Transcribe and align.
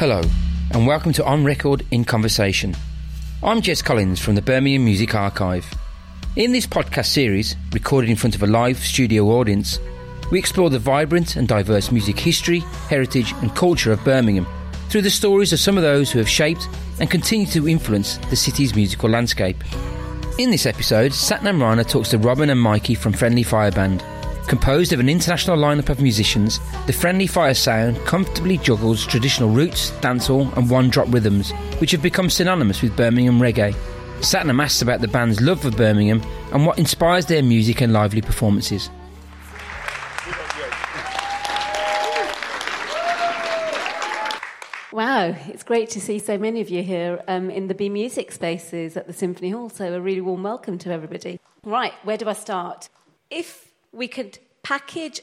Hello, 0.00 0.22
and 0.70 0.86
welcome 0.86 1.12
to 1.12 1.24
On 1.26 1.44
Record 1.44 1.84
in 1.90 2.06
Conversation. 2.06 2.74
I'm 3.42 3.60
Jess 3.60 3.82
Collins 3.82 4.18
from 4.18 4.34
the 4.34 4.40
Birmingham 4.40 4.86
Music 4.86 5.14
Archive. 5.14 5.66
In 6.36 6.52
this 6.52 6.66
podcast 6.66 7.08
series, 7.08 7.54
recorded 7.74 8.08
in 8.08 8.16
front 8.16 8.34
of 8.34 8.42
a 8.42 8.46
live 8.46 8.78
studio 8.78 9.26
audience, 9.26 9.78
we 10.32 10.38
explore 10.38 10.70
the 10.70 10.78
vibrant 10.78 11.36
and 11.36 11.46
diverse 11.46 11.92
music 11.92 12.18
history, 12.18 12.60
heritage, 12.88 13.32
and 13.42 13.54
culture 13.54 13.92
of 13.92 14.02
Birmingham 14.02 14.46
through 14.88 15.02
the 15.02 15.10
stories 15.10 15.52
of 15.52 15.60
some 15.60 15.76
of 15.76 15.82
those 15.82 16.10
who 16.10 16.18
have 16.18 16.30
shaped 16.30 16.66
and 16.98 17.10
continue 17.10 17.46
to 17.48 17.68
influence 17.68 18.16
the 18.30 18.36
city's 18.36 18.74
musical 18.74 19.10
landscape. 19.10 19.62
In 20.38 20.50
this 20.50 20.64
episode, 20.64 21.12
Satnam 21.12 21.60
Rana 21.60 21.84
talks 21.84 22.08
to 22.08 22.16
Robin 22.16 22.48
and 22.48 22.58
Mikey 22.58 22.94
from 22.94 23.12
Friendly 23.12 23.42
Fire 23.42 23.70
Band, 23.70 24.02
Composed 24.50 24.92
of 24.92 24.98
an 24.98 25.08
international 25.08 25.56
lineup 25.56 25.90
of 25.90 26.00
musicians, 26.00 26.58
the 26.88 26.92
Friendly 26.92 27.28
Fire 27.28 27.54
sound 27.54 27.96
comfortably 27.98 28.58
juggles 28.58 29.06
traditional 29.06 29.48
roots, 29.48 29.92
dancehall, 30.00 30.52
and 30.56 30.68
one 30.68 30.90
drop 30.90 31.06
rhythms, 31.12 31.52
which 31.78 31.92
have 31.92 32.02
become 32.02 32.28
synonymous 32.28 32.82
with 32.82 32.96
Birmingham 32.96 33.38
reggae. 33.38 33.72
Satnam 34.18 34.60
asks 34.60 34.82
about 34.82 35.02
the 35.02 35.06
band's 35.06 35.40
love 35.40 35.62
for 35.62 35.70
Birmingham 35.70 36.20
and 36.52 36.66
what 36.66 36.80
inspires 36.80 37.26
their 37.26 37.44
music 37.44 37.80
and 37.80 37.92
lively 37.92 38.20
performances. 38.20 38.90
Wow, 44.92 45.36
it's 45.46 45.62
great 45.62 45.90
to 45.90 46.00
see 46.00 46.18
so 46.18 46.36
many 46.36 46.60
of 46.60 46.68
you 46.68 46.82
here 46.82 47.22
um, 47.28 47.50
in 47.50 47.68
the 47.68 47.74
B 47.74 47.88
Music 47.88 48.32
spaces 48.32 48.96
at 48.96 49.06
the 49.06 49.12
Symphony 49.12 49.50
Hall. 49.50 49.68
So, 49.68 49.94
a 49.94 50.00
really 50.00 50.20
warm 50.20 50.42
welcome 50.42 50.76
to 50.78 50.90
everybody. 50.90 51.38
Right, 51.62 51.92
where 52.02 52.16
do 52.16 52.28
I 52.28 52.32
start? 52.32 52.88
If 53.30 53.69
we 53.92 54.08
could 54.08 54.38
package 54.62 55.22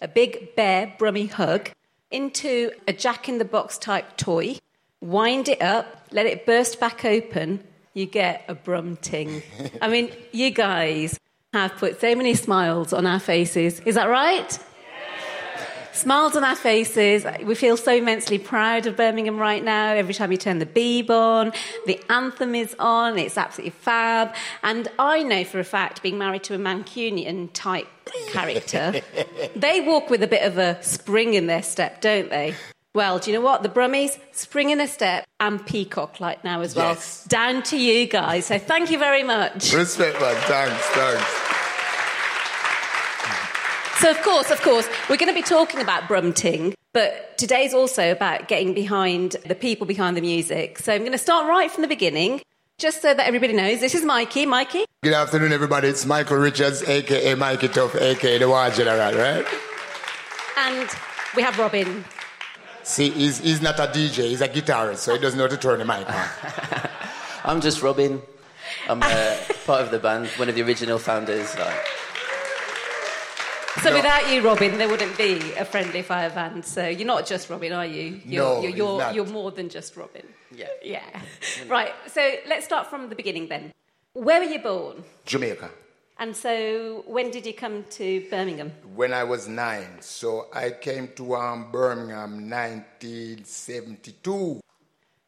a 0.00 0.08
big 0.08 0.54
bear 0.54 0.94
brummy 0.98 1.26
hug 1.26 1.70
into 2.10 2.70
a 2.86 2.92
jack 2.92 3.28
in 3.28 3.38
the 3.38 3.44
box 3.44 3.78
type 3.78 4.16
toy, 4.16 4.58
wind 5.00 5.48
it 5.48 5.60
up, 5.60 6.06
let 6.10 6.26
it 6.26 6.46
burst 6.46 6.80
back 6.80 7.04
open, 7.04 7.62
you 7.94 8.06
get 8.06 8.44
a 8.48 8.54
brum 8.54 8.96
ting. 8.96 9.42
I 9.82 9.88
mean, 9.88 10.10
you 10.32 10.50
guys 10.50 11.18
have 11.52 11.76
put 11.76 12.00
so 12.00 12.14
many 12.14 12.34
smiles 12.34 12.92
on 12.92 13.06
our 13.06 13.20
faces. 13.20 13.80
Is 13.80 13.94
that 13.96 14.06
right? 14.08 14.58
Smiles 15.98 16.36
on 16.36 16.44
our 16.44 16.54
faces. 16.54 17.26
We 17.42 17.56
feel 17.56 17.76
so 17.76 17.92
immensely 17.92 18.38
proud 18.38 18.86
of 18.86 18.96
Birmingham 18.96 19.36
right 19.36 19.64
now. 19.64 19.94
Every 19.94 20.14
time 20.14 20.30
you 20.30 20.38
turn 20.38 20.60
the 20.60 20.66
beeb 20.66 21.10
on, 21.10 21.52
the 21.86 22.00
anthem 22.08 22.54
is 22.54 22.76
on. 22.78 23.18
It's 23.18 23.36
absolutely 23.36 23.70
fab. 23.70 24.32
And 24.62 24.86
I 25.00 25.24
know 25.24 25.42
for 25.42 25.58
a 25.58 25.64
fact, 25.64 26.00
being 26.00 26.16
married 26.16 26.44
to 26.44 26.54
a 26.54 26.58
Mancunian 26.58 27.50
type 27.52 27.88
character, 28.28 29.02
they 29.56 29.80
walk 29.80 30.08
with 30.08 30.22
a 30.22 30.28
bit 30.28 30.44
of 30.44 30.56
a 30.56 30.80
spring 30.84 31.34
in 31.34 31.48
their 31.48 31.64
step, 31.64 32.00
don't 32.00 32.30
they? 32.30 32.54
Well, 32.94 33.18
do 33.18 33.32
you 33.32 33.36
know 33.36 33.44
what? 33.44 33.64
The 33.64 33.68
Brummies, 33.68 34.18
spring 34.30 34.70
in 34.70 34.80
a 34.80 34.86
step 34.86 35.26
and 35.40 35.64
peacock 35.66 36.20
like 36.20 36.44
now 36.44 36.60
as 36.60 36.76
well. 36.76 36.90
Yes. 36.90 37.24
Down 37.24 37.64
to 37.64 37.76
you 37.76 38.06
guys. 38.06 38.46
So 38.46 38.58
thank 38.60 38.92
you 38.92 38.98
very 39.00 39.24
much. 39.24 39.72
Respect, 39.74 40.20
man. 40.20 40.36
Thanks, 40.46 40.86
thanks. 40.90 41.57
So, 44.00 44.12
of 44.12 44.22
course, 44.22 44.52
of 44.52 44.62
course, 44.62 44.88
we're 45.10 45.16
going 45.16 45.28
to 45.28 45.34
be 45.34 45.42
talking 45.42 45.80
about 45.80 46.06
Brumting, 46.06 46.72
but 46.92 47.36
today's 47.36 47.74
also 47.74 48.12
about 48.12 48.46
getting 48.46 48.72
behind 48.72 49.32
the 49.44 49.56
people 49.56 49.88
behind 49.88 50.16
the 50.16 50.20
music. 50.20 50.78
So, 50.78 50.92
I'm 50.92 51.00
going 51.00 51.10
to 51.10 51.18
start 51.18 51.48
right 51.48 51.68
from 51.68 51.82
the 51.82 51.88
beginning, 51.88 52.40
just 52.78 53.02
so 53.02 53.12
that 53.12 53.26
everybody 53.26 53.54
knows. 53.54 53.80
This 53.80 53.96
is 53.96 54.04
Mikey. 54.04 54.46
Mikey? 54.46 54.84
Good 55.02 55.14
afternoon, 55.14 55.52
everybody. 55.52 55.88
It's 55.88 56.06
Michael 56.06 56.36
Richards, 56.36 56.84
aka 56.84 57.34
Myki 57.34 57.72
Tuff, 57.72 57.96
aka 57.96 58.38
the 58.38 58.48
War 58.48 58.70
General, 58.70 59.14
right? 59.14 59.44
And 60.56 60.88
we 61.34 61.42
have 61.42 61.58
Robin. 61.58 62.04
See, 62.84 63.10
he's, 63.10 63.40
he's 63.40 63.60
not 63.60 63.80
a 63.80 63.88
DJ, 63.88 64.28
he's 64.28 64.42
a 64.42 64.48
guitarist, 64.48 64.98
so 64.98 65.14
he 65.14 65.20
doesn't 65.20 65.36
know 65.36 65.44
how 65.46 65.50
to 65.50 65.56
turn 65.56 65.80
the 65.80 65.84
mic 65.84 66.08
on. 66.08 66.28
I'm 67.44 67.60
just 67.60 67.82
Robin. 67.82 68.22
I'm 68.88 69.02
uh, 69.02 69.36
part 69.66 69.82
of 69.82 69.90
the 69.90 69.98
band, 69.98 70.28
one 70.36 70.48
of 70.48 70.54
the 70.54 70.62
original 70.62 71.00
founders. 71.00 71.58
Like, 71.58 71.84
So, 73.82 73.90
No. 73.90 73.96
without 73.96 74.28
you, 74.32 74.40
Robin, 74.42 74.76
there 74.78 74.88
wouldn't 74.88 75.16
be 75.16 75.52
a 75.52 75.64
friendly 75.64 76.02
fire 76.02 76.30
band. 76.30 76.64
So, 76.64 76.88
you're 76.88 77.06
not 77.06 77.26
just 77.26 77.48
Robin, 77.50 77.72
are 77.72 77.86
you? 77.86 78.20
You're, 78.24 78.44
No, 78.44 78.62
you're, 78.62 78.76
you're, 78.76 79.10
you're 79.12 79.26
more 79.26 79.50
than 79.52 79.68
just 79.68 79.96
Robin. 79.96 80.26
yeah. 80.54 80.66
Yeah. 80.82 81.04
Right. 81.68 81.92
So, 82.08 82.20
let's 82.48 82.64
start 82.64 82.88
from 82.88 83.08
the 83.08 83.14
beginning 83.14 83.48
then. 83.48 83.72
Where 84.14 84.40
were 84.40 84.46
you 84.46 84.58
born? 84.58 85.04
Jamaica. 85.26 85.70
And 86.18 86.34
so, 86.36 87.04
when 87.06 87.30
did 87.30 87.46
you 87.46 87.52
come 87.54 87.84
to 87.90 88.26
Birmingham? 88.30 88.72
When 88.96 89.12
I 89.12 89.22
was 89.22 89.46
nine, 89.46 89.98
so 90.00 90.48
I 90.52 90.70
came 90.70 91.08
to 91.16 91.36
um, 91.36 91.70
Birmingham 91.70 92.50
1972. 92.50 94.60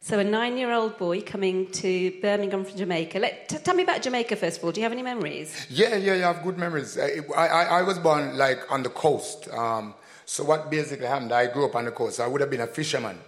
So, 0.03 0.17
a 0.17 0.23
nine 0.23 0.57
year 0.57 0.73
old 0.73 0.97
boy 0.97 1.21
coming 1.21 1.69
to 1.73 2.11
Birmingham 2.21 2.65
from 2.65 2.75
Jamaica. 2.75 3.19
Let, 3.19 3.47
t- 3.47 3.57
tell 3.59 3.75
me 3.75 3.83
about 3.83 4.01
Jamaica, 4.01 4.35
first 4.35 4.57
of 4.57 4.63
all. 4.63 4.71
Do 4.71 4.79
you 4.81 4.83
have 4.85 4.91
any 4.91 5.03
memories? 5.03 5.67
Yeah, 5.69 5.95
yeah, 5.95 6.15
yeah, 6.15 6.29
I 6.29 6.33
have 6.33 6.43
good 6.43 6.57
memories. 6.57 6.97
I, 6.97 7.19
I, 7.37 7.63
I 7.65 7.81
was 7.83 7.99
born 7.99 8.35
like 8.35 8.71
on 8.71 8.81
the 8.81 8.89
coast. 8.89 9.47
Um, 9.49 9.93
so 10.25 10.43
what 10.43 10.71
basically 10.71 11.05
happened, 11.05 11.31
I 11.31 11.45
grew 11.53 11.65
up 11.65 11.75
on 11.75 11.85
the 11.85 11.91
coast. 11.91 12.19
I 12.19 12.25
would 12.25 12.41
have 12.41 12.49
been 12.49 12.61
a 12.61 12.67
fisherman. 12.67 13.19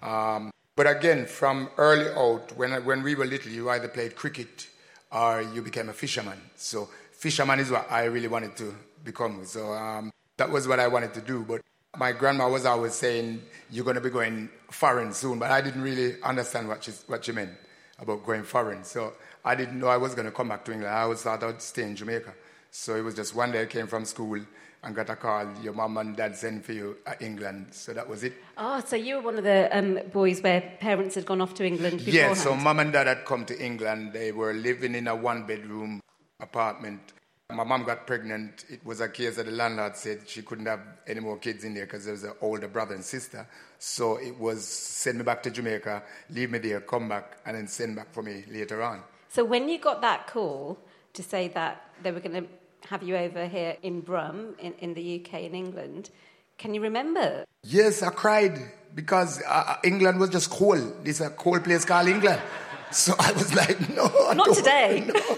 Um, 0.00 0.50
but 0.74 0.86
again, 0.86 1.26
from 1.26 1.68
early 1.76 2.08
out, 2.08 2.56
when, 2.56 2.82
when 2.86 3.02
we 3.02 3.14
were 3.14 3.26
little, 3.26 3.52
you 3.52 3.68
either 3.68 3.88
played 3.88 4.16
cricket 4.16 4.68
or 5.10 5.42
you 5.42 5.60
became 5.60 5.90
a 5.90 5.92
fisherman. 5.92 6.40
So 6.56 6.88
fisherman 7.10 7.60
is 7.60 7.70
what 7.70 7.92
I 7.92 8.04
really 8.04 8.28
wanted 8.28 8.56
to 8.56 8.74
become. 9.04 9.44
So 9.44 9.74
um, 9.74 10.10
that 10.38 10.50
was 10.50 10.66
what 10.66 10.80
I 10.80 10.88
wanted 10.88 11.12
to 11.12 11.20
do. 11.20 11.44
But 11.46 11.60
my 11.98 12.12
grandma 12.12 12.48
was 12.48 12.64
always 12.64 12.94
saying, 12.94 13.42
you're 13.70 13.84
going 13.84 13.96
to 13.96 14.00
be 14.00 14.08
going 14.08 14.48
foreign 14.72 15.12
soon. 15.12 15.38
But 15.38 15.50
I 15.50 15.60
didn't 15.60 15.82
really 15.82 16.20
understand 16.22 16.68
what 16.68 16.84
she, 16.84 16.92
what 17.06 17.24
she 17.24 17.32
meant 17.32 17.52
about 17.98 18.24
going 18.24 18.42
foreign. 18.42 18.84
So 18.84 19.14
I 19.44 19.54
didn't 19.54 19.78
know 19.78 19.88
I 19.88 19.96
was 19.96 20.14
going 20.14 20.26
to 20.26 20.32
come 20.32 20.48
back 20.48 20.64
to 20.66 20.72
England. 20.72 20.94
I 20.94 21.02
always 21.02 21.22
thought 21.22 21.42
I'd 21.42 21.62
stay 21.62 21.82
in 21.82 21.96
Jamaica. 21.96 22.34
So 22.70 22.96
it 22.96 23.02
was 23.02 23.14
just 23.14 23.34
one 23.34 23.52
day 23.52 23.62
I 23.62 23.66
came 23.66 23.86
from 23.86 24.04
school 24.04 24.40
and 24.84 24.96
got 24.96 25.10
a 25.10 25.16
call, 25.16 25.46
your 25.62 25.74
mom 25.74 25.96
and 25.98 26.16
dad 26.16 26.34
sent 26.34 26.64
for 26.64 26.72
you 26.72 26.96
at 27.06 27.22
England. 27.22 27.66
So 27.70 27.92
that 27.92 28.08
was 28.08 28.24
it. 28.24 28.32
Oh, 28.58 28.80
so 28.80 28.96
you 28.96 29.16
were 29.16 29.22
one 29.22 29.38
of 29.38 29.44
the 29.44 29.68
um, 29.76 30.00
boys 30.12 30.42
where 30.42 30.60
parents 30.80 31.14
had 31.14 31.24
gone 31.24 31.40
off 31.40 31.54
to 31.54 31.64
England 31.64 31.98
beforehand? 31.98 32.36
Yeah, 32.36 32.42
so 32.42 32.56
mom 32.56 32.80
and 32.80 32.92
dad 32.92 33.06
had 33.06 33.24
come 33.24 33.44
to 33.44 33.64
England. 33.64 34.12
They 34.12 34.32
were 34.32 34.52
living 34.52 34.96
in 34.96 35.06
a 35.06 35.14
one 35.14 35.46
bedroom 35.46 36.00
apartment. 36.40 37.12
My 37.54 37.64
mom 37.64 37.84
got 37.84 38.06
pregnant. 38.06 38.64
It 38.68 38.84
was 38.84 39.00
a 39.00 39.08
case 39.08 39.36
that 39.36 39.46
the 39.46 39.52
landlord 39.52 39.96
said 39.96 40.20
she 40.26 40.42
couldn't 40.42 40.66
have 40.66 40.80
any 41.06 41.20
more 41.20 41.38
kids 41.38 41.64
in 41.64 41.74
there 41.74 41.84
because 41.84 42.04
there 42.04 42.12
was 42.14 42.24
an 42.24 42.32
older 42.40 42.68
brother 42.68 42.94
and 42.94 43.04
sister. 43.04 43.46
So 43.78 44.16
it 44.16 44.38
was 44.38 44.64
send 44.66 45.18
me 45.18 45.24
back 45.24 45.42
to 45.44 45.50
Jamaica, 45.50 46.02
leave 46.30 46.50
me 46.50 46.58
there, 46.58 46.80
come 46.80 47.08
back, 47.08 47.38
and 47.44 47.56
then 47.56 47.66
send 47.66 47.96
back 47.96 48.12
for 48.12 48.22
me 48.22 48.44
later 48.50 48.82
on. 48.82 49.02
So 49.28 49.44
when 49.44 49.68
you 49.68 49.78
got 49.78 50.00
that 50.02 50.26
call 50.26 50.78
to 51.14 51.22
say 51.22 51.48
that 51.48 51.82
they 52.02 52.12
were 52.12 52.20
going 52.20 52.44
to 52.44 52.88
have 52.88 53.02
you 53.02 53.16
over 53.16 53.46
here 53.46 53.76
in 53.82 54.00
Brum, 54.00 54.54
in, 54.58 54.74
in 54.74 54.94
the 54.94 55.20
UK, 55.20 55.42
in 55.42 55.54
England, 55.54 56.10
can 56.58 56.74
you 56.74 56.80
remember? 56.80 57.44
Yes, 57.64 58.02
I 58.02 58.10
cried 58.10 58.58
because 58.94 59.42
uh, 59.46 59.76
England 59.84 60.20
was 60.20 60.30
just 60.30 60.50
cold. 60.50 61.04
This 61.04 61.20
is 61.20 61.26
a 61.26 61.30
cold 61.30 61.64
place 61.64 61.84
called 61.84 62.08
England. 62.08 62.40
So 62.92 63.14
I 63.18 63.32
was 63.32 63.54
like, 63.54 63.88
no. 63.96 64.32
Not 64.34 64.54
today. 64.54 65.10
No. 65.14 65.36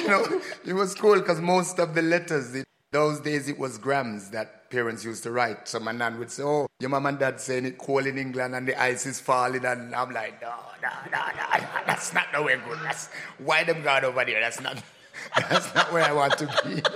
You 0.04 0.08
know, 0.08 0.40
it 0.64 0.72
was 0.72 0.94
cool 0.94 1.18
because 1.18 1.40
most 1.40 1.78
of 1.78 1.94
the 1.94 2.02
letters, 2.02 2.54
it, 2.54 2.66
those 2.90 3.20
days 3.20 3.48
it 3.48 3.58
was 3.58 3.76
grams 3.76 4.30
that 4.30 4.70
parents 4.70 5.04
used 5.04 5.22
to 5.24 5.30
write. 5.30 5.68
So 5.68 5.78
my 5.78 5.92
nan 5.92 6.18
would 6.18 6.30
say, 6.30 6.42
oh, 6.42 6.68
your 6.78 6.90
mom 6.90 7.06
and 7.06 7.18
dad 7.18 7.40
saying 7.40 7.66
it 7.66 7.76
cold 7.76 8.06
in 8.06 8.16
England 8.16 8.54
and 8.54 8.66
the 8.66 8.80
ice 8.80 9.04
is 9.04 9.20
falling. 9.20 9.64
And 9.64 9.94
I'm 9.94 10.10
like, 10.10 10.40
no, 10.40 10.54
no, 10.82 10.88
no, 11.12 11.18
no, 11.18 11.58
no 11.58 11.66
that's 11.86 12.14
not 12.14 12.32
nowhere 12.32 12.60
good. 12.66 12.78
That's 12.82 13.08
why 13.38 13.64
them 13.64 13.82
gone 13.82 14.04
over 14.04 14.24
there. 14.24 14.40
That's 14.40 14.60
not, 14.60 14.82
that's 15.36 15.74
not 15.74 15.92
where 15.92 16.04
I 16.04 16.12
want 16.12 16.38
to 16.38 16.46
be. 16.64 16.82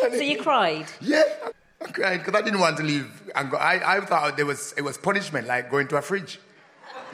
So 0.00 0.16
you 0.16 0.42
cried. 0.42 0.86
Yeah, 1.00 1.22
I 1.80 1.90
cried 1.92 2.18
because 2.18 2.34
I 2.34 2.42
didn't 2.42 2.58
want 2.58 2.76
to 2.78 2.82
leave 2.82 3.08
and 3.36 3.50
go. 3.50 3.56
I, 3.56 3.98
I 3.98 4.00
thought 4.00 4.36
there 4.36 4.46
was 4.46 4.74
it 4.76 4.82
was 4.82 4.98
punishment, 4.98 5.46
like 5.46 5.70
going 5.70 5.86
to 5.88 5.96
a 5.96 6.02
fridge. 6.02 6.40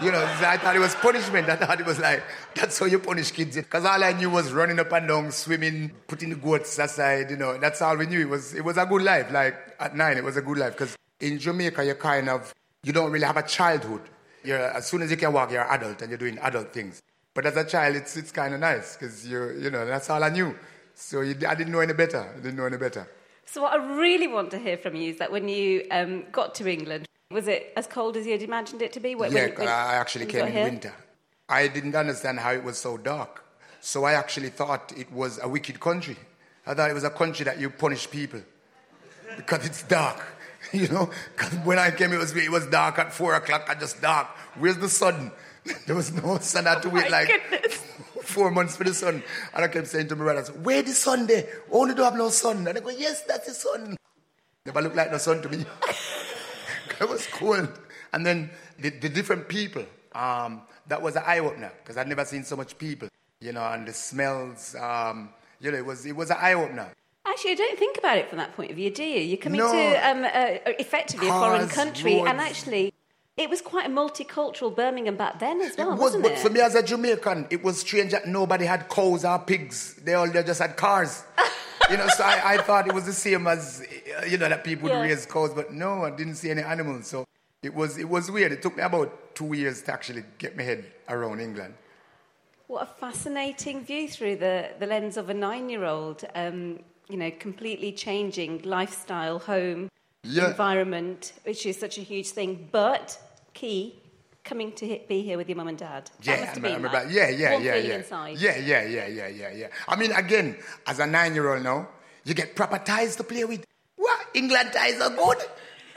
You 0.00 0.12
know, 0.12 0.25
I 0.25 0.56
thought 0.59 0.77
it 0.77 0.79
was 0.79 0.95
punishment. 0.95 1.49
I 1.49 1.56
thought 1.56 1.81
it 1.81 1.87
was 1.87 1.99
like 1.99 2.23
that's 2.55 2.79
how 2.79 2.87
you 2.87 3.00
punish 3.00 3.33
kids. 3.33 3.56
Because 3.56 3.85
all 3.85 4.03
I 4.03 4.12
knew 4.12 4.31
was 4.31 4.53
running 4.53 4.79
up 4.79 4.93
and 4.93 5.09
down, 5.09 5.33
swimming, 5.33 5.91
putting 6.06 6.31
the 6.31 6.37
goats 6.37 6.79
aside. 6.79 7.31
You 7.31 7.37
know, 7.37 7.59
that's 7.59 7.83
all 7.83 7.97
we 7.97 8.06
knew. 8.06 8.21
It 8.21 8.29
was 8.29 8.55
it 8.55 8.65
was 8.65 8.77
a 8.77 8.87
good 8.87 9.03
life. 9.03 9.33
Like 9.33 9.56
at 9.81 9.97
nine, 9.97 10.17
it 10.17 10.23
was 10.23 10.37
a 10.37 10.43
good 10.43 10.56
life. 10.56 10.73
Because 10.73 10.97
in 11.19 11.41
Jamaica, 11.41 11.85
you 11.85 11.95
kind 11.95 12.29
of 12.29 12.55
you 12.85 12.93
don't 12.93 13.11
really 13.11 13.27
have 13.27 13.37
a 13.37 13.43
childhood. 13.43 14.03
You're 14.45 14.71
as 14.71 14.87
soon 14.87 15.03
as 15.03 15.11
you 15.11 15.17
can 15.17 15.33
walk, 15.33 15.50
you're 15.50 15.69
adult 15.69 16.01
and 16.01 16.11
you're 16.11 16.19
doing 16.19 16.39
adult 16.43 16.73
things. 16.73 17.03
But 17.35 17.47
as 17.47 17.56
a 17.56 17.65
child, 17.65 17.97
it's 17.97 18.17
it's 18.17 18.31
kind 18.31 18.55
of 18.55 18.61
nice 18.61 18.97
because 18.97 19.27
you 19.27 19.51
you 19.59 19.71
know 19.71 19.85
that's 19.85 20.09
all 20.11 20.23
I 20.23 20.29
knew. 20.29 20.55
So 20.94 21.23
you, 21.23 21.35
I 21.47 21.56
didn't 21.56 21.73
know 21.73 21.81
any 21.81 21.93
better. 21.93 22.21
I 22.21 22.37
didn't 22.37 22.56
know 22.56 22.67
any 22.67 22.77
better. 22.77 23.09
So 23.47 23.62
what 23.62 23.73
I 23.73 23.97
really 23.97 24.29
want 24.29 24.51
to 24.53 24.59
hear 24.59 24.77
from 24.77 24.94
you 24.94 25.11
is 25.11 25.19
that 25.19 25.33
when 25.33 25.49
you 25.49 25.87
um, 25.91 26.25
got 26.31 26.55
to 26.56 26.71
England, 26.71 27.09
was 27.31 27.47
it 27.47 27.73
as 27.77 27.87
cold 27.87 28.17
as 28.17 28.27
you 28.27 28.33
had 28.33 28.43
imagined 28.43 28.81
it 28.83 28.93
to 28.95 29.01
be? 29.01 29.15
When, 29.15 29.33
yeah, 29.33 29.47
when- 29.47 29.55
when- 29.57 29.69
I 29.69 29.95
actually 29.95 30.27
came 30.27 30.47
in 30.47 30.53
here? 30.53 30.65
winter. 30.65 30.95
I 31.49 31.69
didn't 31.69 31.95
understand 31.95 32.41
how 32.41 32.53
it 32.53 32.63
was 32.63 32.79
so 32.79 32.97
dark. 32.97 33.45
So 33.81 34.05
I 34.05 34.15
actually 34.15 34.51
thought 34.51 34.93
it 34.97 35.11
was 35.13 35.39
a 35.43 35.49
wicked 35.49 35.79
country. 35.81 36.17
I 36.67 36.75
thought 36.75 36.91
it 36.91 36.95
was 36.95 37.05
a 37.05 37.11
country 37.11 37.45
that 37.45 37.59
you 37.59 37.71
punish 37.71 38.11
people 38.11 38.41
because 39.37 39.65
it's 39.65 39.83
dark. 39.85 40.21
you 40.73 40.89
know, 40.89 41.09
because 41.37 41.53
when 41.65 41.79
I 41.79 41.91
came, 41.91 42.13
it 42.13 42.19
was 42.19 42.35
it 42.37 42.51
was 42.51 42.67
dark 42.67 42.99
at 42.99 43.13
four 43.13 43.35
o'clock. 43.35 43.67
I 43.71 43.75
just 43.75 44.01
dark. 44.03 44.27
Where's 44.59 44.79
the 44.79 44.89
sun? 44.89 45.33
There 45.87 45.95
was 45.95 46.11
no 46.13 46.39
sun. 46.39 46.67
I 46.67 46.71
had 46.75 46.83
to 46.83 46.89
Oh 46.89 46.93
wait 46.93 47.11
like 47.11 47.29
goodness. 47.29 47.75
four 48.23 48.51
months 48.51 48.77
for 48.77 48.85
the 48.85 48.95
sun. 48.95 49.23
And 49.55 49.65
I 49.65 49.69
kept 49.69 49.87
saying 49.87 50.09
to 50.09 50.17
my 50.17 50.25
brothers, 50.25 50.51
"Where 50.51 50.83
the 50.83 50.93
sun 50.95 51.27
there? 51.27 51.47
Only 51.71 51.95
do 51.95 52.03
have 52.03 52.17
no 52.17 52.31
sun." 52.31 52.67
And 52.67 52.77
they 52.77 52.81
go, 52.81 52.89
"Yes, 52.91 53.23
that's 53.23 53.47
the 53.47 53.55
sun." 53.55 53.97
Never 54.67 54.83
look 54.83 54.95
like 54.97 55.13
no 55.13 55.19
sun 55.19 55.41
to 55.43 55.49
me. 55.49 55.65
it 57.00 57.09
was 57.09 57.27
cool. 57.29 57.67
And 58.12 58.27
then 58.27 58.50
the, 58.79 58.91
the 58.91 59.09
different 59.09 59.49
people. 59.49 59.85
Um, 60.15 60.62
that 60.89 61.00
was 61.03 61.17
an 61.17 61.23
eye 61.27 61.39
opener 61.39 61.71
because 61.83 61.97
I'd 61.97 62.09
never 62.09 62.25
seen 62.25 62.45
so 62.45 62.56
much 62.56 62.79
people. 62.79 63.09
You 63.41 63.53
know, 63.53 63.65
and 63.65 63.87
the 63.87 63.93
smells. 63.93 64.75
Um, 64.75 65.31
you 65.61 65.71
know, 65.71 65.79
it 65.79 65.85
was 65.87 66.06
it 66.06 66.17
was 66.17 66.31
an 66.31 66.39
eye 66.41 66.55
opener. 66.55 66.89
Actually, 67.27 67.53
I 67.53 67.55
don't 67.56 67.79
think 67.79 67.99
about 67.99 68.17
it 68.17 68.29
from 68.29 68.39
that 68.39 68.56
point 68.56 68.71
of 68.71 68.77
view, 68.77 68.91
do 68.91 69.05
you? 69.05 69.21
You're 69.21 69.37
coming 69.37 69.61
No. 69.61 69.71
to 69.71 70.09
um, 70.09 70.25
uh, 70.25 70.73
effectively 70.79 71.29
a 71.29 71.31
foreign 71.31 71.69
country, 71.69 72.21
and 72.21 72.41
actually, 72.41 72.93
it 73.37 73.51
was 73.51 73.61
quite 73.61 73.87
a 73.87 73.91
multicultural 73.91 74.75
Birmingham 74.75 75.17
back 75.17 75.39
then 75.39 75.61
as 75.61 75.77
well, 75.77 75.89
it 75.89 75.93
was, 75.93 76.01
wasn't 76.01 76.23
but 76.23 76.33
it? 76.33 76.39
for 76.39 76.49
me 76.51 76.61
as 76.61 76.75
a 76.75 76.83
Jamaican, 76.83 77.49
it 77.51 77.62
was 77.62 77.81
strange 77.81 78.12
that 78.12 78.27
nobody 78.27 78.65
had 78.65 78.89
cows 78.89 79.25
or 79.27 79.39
pigs. 79.41 79.94
They 80.03 80.15
all 80.15 80.29
they 80.29 80.43
just 80.43 80.61
had 80.61 80.77
cars. 80.77 81.23
you 81.90 81.96
know, 81.96 82.06
so 82.08 82.23
I, 82.25 82.55
I 82.55 82.56
thought 82.58 82.87
it 82.87 82.94
was 82.94 83.05
the 83.06 83.12
same 83.12 83.46
as 83.46 83.85
you 84.29 84.38
know 84.38 84.49
that 84.49 84.64
people 84.64 84.88
Yeah. 84.88 85.00
would 85.00 85.08
raise 85.08 85.26
cows, 85.26 85.52
but 85.55 85.73
no, 85.73 86.05
I 86.05 86.11
didn't 86.11 86.37
see 86.37 86.50
any 86.50 86.62
animals. 86.62 87.06
So 87.06 87.25
it 87.62 87.75
was 87.75 87.99
it 87.99 88.08
was 88.08 88.31
weird. 88.31 88.52
It 88.52 88.62
took 88.62 88.76
me 88.76 88.82
about 88.82 89.35
two 89.35 89.52
years 89.55 89.82
to 89.82 89.93
actually 89.93 90.25
get 90.38 90.56
my 90.56 90.62
head 90.62 90.85
around 91.08 91.40
England. 91.40 91.75
What 92.67 92.82
a 92.82 92.87
fascinating 92.87 93.82
view 93.85 94.08
through 94.08 94.37
the, 94.37 94.70
the 94.79 94.87
lens 94.87 95.17
of 95.17 95.31
a 95.31 95.35
nine 95.35 95.70
year 95.70 95.85
old. 95.85 96.25
Um, 96.35 96.81
you 97.08 97.17
know, 97.17 97.31
completely 97.38 97.91
changing 97.93 98.61
lifestyle, 98.64 99.38
home, 99.38 99.88
Yeah. 100.23 100.49
environment, 100.50 101.32
which 101.44 101.64
is 101.64 101.79
such 101.81 101.96
a 101.96 102.02
huge 102.02 102.29
thing. 102.31 102.69
But 102.70 103.19
key, 103.55 103.99
coming 104.49 104.73
to 104.73 104.87
hit, 104.87 105.06
be 105.09 105.23
here 105.23 105.37
with 105.37 105.49
your 105.49 105.56
mum 105.56 105.69
and 105.69 105.79
dad. 105.79 106.11
That 106.25 106.27
Yeah, 106.27 106.41
must 106.41 106.55
have 106.55 106.59
I 106.59 106.61
been 106.69 106.77
remember 106.83 106.99
like. 107.05 107.15
Yeah, 107.15 107.29
yeah, 107.29 107.50
warm 107.53 107.65
yeah, 107.65 107.73
feeling 107.75 107.91
yeah. 107.91 107.97
inside. 107.97 108.39
Yeah, 108.39 108.56
yeah, 108.56 108.83
yeah, 108.85 109.06
yeah, 109.06 109.29
yeah, 109.29 109.53
yeah. 109.53 109.67
I 109.87 109.97
mean, 109.97 110.12
again, 110.12 110.56
as 110.87 110.99
a 110.99 111.06
nine-year-old 111.06 111.62
now, 111.62 111.89
you 112.25 112.35
get 112.35 112.56
proper 112.56 112.79
ties 112.79 113.17
to 113.17 113.25
play 113.25 113.45
with. 113.45 113.65
What? 113.97 114.19
England 114.35 114.71
ties 114.73 115.00
are 115.00 115.11
good. 115.11 115.37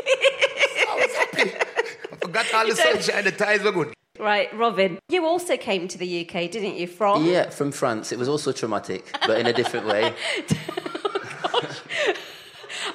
I 0.01 0.95
was 0.95 1.15
happy. 1.15 1.51
I 2.11 2.15
forgot 2.17 2.53
all 2.53 2.67
the 2.67 2.75
sunshine. 2.75 3.23
The 3.23 3.31
ties 3.31 3.63
were 3.63 3.71
good. 3.71 3.93
Right, 4.19 4.53
Robin, 4.55 4.99
you 5.09 5.25
also 5.25 5.57
came 5.57 5.87
to 5.87 5.97
the 5.97 6.21
UK, 6.21 6.51
didn't 6.51 6.75
you? 6.75 6.85
From 6.87 7.25
Yeah, 7.25 7.49
from 7.49 7.71
France. 7.71 8.11
It 8.11 8.19
was 8.19 8.27
also 8.27 8.51
traumatic, 8.51 9.05
but 9.25 9.39
in 9.39 9.47
a 9.47 9.53
different 9.53 9.87
way. 9.87 10.13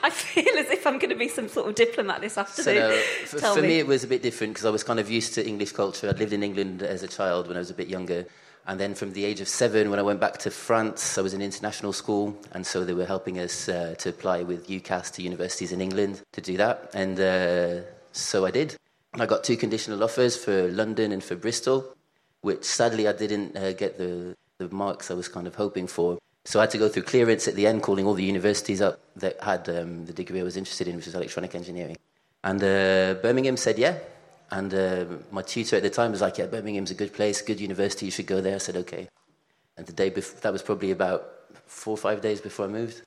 I 0.07 0.11
feel 0.11 0.57
as 0.59 0.71
if 0.71 0.87
I'm 0.87 0.99
going 0.99 1.11
to 1.11 1.17
be 1.17 1.29
some 1.29 1.49
sort 1.49 1.69
of 1.69 1.75
diplomat 1.75 2.21
this 2.21 2.35
So 2.35 2.43
afternoon. 2.43 2.91
no, 2.91 2.97
for, 3.27 3.39
for 3.57 3.63
me. 3.63 3.69
me, 3.69 3.79
it 3.81 3.87
was 3.89 4.05
a 4.05 4.07
bit 4.07 4.23
different 4.23 4.53
because 4.55 4.65
I 4.65 4.71
was 4.71 4.85
kind 4.85 5.01
of 5.01 5.11
used 5.11 5.35
to 5.35 5.47
English 5.53 5.73
culture. 5.73 6.09
I'd 6.09 6.19
lived 6.21 6.33
in 6.33 6.43
England 6.43 6.83
as 6.83 7.03
a 7.03 7.09
child 7.09 7.49
when 7.49 7.57
I 7.57 7.61
was 7.61 7.71
a 7.71 7.75
bit 7.75 7.89
younger. 7.89 8.25
And 8.69 8.79
then 8.81 8.95
from 8.95 9.13
the 9.13 9.25
age 9.25 9.41
of 9.41 9.49
seven, 9.49 9.91
when 9.91 9.99
I 9.99 10.03
went 10.03 10.21
back 10.21 10.39
to 10.39 10.51
France, 10.51 11.19
I 11.19 11.23
was 11.23 11.35
in 11.35 11.43
international 11.43 11.93
school. 11.93 12.37
And 12.53 12.65
so 12.67 12.85
they 12.85 12.95
were 12.95 13.05
helping 13.07 13.39
us 13.39 13.69
uh, 13.69 13.95
to 13.99 14.11
apply 14.11 14.43
with 14.45 14.69
UCAS 14.69 15.13
to 15.15 15.23
universities 15.23 15.73
in 15.73 15.81
England 15.81 16.23
to 16.33 16.41
do 16.41 16.57
that. 16.57 16.91
And 16.95 17.19
uh, 17.19 17.83
so 18.13 18.47
I 18.47 18.51
did. 18.53 18.77
I 19.15 19.27
got 19.27 19.43
two 19.43 19.57
conditional 19.57 20.05
offers 20.05 20.37
for 20.37 20.69
London 20.69 21.11
and 21.13 21.23
for 21.23 21.35
Bristol, 21.37 21.97
which 22.43 22.65
sadly 22.65 23.09
I 23.09 23.13
didn't 23.13 23.57
uh, 23.57 23.73
get 23.73 23.99
the, 23.99 24.37
the 24.59 24.69
marks 24.69 25.11
I 25.11 25.15
was 25.15 25.29
kind 25.29 25.47
of 25.47 25.55
hoping 25.57 25.87
for. 25.89 26.19
So 26.47 26.61
I 26.61 26.63
had 26.63 26.71
to 26.71 26.79
go 26.79 26.89
through 26.89 27.03
clearance 27.03 27.49
at 27.49 27.57
the 27.57 27.67
end, 27.67 27.83
calling 27.83 28.07
all 28.07 28.15
the 28.15 28.23
universities 28.23 28.81
up 28.81 29.01
that 29.17 29.43
had 29.43 29.69
um, 29.69 30.07
the 30.07 30.13
degree 30.13 30.39
I 30.39 30.45
was 30.45 30.57
interested 30.57 30.87
in, 30.87 30.95
which 30.95 31.07
was 31.07 31.17
electronic 31.17 31.57
engineering. 31.57 31.97
And 32.45 32.63
uh, 32.63 33.15
Birmingham 33.21 33.57
said, 33.57 33.79
yeah. 33.79 33.99
And 34.53 34.73
uh, 34.73 35.07
my 35.33 35.43
tutor 35.43 35.75
at 35.75 35.83
the 35.83 35.91
time 35.91 36.13
was 36.13 36.21
like, 36.21 36.39
yeah, 36.39 36.47
Birmingham's 36.47 36.93
a 36.93 36.95
good 36.95 37.13
place, 37.13 37.43
good 37.43 37.61
university, 37.61 38.07
you 38.07 38.13
should 38.13 38.29
go 38.29 38.41
there. 38.41 38.55
I 38.55 38.59
said, 38.59 38.77
okay. 38.77 39.09
And 39.77 39.87
the 39.89 39.93
day 39.93 40.09
before, 40.09 40.39
that 40.43 40.53
was 40.53 40.63
probably 40.63 40.93
about 40.93 41.29
four 41.67 41.95
or 41.95 41.99
five 41.99 42.21
days 42.21 42.41
before 42.41 42.67
I 42.67 42.69
moved. 42.69 43.03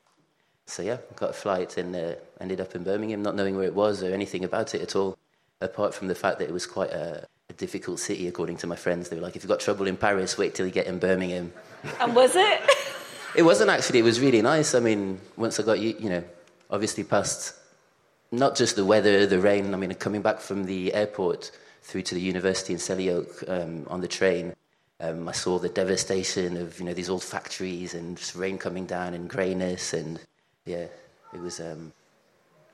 So 0.66 0.82
yeah, 0.82 0.98
got 1.16 1.30
a 1.30 1.32
flight 1.32 1.78
and 1.78 1.96
uh, 1.96 2.16
ended 2.42 2.60
up 2.60 2.74
in 2.74 2.84
Birmingham, 2.84 3.22
not 3.22 3.36
knowing 3.36 3.56
where 3.56 3.64
it 3.64 3.74
was 3.74 4.02
or 4.02 4.12
anything 4.12 4.44
about 4.44 4.74
it 4.74 4.82
at 4.82 4.94
all, 4.94 5.16
apart 5.62 5.94
from 5.94 6.08
the 6.08 6.14
fact 6.14 6.40
that 6.40 6.48
it 6.48 6.52
was 6.52 6.66
quite 6.66 6.90
a, 6.90 7.26
a 7.48 7.52
difficult 7.54 8.00
city, 8.00 8.28
according 8.28 8.58
to 8.58 8.66
my 8.66 8.76
friends. 8.76 9.08
They 9.08 9.16
were 9.16 9.22
like, 9.22 9.34
if 9.34 9.42
you've 9.42 9.48
got 9.48 9.60
trouble 9.60 9.86
in 9.86 9.96
Paris, 9.96 10.36
wait 10.36 10.54
till 10.54 10.66
you 10.66 10.72
get 10.72 10.86
in 10.86 10.98
Birmingham. 10.98 11.54
And 12.00 12.14
was 12.14 12.36
it? 12.36 12.60
It 13.34 13.42
wasn't 13.42 13.70
actually. 13.70 14.00
It 14.00 14.04
was 14.04 14.20
really 14.20 14.42
nice. 14.42 14.74
I 14.74 14.80
mean, 14.80 15.20
once 15.36 15.60
I 15.60 15.62
got 15.62 15.78
you, 15.78 15.94
you 15.98 16.10
know, 16.10 16.24
obviously 16.70 17.04
past 17.04 17.54
not 18.32 18.56
just 18.56 18.76
the 18.76 18.84
weather, 18.84 19.26
the 19.26 19.38
rain. 19.40 19.72
I 19.74 19.76
mean, 19.76 19.92
coming 19.94 20.22
back 20.22 20.40
from 20.40 20.64
the 20.64 20.92
airport 20.94 21.50
through 21.82 22.02
to 22.02 22.14
the 22.14 22.20
university 22.20 22.72
in 22.72 22.78
Selly 22.78 23.10
Oak 23.12 23.44
um, 23.48 23.86
on 23.88 24.00
the 24.00 24.08
train, 24.08 24.54
um, 25.00 25.28
I 25.28 25.32
saw 25.32 25.58
the 25.58 25.68
devastation 25.68 26.56
of 26.56 26.78
you 26.78 26.86
know 26.86 26.94
these 26.94 27.08
old 27.10 27.22
factories 27.22 27.94
and 27.94 28.16
just 28.16 28.34
rain 28.34 28.58
coming 28.58 28.86
down 28.86 29.14
and 29.14 29.28
greyness 29.30 29.92
and 29.94 30.18
yeah, 30.66 30.86
it 31.32 31.40
was 31.40 31.60
um, 31.60 31.92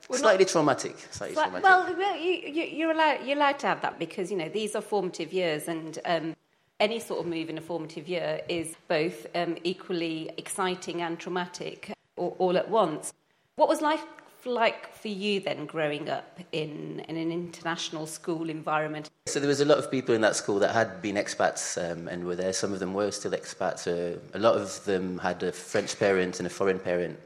Well, 0.09 0.19
slightly 0.19 0.45
traumatic. 0.45 0.95
Slightly 1.11 1.35
Well, 1.35 1.45
traumatic. 1.51 1.63
well, 1.63 1.95
well, 1.97 2.17
you, 2.17 2.31
you, 2.31 2.63
you're 2.63 2.91
allowed 2.91 3.25
you're 3.25 3.37
allowed 3.37 3.59
to 3.59 3.67
have 3.67 3.81
that 3.81 3.97
because 3.99 4.31
you 4.31 4.37
know 4.37 4.49
these 4.49 4.75
are 4.75 4.81
formative 4.81 5.31
years, 5.31 5.67
and 5.67 5.99
um, 6.05 6.35
any 6.79 6.99
sort 6.99 7.19
of 7.19 7.25
move 7.25 7.49
in 7.49 7.57
a 7.57 7.61
formative 7.61 8.07
year 8.07 8.41
is 8.47 8.75
both 8.87 9.25
um, 9.35 9.57
equally 9.63 10.31
exciting 10.37 11.01
and 11.01 11.19
traumatic, 11.19 11.91
all, 12.15 12.57
at 12.57 12.69
once. 12.69 13.13
What 13.55 13.67
was 13.67 13.81
life 13.81 14.03
like 14.45 14.93
for 14.95 15.07
you 15.07 15.39
then, 15.39 15.65
growing 15.65 16.09
up 16.09 16.39
in, 16.51 17.03
in 17.07 17.17
an 17.17 17.31
international 17.31 18.05
school 18.05 18.49
environment? 18.49 19.09
So 19.25 19.39
there 19.39 19.49
was 19.49 19.59
a 19.59 19.65
lot 19.65 19.77
of 19.77 19.91
people 19.91 20.15
in 20.15 20.21
that 20.21 20.35
school 20.35 20.59
that 20.59 20.73
had 20.73 21.01
been 21.01 21.15
expats 21.15 21.77
um, 21.91 22.07
and 22.07 22.23
were 22.23 22.35
there. 22.35 22.53
Some 22.53 22.71
of 22.71 22.79
them 22.79 22.93
were 22.93 23.11
still 23.11 23.31
expats. 23.31 23.87
Uh, 23.87 24.19
a 24.33 24.39
lot 24.39 24.55
of 24.55 24.85
them 24.85 25.17
had 25.17 25.43
a 25.43 25.51
French 25.51 25.97
parent 25.99 26.39
and 26.39 26.47
a 26.47 26.49
foreign 26.49 26.79
parent. 26.79 27.19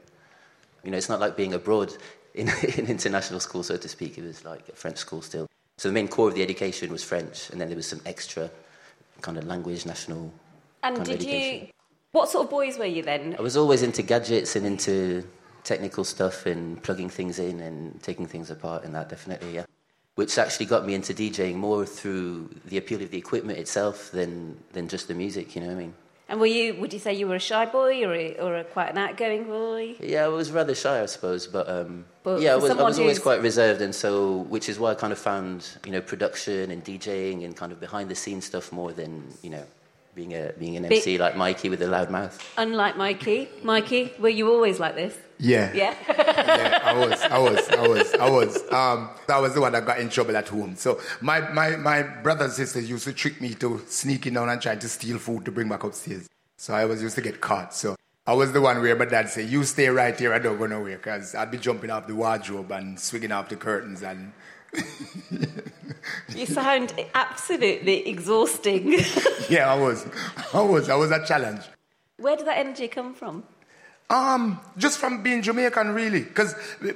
You 0.82 0.90
know, 0.90 0.96
it's 0.96 1.08
not 1.08 1.20
like 1.20 1.36
being 1.36 1.54
abroad 1.54 1.94
in 2.34 2.48
in 2.76 2.86
international 2.86 3.38
school, 3.38 3.62
so 3.62 3.76
to 3.76 3.88
speak. 3.88 4.18
It 4.18 4.24
was 4.24 4.44
like 4.44 4.68
a 4.68 4.72
French 4.72 4.96
school 4.96 5.22
still. 5.22 5.46
So 5.78 5.88
the 5.88 5.94
main 5.94 6.08
core 6.08 6.28
of 6.28 6.34
the 6.34 6.42
education 6.42 6.90
was 6.90 7.04
French, 7.04 7.50
and 7.50 7.60
then 7.60 7.68
there 7.68 7.76
was 7.76 7.86
some 7.86 8.00
extra 8.04 8.50
kind 9.22 9.38
of 9.38 9.44
language, 9.44 9.86
national. 9.86 10.32
And 10.82 11.04
did 11.04 11.22
you? 11.22 11.68
What 12.12 12.28
sort 12.28 12.44
of 12.44 12.50
boys 12.50 12.76
were 12.78 12.84
you 12.84 13.02
then? 13.02 13.36
I 13.38 13.42
was 13.42 13.56
always 13.56 13.82
into 13.82 14.02
gadgets 14.02 14.54
and 14.56 14.66
into 14.66 15.24
technical 15.64 16.04
stuff 16.04 16.44
and 16.44 16.82
plugging 16.82 17.08
things 17.08 17.38
in 17.38 17.60
and 17.60 18.02
taking 18.02 18.26
things 18.26 18.50
apart, 18.50 18.84
and 18.84 18.94
that 18.94 19.08
definitely, 19.08 19.54
yeah. 19.54 19.64
Which 20.16 20.36
actually 20.36 20.66
got 20.66 20.84
me 20.84 20.92
into 20.92 21.14
DJing 21.14 21.54
more 21.54 21.86
through 21.86 22.50
the 22.66 22.76
appeal 22.76 23.00
of 23.00 23.10
the 23.10 23.16
equipment 23.16 23.58
itself 23.58 24.10
than, 24.10 24.58
than 24.72 24.88
just 24.88 25.08
the 25.08 25.14
music, 25.14 25.54
you 25.54 25.62
know 25.62 25.68
what 25.68 25.76
I 25.76 25.78
mean? 25.78 25.94
And 26.32 26.40
were 26.40 26.46
you? 26.46 26.72
Would 26.80 26.94
you 26.94 26.98
say 26.98 27.12
you 27.12 27.28
were 27.28 27.34
a 27.34 27.38
shy 27.38 27.66
boy 27.66 28.02
or 28.06 28.14
a, 28.14 28.34
or 28.38 28.56
a 28.56 28.64
quite 28.64 28.88
an 28.88 28.96
outgoing 28.96 29.44
boy? 29.44 29.96
Yeah, 30.00 30.24
I 30.24 30.28
was 30.28 30.50
rather 30.50 30.74
shy, 30.74 31.02
I 31.02 31.04
suppose, 31.04 31.46
but, 31.46 31.68
um, 31.68 32.06
But 32.22 32.40
yeah, 32.40 32.54
I 32.54 32.56
was, 32.56 32.70
I 32.70 32.82
was 32.82 32.98
always 32.98 33.18
quite 33.18 33.42
reserved, 33.42 33.82
and 33.82 33.94
so 33.94 34.38
which 34.48 34.70
is 34.70 34.78
why 34.78 34.92
I 34.92 34.94
kind 34.94 35.12
of 35.12 35.18
found 35.18 35.68
you 35.84 35.92
know 35.92 36.00
production 36.00 36.70
and 36.70 36.82
DJing 36.82 37.44
and 37.44 37.54
kind 37.54 37.70
of 37.70 37.80
behind 37.80 38.08
the 38.08 38.14
scenes 38.14 38.46
stuff 38.46 38.72
more 38.72 38.92
than 38.92 39.24
you 39.42 39.50
know 39.50 39.64
being 40.14 40.32
a 40.34 40.52
being 40.58 40.76
an 40.76 40.82
Big- 40.84 40.98
MC 40.98 41.18
like 41.18 41.36
Mikey 41.36 41.68
with 41.68 41.82
a 41.82 41.86
loud 41.86 42.10
mouth. 42.10 42.38
Unlike 42.56 42.96
Mikey, 42.96 43.48
Mikey, 43.62 44.12
were 44.18 44.28
you 44.28 44.50
always 44.50 44.78
like 44.78 44.94
this? 44.94 45.16
Yeah. 45.38 45.72
Yeah. 45.74 45.96
yeah, 46.08 46.80
I 46.84 46.94
was, 46.94 47.20
I 47.22 47.38
was, 47.38 47.68
I 47.70 47.88
was, 47.88 48.14
I 48.14 48.30
was. 48.30 48.72
Um, 48.72 49.10
I 49.28 49.40
was 49.40 49.54
the 49.54 49.60
one 49.60 49.72
that 49.72 49.84
got 49.84 49.98
in 49.98 50.08
trouble 50.08 50.36
at 50.36 50.46
home. 50.46 50.76
So 50.76 51.00
my, 51.20 51.40
my, 51.50 51.74
my 51.76 52.02
brothers 52.02 52.46
and 52.46 52.52
sisters 52.52 52.88
used 52.88 53.04
to 53.04 53.12
trick 53.12 53.40
me 53.40 53.54
to 53.54 53.82
sneaking 53.88 54.34
down 54.34 54.48
and 54.48 54.62
trying 54.62 54.78
to 54.78 54.88
steal 54.88 55.18
food 55.18 55.44
to 55.46 55.50
bring 55.50 55.68
back 55.68 55.82
upstairs. 55.82 56.28
So 56.56 56.74
I 56.74 56.84
was 56.84 57.02
used 57.02 57.16
to 57.16 57.22
get 57.22 57.40
caught. 57.40 57.74
So 57.74 57.96
I 58.24 58.34
was 58.34 58.52
the 58.52 58.60
one 58.60 58.80
where 58.80 58.94
my 58.94 59.04
dad 59.04 59.28
said, 59.30 59.48
"You 59.48 59.64
stay 59.64 59.88
right 59.88 60.16
here. 60.16 60.32
I 60.32 60.38
don't 60.38 60.58
go 60.58 60.66
nowhere," 60.66 60.96
because 60.98 61.34
I'd 61.34 61.50
be 61.50 61.58
jumping 61.58 61.90
off 61.90 62.06
the 62.06 62.14
wardrobe 62.14 62.70
and 62.70 63.00
swinging 63.00 63.32
off 63.32 63.48
the 63.48 63.56
curtains 63.56 64.02
and. 64.02 64.32
You 66.36 66.46
sound 66.46 66.92
absolutely 67.14 68.08
exhausting. 68.08 69.00
Yeah, 69.48 69.70
I 69.70 69.78
was, 69.78 70.06
I 70.54 70.62
was, 70.62 70.88
I 70.88 70.94
was 70.94 71.10
a 71.10 71.26
challenge. 71.26 71.60
Where 72.16 72.36
did 72.36 72.46
that 72.46 72.58
energy 72.58 72.88
come 72.88 73.12
from? 73.12 73.42
Um, 74.08 74.60
just 74.78 74.98
from 74.98 75.22
being 75.22 75.42
Jamaican, 75.42 75.92
really, 75.94 76.20
because 76.20 76.54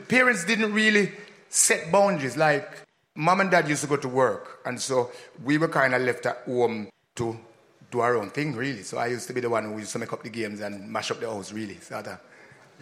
parents 0.09 0.45
didn't 0.45 0.73
really 0.73 1.12
set 1.50 1.90
boundaries. 1.90 2.37
Like 2.37 2.87
mom 3.14 3.40
and 3.40 3.50
dad 3.50 3.69
used 3.69 3.83
to 3.83 3.88
go 3.88 3.97
to 3.97 4.09
work, 4.09 4.61
and 4.64 4.81
so 4.81 5.11
we 5.45 5.59
were 5.59 5.69
kind 5.69 5.95
of 5.95 6.02
left 6.02 6.25
at 6.26 6.38
home 6.47 6.88
to 7.16 7.38
do 7.90 8.00
our 8.00 8.16
own 8.16 8.31
thing, 8.31 8.55
really. 8.55 8.83
So 8.83 8.99
I 8.99 9.09
used 9.09 9.26
to 9.28 9.33
be 9.33 9.40
the 9.40 9.50
one 9.50 9.64
who 9.64 9.78
used 9.78 9.93
to 9.93 9.99
make 9.99 10.12
up 10.12 10.23
the 10.23 10.31
games 10.31 10.61
and 10.61 10.88
mash 10.88 11.11
up 11.11 11.21
the 11.21 11.28
house, 11.31 11.52
really. 11.52 11.78
So 11.81 12.00
that, 12.02 12.21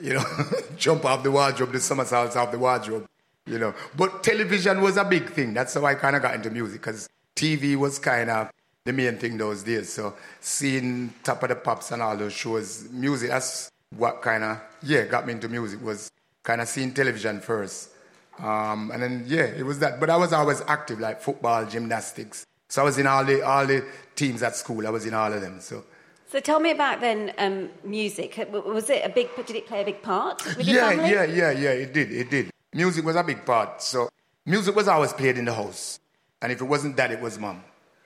you 0.00 0.14
know, 0.14 0.24
jump 0.76 1.04
off 1.04 1.22
the 1.22 1.30
wardrobe, 1.30 1.72
the 1.72 1.80
somersaults 1.80 2.36
off 2.36 2.50
the 2.50 2.58
wardrobe, 2.58 3.06
you 3.46 3.58
know. 3.58 3.74
But 3.96 4.22
television 4.22 4.80
was 4.80 4.96
a 4.96 5.04
big 5.04 5.30
thing. 5.30 5.54
That's 5.54 5.74
how 5.74 5.84
I 5.84 5.94
kind 5.94 6.16
of 6.16 6.22
got 6.22 6.34
into 6.34 6.50
music, 6.50 6.80
because 6.80 7.08
TV 7.36 7.76
was 7.76 7.98
kind 7.98 8.30
of 8.30 8.50
the 8.84 8.92
main 8.92 9.16
thing 9.18 9.36
those 9.38 9.62
days. 9.62 9.92
So 9.92 10.14
seeing 10.40 11.12
Top 11.22 11.42
of 11.42 11.48
the 11.48 11.56
Pops 11.56 11.90
and 11.90 12.02
all 12.02 12.16
those 12.16 12.32
shows, 12.32 12.88
music, 12.90 13.30
that's 13.30 13.70
what 13.96 14.22
kind 14.22 14.44
of, 14.44 14.60
yeah, 14.82 15.04
got 15.04 15.26
me 15.26 15.32
into 15.32 15.48
music 15.48 15.82
was 15.82 16.10
kind 16.42 16.60
of 16.60 16.68
seeing 16.68 16.92
television 16.92 17.40
first 17.40 17.90
Um, 18.38 18.90
and 18.92 19.02
then 19.02 19.24
yeah, 19.26 19.44
it 19.44 19.64
was 19.64 19.78
that. 19.78 20.00
But 20.00 20.10
I 20.10 20.16
was 20.16 20.32
always 20.32 20.60
active, 20.66 20.98
like 21.00 21.20
football, 21.20 21.64
gymnastics. 21.66 22.44
So 22.68 22.82
I 22.82 22.84
was 22.84 22.98
in 22.98 23.06
all 23.06 23.24
the 23.24 23.42
all 23.42 23.66
the 23.66 23.84
teams 24.16 24.42
at 24.42 24.56
school. 24.56 24.86
I 24.86 24.90
was 24.90 25.06
in 25.06 25.14
all 25.14 25.32
of 25.32 25.40
them. 25.40 25.60
So. 25.60 25.84
So 26.26 26.40
tell 26.40 26.58
me 26.58 26.72
about 26.72 27.00
then 27.00 27.32
um, 27.38 27.70
music. 27.84 28.36
Was 28.50 28.90
it 28.90 29.02
a 29.04 29.08
big? 29.08 29.28
Did 29.46 29.54
it 29.54 29.66
play 29.68 29.82
a 29.82 29.84
big 29.84 30.02
part 30.02 30.42
yeah, 30.58 30.90
family? 30.90 31.10
Yeah, 31.10 31.24
yeah, 31.24 31.50
yeah. 31.52 31.70
It 31.70 31.92
did. 31.94 32.10
It 32.10 32.30
did. 32.30 32.53
Music 32.74 33.04
was 33.04 33.14
a 33.14 33.22
big 33.22 33.46
part. 33.46 33.80
So 33.80 34.08
music 34.44 34.74
was 34.74 34.88
always 34.88 35.12
played 35.12 35.38
in 35.38 35.44
the 35.44 35.54
house, 35.54 36.00
and 36.42 36.50
if 36.50 36.60
it 36.60 36.64
wasn't 36.64 36.96
that, 36.96 37.12
it 37.12 37.20
was 37.20 37.38
mom. 37.38 37.62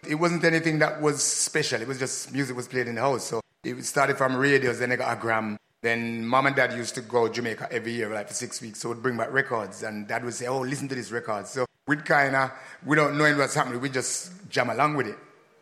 It 0.06 0.16
wasn't 0.16 0.44
anything 0.44 0.78
that 0.80 1.00
was 1.00 1.22
special. 1.22 1.80
It 1.80 1.88
was 1.88 1.98
just 1.98 2.32
music 2.34 2.54
was 2.54 2.68
played 2.68 2.86
in 2.86 2.96
the 2.96 3.00
house. 3.00 3.24
So 3.24 3.40
it 3.64 3.82
started 3.86 4.18
from 4.18 4.36
radios. 4.36 4.78
Then 4.78 4.92
I 4.92 4.96
got 4.96 5.16
a 5.16 5.18
gram. 5.18 5.56
Then 5.80 6.26
mom 6.26 6.46
and 6.46 6.54
dad 6.54 6.74
used 6.74 6.94
to 6.96 7.00
go 7.00 7.28
Jamaica 7.28 7.68
every 7.70 7.92
year, 7.92 8.12
like 8.12 8.28
for 8.28 8.34
six 8.34 8.60
weeks. 8.60 8.80
So 8.80 8.90
we'd 8.90 9.02
bring 9.02 9.16
back 9.16 9.32
records, 9.32 9.82
and 9.84 10.06
dad 10.06 10.22
would 10.22 10.34
say, 10.34 10.46
"Oh, 10.48 10.60
listen 10.60 10.86
to 10.88 10.94
this 10.94 11.10
record." 11.10 11.46
So 11.46 11.64
we'd 11.86 12.04
kind 12.04 12.36
of, 12.36 12.50
without 12.84 13.14
knowing 13.14 13.38
what's 13.38 13.54
happening, 13.54 13.80
we 13.80 13.88
just 13.88 14.50
jam 14.50 14.68
along 14.68 14.96
with 14.96 15.06
it. 15.06 15.18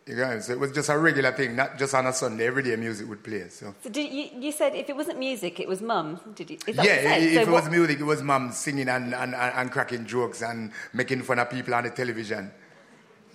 You 0.07 0.15
know, 0.15 0.39
so 0.39 0.53
it 0.53 0.59
was 0.59 0.71
just 0.71 0.87
a 0.87 0.97
regular 0.97 1.33
thing, 1.33 1.57
not 1.57 1.77
just 1.77 1.93
on 1.93 2.05
a 2.07 2.13
Sunday. 2.13 2.47
Every 2.47 2.63
day 2.63 2.77
music 2.77 3.09
would 3.09 3.23
play. 3.23 3.49
So, 3.49 3.75
so 3.83 3.89
did 3.89 4.09
you, 4.09 4.29
you 4.39 4.51
said 4.53 4.73
if 4.73 4.89
it 4.89 4.95
wasn't 4.95 5.19
music, 5.19 5.59
it 5.59 5.67
was 5.67 5.81
mum. 5.81 6.21
Did 6.33 6.49
you? 6.51 6.57
yeah, 6.65 7.17
if 7.17 7.33
so 7.33 7.41
it 7.41 7.47
what? 7.49 7.63
was 7.63 7.69
music, 7.69 7.99
it 7.99 8.05
was 8.05 8.23
mum 8.23 8.53
singing 8.53 8.87
and, 8.87 9.13
and, 9.13 9.35
and, 9.35 9.69
cracking 9.69 10.05
jokes 10.05 10.41
and 10.41 10.71
making 10.93 11.23
fun 11.23 11.39
of 11.39 11.49
people 11.49 11.75
on 11.75 11.83
the 11.83 11.89
television. 11.89 12.49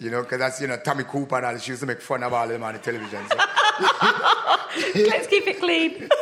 You 0.01 0.11
know, 0.11 0.23
because 0.23 0.39
that's 0.39 0.61
you 0.63 0.67
know 0.67 0.79
Tommy 0.79 1.05
Cooper 1.05 1.37
and 1.37 1.47
all. 1.47 1.59
She 1.59 1.73
used 1.73 1.83
to 1.83 1.87
make 1.87 2.01
fun 2.01 2.23
of 2.23 2.33
all 2.33 2.45
of 2.45 2.49
them 2.49 2.63
on 2.63 2.73
the 2.73 2.81
television. 2.81 3.23
So. 3.29 3.37
Let's 4.95 5.27
keep 5.27 5.47
it 5.47 5.61
clean. 5.61 6.09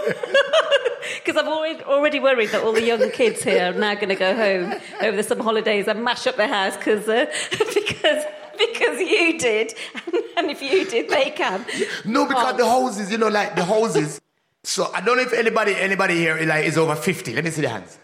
Because 1.25 1.43
I'm 1.43 1.49
already, 1.49 1.83
already 1.83 2.21
worried 2.21 2.51
that 2.51 2.63
all 2.63 2.73
the 2.73 2.83
young 2.83 3.11
kids 3.11 3.43
here 3.43 3.71
are 3.71 3.73
now 3.73 3.95
going 3.95 4.11
to 4.11 4.15
go 4.15 4.35
home 4.35 4.75
over 5.03 5.17
the 5.17 5.23
summer 5.23 5.43
holidays 5.43 5.89
and 5.89 6.05
mash 6.05 6.27
up 6.27 6.37
their 6.37 6.49
house 6.49 6.77
because 6.77 7.09
uh, 7.09 7.27
because 7.51 8.25
because 8.59 9.01
you 9.01 9.39
did, 9.39 9.75
if 10.49 10.63
you 10.63 10.89
did, 10.89 11.09
they 11.11 11.31
can. 11.31 11.65
No, 12.05 12.27
because 12.27 12.55
oh. 12.55 12.57
the 12.57 12.67
houses, 12.67 13.11
you 13.11 13.19
know, 13.19 13.29
like 13.29 13.57
the 13.57 13.65
houses. 13.65 14.21
So 14.63 14.91
I 14.95 15.01
don't 15.01 15.17
know 15.17 15.23
if 15.23 15.33
anybody 15.33 15.75
anybody 15.75 16.15
here 16.15 16.37
like 16.47 16.65
is 16.67 16.79
over 16.79 16.95
fifty. 16.95 17.35
Let 17.35 17.45
me 17.45 17.51
see 17.51 17.63
the 17.63 17.69
hands. 17.69 17.99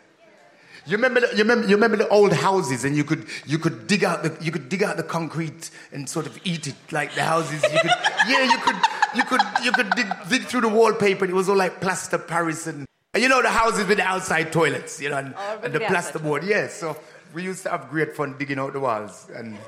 You 0.87 0.97
remember, 0.97 1.21
the, 1.21 1.29
you 1.33 1.43
remember, 1.43 1.67
you 1.67 1.75
remember 1.75 1.97
the 1.97 2.09
old 2.09 2.33
houses, 2.33 2.85
and 2.85 2.97
you 2.97 3.03
could 3.03 3.27
you 3.45 3.59
could 3.59 3.89
dig 3.89 4.05
out 4.05 4.23
the 4.23 4.37
you 4.41 4.53
could 4.53 4.69
dig 4.69 4.85
out 4.85 4.97
the 4.97 5.03
concrete 5.03 5.71
and 5.93 6.09
sort 6.09 6.27
of 6.27 6.39
eat 6.45 6.69
it 6.69 6.77
like 6.93 7.15
the 7.15 7.25
houses. 7.25 7.61
You 7.63 7.81
could, 7.81 7.91
yeah, 8.29 8.45
you 8.45 8.59
could 8.59 8.77
you 9.17 9.25
could 9.25 9.41
you 9.65 9.73
could 9.73 9.91
dig, 9.91 10.07
dig 10.29 10.43
through 10.43 10.61
the 10.61 10.69
wallpaper, 10.69 11.25
and 11.25 11.33
it 11.33 11.37
was 11.37 11.49
all 11.49 11.57
like 11.57 11.81
plaster 11.81 12.19
Paris 12.19 12.69
and, 12.69 12.87
and 13.15 13.23
you 13.23 13.29
know 13.29 13.43
the 13.43 13.51
houses 13.51 13.89
with 13.89 13.99
the 13.99 14.05
outside 14.05 14.53
toilets, 14.53 15.01
you 15.01 15.11
know, 15.11 15.17
and, 15.17 15.35
oh, 15.37 15.61
and 15.65 15.73
the, 15.73 15.81
the 15.81 15.85
plasterboard. 15.87 16.47
Yes, 16.47 16.81
yeah, 16.81 16.93
so 16.93 17.01
we 17.35 17.43
used 17.43 17.65
to 17.65 17.71
have 17.71 17.91
great 17.91 18.15
fun 18.15 18.37
digging 18.39 18.61
out 18.61 18.73
the 18.73 18.81
walls 18.81 19.29
and 19.35 19.59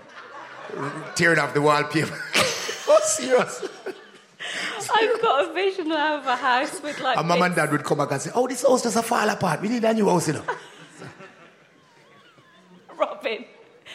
tearing 1.14 1.38
off 1.38 1.54
the 1.54 1.62
wallpaper. 1.62 2.18
oh, 2.88 3.00
serious. 3.02 3.68
I've 4.90 5.20
got 5.20 5.50
a 5.50 5.52
vision 5.52 5.88
now 5.88 6.18
of 6.18 6.26
a 6.26 6.36
house 6.36 6.82
with 6.82 6.98
like. 7.00 7.18
And 7.18 7.28
mom 7.28 7.42
and 7.42 7.54
dad 7.54 7.70
would 7.70 7.84
come 7.84 7.98
back 7.98 8.12
and 8.12 8.20
say, 8.20 8.30
"Oh, 8.34 8.46
this 8.46 8.62
house 8.62 8.82
doesn't 8.82 9.04
fall 9.04 9.28
apart. 9.28 9.60
We 9.60 9.68
need 9.68 9.84
a 9.84 9.92
new 9.92 10.08
house, 10.08 10.28
you 10.28 10.34
know." 10.34 10.44
Robin, 12.98 13.44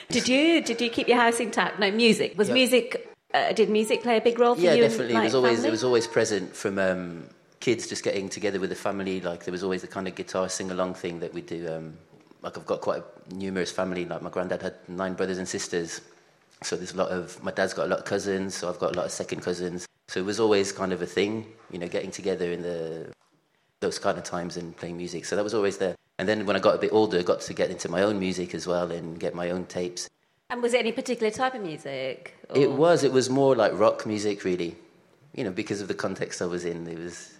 did 0.09 0.27
you 0.27 0.61
did 0.61 0.79
you 0.81 0.89
keep 0.89 1.07
your 1.07 1.17
house 1.17 1.39
intact? 1.39 1.79
No, 1.79 1.91
music 1.91 2.37
was 2.37 2.49
music. 2.49 3.09
Uh, 3.33 3.51
did 3.51 3.69
music 3.69 4.03
play 4.03 4.17
a 4.17 4.21
big 4.21 4.37
role 4.37 4.53
for 4.53 4.61
yeah, 4.61 4.73
you? 4.73 4.83
Yeah, 4.83 4.89
definitely. 4.89 5.15
In, 5.15 5.15
like, 5.15 5.23
it 5.23 5.25
was 5.25 5.35
always 5.35 5.55
family? 5.55 5.67
it 5.67 5.71
was 5.71 5.83
always 5.83 6.07
present 6.07 6.55
from 6.55 6.77
um, 6.77 7.29
kids 7.59 7.87
just 7.87 8.03
getting 8.03 8.29
together 8.29 8.59
with 8.59 8.69
the 8.69 8.75
family. 8.75 9.21
Like 9.21 9.45
there 9.45 9.51
was 9.51 9.63
always 9.63 9.81
the 9.81 9.87
kind 9.87 10.07
of 10.07 10.13
guitar 10.13 10.49
sing 10.49 10.69
along 10.69 10.93
thing 10.93 11.19
that 11.21 11.33
we 11.33 11.41
do. 11.41 11.67
Um, 11.67 11.97
like 12.43 12.57
I've 12.57 12.65
got 12.65 12.81
quite 12.81 13.01
a 13.01 13.33
numerous 13.33 13.71
family. 13.71 14.05
Like 14.05 14.21
my 14.21 14.29
granddad 14.29 14.61
had 14.61 14.75
nine 14.87 15.13
brothers 15.13 15.39
and 15.39 15.47
sisters, 15.47 16.01
so 16.63 16.75
there's 16.75 16.93
a 16.93 16.97
lot 16.97 17.09
of 17.09 17.41
my 17.43 17.51
dad's 17.51 17.73
got 17.73 17.85
a 17.85 17.89
lot 17.89 17.99
of 17.99 18.05
cousins, 18.05 18.55
so 18.55 18.69
I've 18.69 18.79
got 18.79 18.95
a 18.95 18.97
lot 18.97 19.05
of 19.05 19.11
second 19.11 19.41
cousins. 19.41 19.87
So 20.07 20.19
it 20.19 20.25
was 20.25 20.39
always 20.39 20.71
kind 20.71 20.93
of 20.93 21.01
a 21.01 21.05
thing, 21.05 21.45
you 21.71 21.79
know, 21.79 21.87
getting 21.87 22.11
together 22.11 22.51
in 22.51 22.61
the 22.61 23.11
those 23.79 23.99
kind 23.99 24.17
of 24.17 24.23
times 24.23 24.57
and 24.57 24.75
playing 24.75 24.97
music. 24.97 25.25
So 25.25 25.35
that 25.35 25.43
was 25.43 25.53
always 25.53 25.77
there. 25.77 25.95
And 26.19 26.27
then 26.27 26.45
when 26.45 26.55
I 26.55 26.59
got 26.59 26.75
a 26.75 26.77
bit 26.77 26.93
older, 26.93 27.19
I 27.19 27.23
got 27.23 27.41
to 27.41 27.53
get 27.53 27.69
into 27.69 27.89
my 27.89 28.01
own 28.01 28.19
music 28.19 28.55
as 28.55 28.65
well 28.65 28.91
and 28.91 29.19
get 29.19 29.35
my 29.35 29.49
own 29.49 29.65
tapes. 29.65 30.09
And 30.49 30.61
was 30.61 30.73
it 30.73 30.79
any 30.79 30.91
particular 30.91 31.31
type 31.31 31.55
of 31.55 31.61
music? 31.61 32.35
Or? 32.49 32.57
It 32.57 32.71
was. 32.71 33.03
It 33.03 33.11
was 33.11 33.29
more 33.29 33.55
like 33.55 33.71
rock 33.73 34.05
music, 34.05 34.43
really. 34.43 34.75
You 35.35 35.43
know, 35.43 35.51
because 35.51 35.81
of 35.81 35.87
the 35.87 35.95
context 35.95 36.41
I 36.41 36.45
was 36.45 36.63
in. 36.63 36.87
It 36.87 36.99
was, 36.99 37.33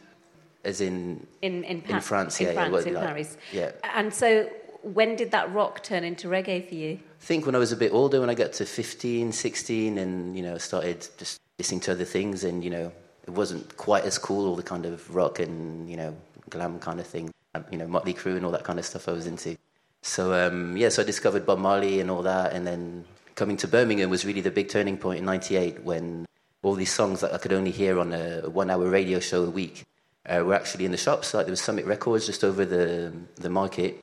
as 0.64 0.82
in 0.82 1.28
in 1.42 1.64
in, 1.64 1.82
pa- 1.82 1.96
in 1.96 2.02
France, 2.02 2.40
in 2.40 2.48
yeah, 2.48 2.54
France, 2.54 2.74
yeah, 2.74 2.88
in 2.88 2.94
like, 2.96 3.06
Paris. 3.06 3.38
Yeah. 3.52 3.72
And 3.84 4.14
so, 4.14 4.50
when 4.84 5.16
did 5.16 5.32
that 5.32 5.52
rock 5.54 5.82
turn 5.82 6.04
into 6.04 6.28
reggae 6.28 6.68
for 6.68 6.76
you? 6.76 7.00
I 7.22 7.24
think 7.24 7.46
when 7.46 7.56
I 7.56 7.58
was 7.58 7.72
a 7.72 7.78
bit 7.78 7.94
older, 7.94 8.20
when 8.20 8.30
I 8.30 8.36
got 8.36 8.54
to 8.54 8.66
15, 8.66 9.32
16, 9.32 9.98
and 9.98 10.36
you 10.36 10.44
know, 10.44 10.58
started 10.58 11.08
just 11.18 11.40
listening 11.58 11.80
to 11.82 11.94
other 11.94 12.06
things, 12.06 12.44
and 12.44 12.64
you 12.64 12.70
know, 12.70 12.92
it 13.26 13.32
wasn't 13.32 13.78
quite 13.78 14.04
as 14.04 14.18
cool 14.18 14.48
all 14.48 14.56
the 14.56 14.64
kind 14.64 14.86
of 14.86 15.16
rock 15.16 15.40
and 15.40 15.90
you 15.90 15.98
know 15.98 16.16
glam 16.50 16.80
kind 16.80 17.00
of 17.00 17.08
thing. 17.08 17.32
You 17.72 17.78
know, 17.78 17.88
Motley 17.88 18.14
Crue 18.14 18.36
and 18.36 18.46
all 18.46 18.52
that 18.52 18.64
kind 18.64 18.80
of 18.80 18.86
stuff 18.86 19.08
I 19.08 19.14
was 19.14 19.28
into. 19.28 19.58
So 20.02 20.34
um, 20.34 20.76
yeah, 20.76 20.90
so 20.90 21.02
I 21.02 21.06
discovered 21.06 21.46
Bob 21.46 21.60
Marley 21.60 22.00
and 22.00 22.12
all 22.12 22.24
that, 22.24 22.54
and 22.54 22.68
then 22.68 23.06
coming 23.36 23.58
to 23.58 23.68
Birmingham 23.68 24.10
was 24.10 24.26
really 24.26 24.42
the 24.42 24.52
big 24.52 24.70
turning 24.70 24.98
point 24.98 25.20
in 25.20 25.26
'98 25.26 25.84
when 25.84 26.26
all 26.62 26.76
these 26.76 26.92
songs 26.92 27.22
that 27.22 27.34
I 27.34 27.38
could 27.38 27.54
only 27.54 27.72
hear 27.72 28.00
on 28.00 28.14
a 28.14 28.50
one-hour 28.50 28.90
radio 28.90 29.20
show 29.20 29.44
a 29.44 29.50
week 29.50 29.84
uh, 30.26 30.42
were 30.46 30.54
actually 30.54 30.86
in 30.86 30.92
the 30.92 30.98
shops. 30.98 31.34
Like 31.34 31.46
there 31.46 31.52
was 31.52 31.62
Summit 31.62 31.86
Records 31.86 32.26
just 32.26 32.44
over 32.44 32.66
the 32.66 33.14
the 33.36 33.50
market. 33.50 34.03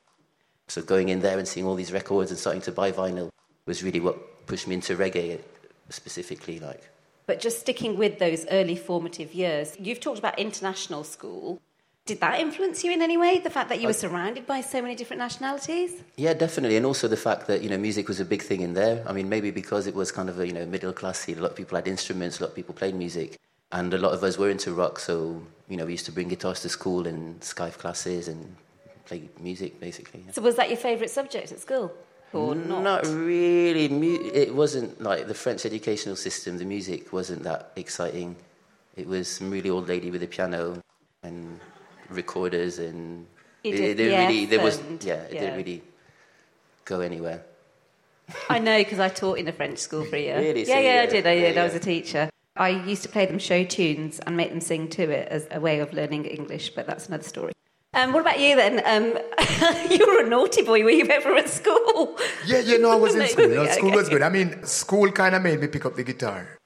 So 0.71 0.81
going 0.81 1.09
in 1.09 1.19
there 1.19 1.37
and 1.37 1.45
seeing 1.45 1.65
all 1.65 1.75
these 1.75 1.91
records 1.91 2.31
and 2.31 2.39
starting 2.39 2.61
to 2.61 2.71
buy 2.71 2.93
vinyl 2.93 3.29
was 3.65 3.83
really 3.83 3.99
what 3.99 4.47
pushed 4.47 4.67
me 4.69 4.75
into 4.75 4.95
reggae 4.95 5.41
specifically. 5.89 6.61
Like, 6.61 6.89
but 7.25 7.41
just 7.41 7.59
sticking 7.59 7.97
with 7.97 8.19
those 8.19 8.45
early 8.49 8.77
formative 8.77 9.33
years, 9.33 9.75
you've 9.77 9.99
talked 9.99 10.19
about 10.19 10.39
international 10.39 11.03
school. 11.03 11.59
Did 12.05 12.21
that 12.21 12.39
influence 12.39 12.85
you 12.85 12.93
in 12.93 13.01
any 13.01 13.17
way? 13.17 13.39
The 13.39 13.49
fact 13.49 13.67
that 13.67 13.81
you 13.81 13.87
were 13.87 14.01
surrounded 14.05 14.47
by 14.47 14.61
so 14.61 14.81
many 14.81 14.95
different 14.95 15.19
nationalities? 15.19 15.91
Yeah, 16.15 16.33
definitely, 16.33 16.77
and 16.77 16.85
also 16.85 17.09
the 17.09 17.17
fact 17.17 17.47
that 17.47 17.61
you 17.61 17.69
know 17.69 17.77
music 17.77 18.07
was 18.07 18.21
a 18.21 18.25
big 18.25 18.41
thing 18.41 18.61
in 18.61 18.73
there. 18.73 19.03
I 19.05 19.11
mean, 19.11 19.27
maybe 19.27 19.51
because 19.51 19.87
it 19.87 19.93
was 19.93 20.09
kind 20.09 20.29
of 20.29 20.39
a 20.39 20.47
you 20.47 20.53
know 20.53 20.65
middle 20.65 20.93
class 20.93 21.19
scene. 21.19 21.37
A 21.37 21.41
lot 21.41 21.51
of 21.51 21.57
people 21.57 21.75
had 21.75 21.85
instruments, 21.85 22.39
a 22.39 22.43
lot 22.43 22.51
of 22.51 22.55
people 22.55 22.73
played 22.73 22.95
music, 22.95 23.37
and 23.73 23.93
a 23.93 23.97
lot 23.97 24.13
of 24.13 24.23
us 24.23 24.37
were 24.37 24.49
into 24.49 24.73
rock. 24.73 24.99
So 24.99 25.43
you 25.67 25.75
know, 25.75 25.85
we 25.85 25.91
used 25.91 26.05
to 26.05 26.13
bring 26.13 26.29
guitars 26.29 26.61
to 26.61 26.69
school 26.69 27.07
and 27.07 27.41
Skype 27.41 27.77
classes 27.77 28.29
and 28.29 28.55
play 29.11 29.29
music, 29.39 29.79
basically. 29.79 30.23
So 30.31 30.41
was 30.41 30.55
that 30.55 30.69
your 30.69 30.77
favourite 30.77 31.09
subject 31.09 31.51
at 31.51 31.59
school? 31.59 31.91
Or 32.33 32.55
not? 32.55 32.83
Not 32.83 33.05
really. 33.07 33.85
It 34.33 34.55
wasn't 34.55 35.01
like 35.01 35.27
the 35.27 35.33
French 35.33 35.65
educational 35.65 36.15
system. 36.15 36.57
The 36.57 36.65
music 36.65 37.11
wasn't 37.11 37.43
that 37.43 37.73
exciting. 37.75 38.37
It 38.95 39.07
was 39.07 39.27
some 39.27 39.51
really 39.51 39.69
old 39.69 39.87
lady 39.89 40.11
with 40.11 40.23
a 40.23 40.27
piano 40.27 40.81
and 41.23 41.59
recorders 42.09 42.79
and 42.79 43.25
it, 43.63 43.75
it, 43.75 43.99
it 43.99 44.11
yeah, 44.11 44.27
really 44.27 44.45
there 44.45 44.59
was 44.59 44.81
yeah 45.01 45.13
it 45.13 45.33
yeah. 45.33 45.39
didn't 45.39 45.57
really 45.57 45.81
go 46.83 46.99
anywhere. 46.99 47.43
I 48.49 48.59
know 48.59 48.77
because 48.77 48.99
I 48.99 49.09
taught 49.09 49.37
in 49.37 49.47
a 49.47 49.51
French 49.53 49.77
school 49.77 50.03
for 50.05 50.15
a 50.15 50.19
year. 50.19 50.37
Really? 50.39 50.61
Yeah, 50.61 50.75
So, 50.75 50.79
yeah, 50.79 51.01
I 51.01 51.05
did. 51.05 51.27
I 51.27 51.35
did. 51.35 51.55
yeah, 51.55 51.61
I 51.61 51.63
was 51.65 51.75
a 51.75 51.79
teacher. 51.79 52.29
I 52.55 52.69
used 52.69 53.03
to 53.03 53.09
play 53.09 53.25
them 53.25 53.39
show 53.39 53.63
tunes 53.63 54.19
and 54.19 54.35
make 54.35 54.49
them 54.49 54.61
sing 54.61 54.89
to 54.89 55.03
it 55.09 55.27
as 55.29 55.47
a 55.51 55.59
way 55.59 55.79
of 55.79 55.93
learning 55.93 56.25
English, 56.25 56.71
but 56.75 56.85
that's 56.87 57.07
another 57.07 57.23
story. 57.23 57.53
Um, 57.93 58.13
what 58.13 58.21
about 58.21 58.39
you 58.39 58.55
then? 58.55 58.81
Um, 58.85 59.17
you 59.91 60.07
were 60.07 60.25
a 60.25 60.29
naughty 60.29 60.61
boy. 60.61 60.81
Were 60.83 60.91
you 60.91 61.05
ever 61.07 61.35
at 61.35 61.49
school? 61.49 62.17
Yeah, 62.45 62.59
yeah, 62.59 62.77
no, 62.77 62.91
I 62.91 62.95
was 62.95 63.13
in 63.13 63.19
No, 63.19 63.25
school. 63.27 63.51
Okay. 63.51 63.71
school 63.73 63.91
was 63.91 64.07
good. 64.07 64.21
I 64.21 64.29
mean, 64.29 64.63
school 64.63 65.11
kind 65.11 65.35
of 65.35 65.41
made 65.41 65.59
me 65.59 65.67
pick 65.67 65.85
up 65.85 65.95
the 65.95 66.03
guitar. 66.03 66.57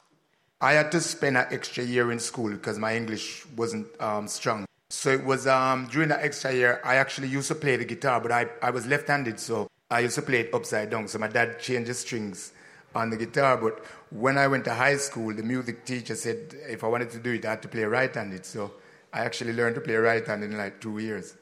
I 0.62 0.74
had 0.74 0.92
to 0.92 1.02
spend 1.02 1.36
an 1.36 1.48
extra 1.50 1.84
year 1.84 2.12
in 2.12 2.20
school 2.20 2.52
because 2.52 2.78
my 2.78 2.96
English 2.96 3.44
wasn't 3.58 3.88
um, 4.00 4.28
strong. 4.28 4.66
So 4.92 5.10
it 5.10 5.26
was 5.26 5.48
um, 5.48 5.88
during 5.88 6.10
that 6.10 6.22
extra 6.22 6.54
year, 6.54 6.80
I 6.84 6.98
actually 6.98 7.28
used 7.28 7.48
to 7.48 7.56
play 7.56 7.76
the 7.76 7.86
guitar, 7.86 8.22
but 8.22 8.32
I, 8.32 8.46
I 8.62 8.70
was 8.70 8.86
left 8.86 9.08
handed, 9.08 9.40
so 9.40 9.68
I 9.90 10.02
used 10.02 10.16
to 10.16 10.22
play 10.22 10.42
it 10.42 10.54
upside 10.54 10.92
down. 10.92 11.08
So 11.08 11.18
my 11.18 11.28
dad 11.28 11.60
changed 11.60 11.90
the 11.90 11.96
strings 11.96 12.54
on 12.94 13.10
the 13.10 13.18
guitar. 13.18 13.58
But 13.58 13.84
when 14.12 14.38
I 14.38 14.48
went 14.48 14.64
to 14.66 14.76
high 14.76 14.98
school, 14.98 15.34
the 15.34 15.44
music 15.44 15.86
teacher 15.86 16.16
said 16.16 16.56
if 16.70 16.84
I 16.84 16.88
wanted 16.88 17.10
to 17.12 17.20
do 17.20 17.34
it, 17.34 17.46
I 17.46 17.52
had 17.52 17.64
to 17.64 17.68
play 17.68 17.84
right 17.84 18.14
handed. 18.14 18.46
So 18.46 18.74
I 19.16 19.20
actually 19.24 19.54
learned 19.54 19.76
to 19.76 19.82
play 19.82 19.96
right 19.96 20.26
hand 20.28 20.44
in 20.44 20.58
like 20.58 20.82
two 20.82 20.98
years. 21.00 21.38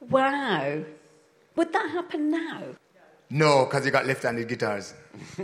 Wow. 0.00 0.82
Would 1.54 1.72
that 1.74 1.90
happen 1.90 2.30
now? 2.30 2.62
No, 3.28 3.66
because 3.66 3.84
you 3.84 3.92
got 3.92 4.06
left-handed 4.06 4.48
guitars. 4.48 4.94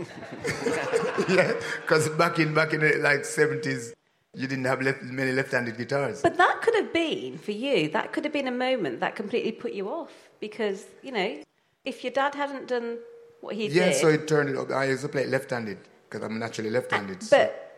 yeah, 1.29 1.53
because 1.81 2.09
back 2.09 2.39
in 2.39 2.53
back 2.55 2.73
in 2.73 2.79
the, 2.79 2.93
like 2.97 3.25
seventies, 3.25 3.93
you 4.33 4.47
didn't 4.47 4.65
have 4.65 4.81
left, 4.81 5.03
many 5.03 5.31
left-handed 5.31 5.77
guitars. 5.77 6.21
But 6.21 6.37
that 6.37 6.61
could 6.63 6.73
have 6.75 6.91
been, 6.91 7.37
for 7.37 7.51
you, 7.51 7.89
that 7.89 8.11
could 8.11 8.23
have 8.23 8.33
been 8.33 8.47
a 8.47 8.57
moment 8.67 8.99
that 9.01 9.15
completely 9.15 9.51
put 9.51 9.73
you 9.73 9.87
off 9.87 10.11
because, 10.39 10.85
you 11.03 11.11
know, 11.11 11.43
if 11.85 12.03
your 12.03 12.11
dad 12.11 12.33
hadn't 12.33 12.67
done 12.67 12.97
what 13.41 13.55
he 13.55 13.67
yeah, 13.67 13.85
did. 13.85 13.93
Yeah, 13.93 14.01
so 14.01 14.07
it 14.07 14.27
turned 14.27 14.49
it 14.49 14.57
up. 14.57 14.71
I 14.71 14.85
used 14.85 15.03
to 15.03 15.09
play 15.09 15.27
left-handed 15.27 15.77
because 16.09 16.23
I'm 16.25 16.39
naturally 16.39 16.71
left-handed. 16.71 17.21
so- 17.21 17.37
But 17.37 17.77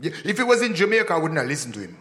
Yeah, 0.00 0.12
if 0.24 0.38
it 0.38 0.44
was 0.46 0.60
in 0.60 0.74
Jamaica, 0.74 1.14
I 1.14 1.18
wouldn't 1.18 1.38
have 1.38 1.48
listened 1.48 1.74
to 1.74 1.80
him. 1.80 1.96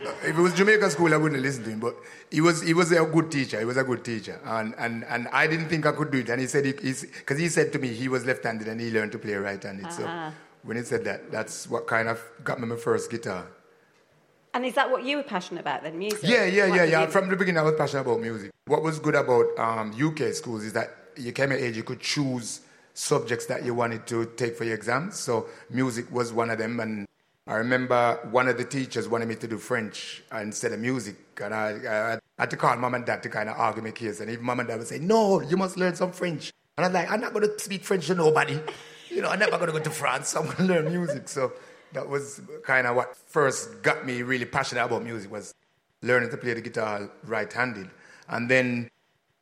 if 0.22 0.38
it 0.38 0.40
was 0.40 0.54
Jamaica 0.54 0.90
school, 0.90 1.12
I 1.12 1.16
wouldn't 1.16 1.42
listen 1.42 1.64
to 1.64 1.70
him. 1.70 1.80
But 1.80 1.96
he 2.30 2.40
was 2.40 2.62
he 2.62 2.74
was 2.74 2.92
a 2.92 3.04
good 3.04 3.30
teacher. 3.30 3.58
He 3.58 3.64
was 3.64 3.76
a 3.76 3.84
good 3.84 4.04
teacher, 4.04 4.40
and 4.44 4.74
and, 4.78 5.04
and 5.04 5.28
I 5.28 5.46
didn't 5.46 5.68
think 5.68 5.86
I 5.86 5.92
could 5.92 6.10
do 6.10 6.18
it. 6.18 6.28
And 6.28 6.40
he 6.40 6.46
said 6.46 6.64
because 6.64 7.38
he, 7.38 7.44
he, 7.44 7.48
said 7.48 7.72
to 7.72 7.78
me 7.78 7.88
he 7.88 8.08
was 8.08 8.24
left-handed 8.24 8.68
and 8.68 8.80
he 8.80 8.90
learned 8.90 9.12
to 9.12 9.18
play 9.18 9.34
right-handed. 9.34 9.86
Uh-huh. 9.86 10.30
So 10.30 10.36
when 10.62 10.76
he 10.76 10.82
said 10.82 11.04
that, 11.04 11.30
that's 11.30 11.68
what 11.68 11.86
kind 11.86 12.08
of 12.08 12.22
got 12.44 12.60
me 12.60 12.66
my 12.66 12.76
first 12.76 13.10
guitar. 13.10 13.46
And 14.52 14.64
is 14.64 14.74
that 14.74 14.90
what 14.90 15.04
you 15.04 15.18
were 15.18 15.22
passionate 15.22 15.60
about 15.60 15.82
then, 15.82 15.98
music? 15.98 16.20
Yeah, 16.22 16.44
yeah, 16.44 16.68
what 16.68 16.76
yeah, 16.76 16.84
yeah. 16.84 17.00
You... 17.02 17.10
From 17.10 17.28
the 17.28 17.36
beginning, 17.36 17.58
I 17.58 17.62
was 17.62 17.74
passionate 17.76 18.02
about 18.02 18.20
music. 18.20 18.50
What 18.66 18.82
was 18.82 18.98
good 18.98 19.14
about 19.14 19.46
um, 19.58 19.92
UK 19.92 20.34
schools 20.34 20.64
is 20.64 20.72
that 20.72 20.90
you 21.16 21.32
came 21.32 21.52
at 21.52 21.60
age, 21.60 21.76
you 21.76 21.84
could 21.84 22.00
choose 22.00 22.60
subjects 22.94 23.46
that 23.46 23.64
you 23.64 23.74
wanted 23.74 24.06
to 24.08 24.26
take 24.36 24.56
for 24.56 24.64
your 24.64 24.74
exams. 24.74 25.18
So 25.18 25.46
music 25.70 26.10
was 26.10 26.32
one 26.32 26.50
of 26.50 26.58
them, 26.58 26.80
and 26.80 27.06
I 27.50 27.56
remember 27.56 28.20
one 28.30 28.46
of 28.46 28.58
the 28.58 28.64
teachers 28.64 29.08
wanted 29.08 29.26
me 29.26 29.34
to 29.34 29.48
do 29.48 29.58
French 29.58 30.22
instead 30.32 30.72
of 30.72 30.78
music, 30.78 31.16
and 31.42 31.52
I, 31.52 31.70
I, 31.72 32.18
had 32.38 32.48
to 32.50 32.56
call 32.56 32.76
mom 32.76 32.94
and 32.94 33.04
dad 33.04 33.24
to 33.24 33.28
kind 33.28 33.48
of 33.48 33.56
argue 33.58 33.82
my 33.82 33.90
case. 33.90 34.20
And 34.20 34.30
even 34.30 34.44
mom 34.44 34.60
and 34.60 34.68
dad 34.68 34.78
would 34.78 34.86
say, 34.86 35.00
"No, 35.00 35.40
you 35.40 35.56
must 35.56 35.76
learn 35.76 35.96
some 35.96 36.12
French." 36.12 36.52
And 36.78 36.86
I'm 36.86 36.92
like, 36.92 37.10
"I'm 37.10 37.20
not 37.20 37.32
going 37.32 37.48
to 37.48 37.58
speak 37.58 37.82
French 37.82 38.06
to 38.06 38.14
nobody. 38.14 38.60
You 39.10 39.22
know, 39.22 39.28
I'm 39.28 39.40
never 39.40 39.58
going 39.58 39.66
to 39.66 39.72
go 39.72 39.80
to 39.80 39.90
France. 39.90 40.36
I'm 40.36 40.44
going 40.44 40.56
to 40.58 40.64
learn 40.66 40.84
music." 40.84 41.28
So 41.28 41.52
that 41.94 42.08
was 42.08 42.40
kind 42.62 42.86
of 42.86 42.94
what 42.94 43.16
first 43.16 43.82
got 43.82 44.06
me 44.06 44.22
really 44.22 44.44
passionate 44.44 44.84
about 44.84 45.02
music 45.02 45.32
was 45.32 45.52
learning 46.02 46.30
to 46.30 46.36
play 46.36 46.54
the 46.54 46.60
guitar 46.60 47.10
right-handed, 47.24 47.90
and 48.28 48.48
then 48.48 48.88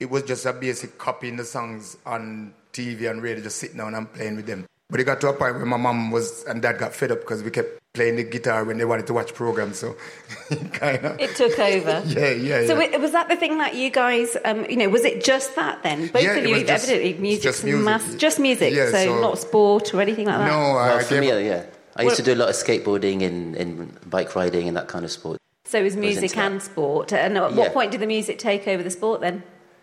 it 0.00 0.08
was 0.08 0.22
just 0.22 0.46
a 0.46 0.54
basic 0.54 0.96
copying 0.96 1.36
the 1.36 1.44
songs 1.44 1.98
on 2.06 2.54
TV 2.72 3.10
and 3.10 3.22
radio, 3.22 3.42
just 3.42 3.58
sitting 3.58 3.76
down 3.76 3.94
and 3.94 4.10
playing 4.14 4.36
with 4.36 4.46
them. 4.46 4.64
But 4.88 5.00
it 5.00 5.04
got 5.04 5.20
to 5.20 5.28
a 5.28 5.34
point 5.34 5.56
where 5.56 5.66
my 5.66 5.76
mom 5.76 6.10
was 6.10 6.44
and 6.44 6.62
dad 6.62 6.78
got 6.78 6.94
fed 6.94 7.12
up 7.12 7.20
because 7.20 7.42
we 7.42 7.50
kept 7.50 7.77
playing 7.94 8.16
the 8.16 8.22
guitar 8.22 8.64
when 8.64 8.78
they 8.78 8.84
wanted 8.84 9.06
to 9.08 9.14
watch 9.14 9.34
programs. 9.34 9.78
So 9.78 9.96
kind 10.72 11.04
of 11.04 11.20
it 11.20 11.34
took 11.36 11.58
over. 11.58 12.02
yeah, 12.06 12.30
yeah. 12.30 12.66
So 12.66 12.80
yeah. 12.80 12.96
was 12.98 13.12
that 13.12 13.28
the 13.28 13.36
thing 13.36 13.58
that 13.58 13.74
you 13.74 13.90
guys, 13.90 14.36
um, 14.44 14.64
you 14.66 14.76
know, 14.76 14.88
was 14.88 15.04
it 15.04 15.24
just 15.24 15.56
that 15.56 15.82
then? 15.82 16.08
Both 16.08 16.22
yeah, 16.22 16.34
of 16.34 16.46
you 16.46 16.56
evidently 16.56 17.14
music, 17.14 17.42
just 17.42 17.64
music, 17.64 17.84
mass, 17.84 18.14
just 18.14 18.38
music. 18.40 18.72
Yeah, 18.72 18.90
so, 18.90 19.04
so, 19.04 19.20
not 19.20 19.38
sport 19.38 19.94
or 19.94 20.00
anything 20.00 20.26
like 20.26 20.38
that. 20.38 20.46
No, 20.46 20.74
well, 20.74 21.00
for 21.00 21.20
me, 21.20 21.28
yeah. 21.28 21.64
I 21.96 22.02
used 22.02 22.16
to 22.16 22.22
do 22.22 22.32
a 22.32 22.36
lot 22.36 22.48
of 22.48 22.54
skateboarding 22.54 23.22
and, 23.22 23.56
and 23.56 23.98
bike 24.08 24.36
riding 24.36 24.68
and 24.68 24.76
that 24.76 24.86
kind 24.86 25.04
of 25.04 25.10
sport. 25.10 25.40
So 25.64 25.80
it 25.80 25.82
was 25.82 25.96
music 25.96 26.22
was 26.22 26.38
and 26.38 26.62
sport. 26.62 27.12
And 27.12 27.36
at 27.36 27.52
what 27.54 27.74
point 27.74 27.90
did 27.90 28.00
the 28.00 28.06
music 28.06 28.38
take 28.38 28.68
over 28.68 28.82
the 28.82 28.90
sport 28.90 29.20
then? 29.20 29.42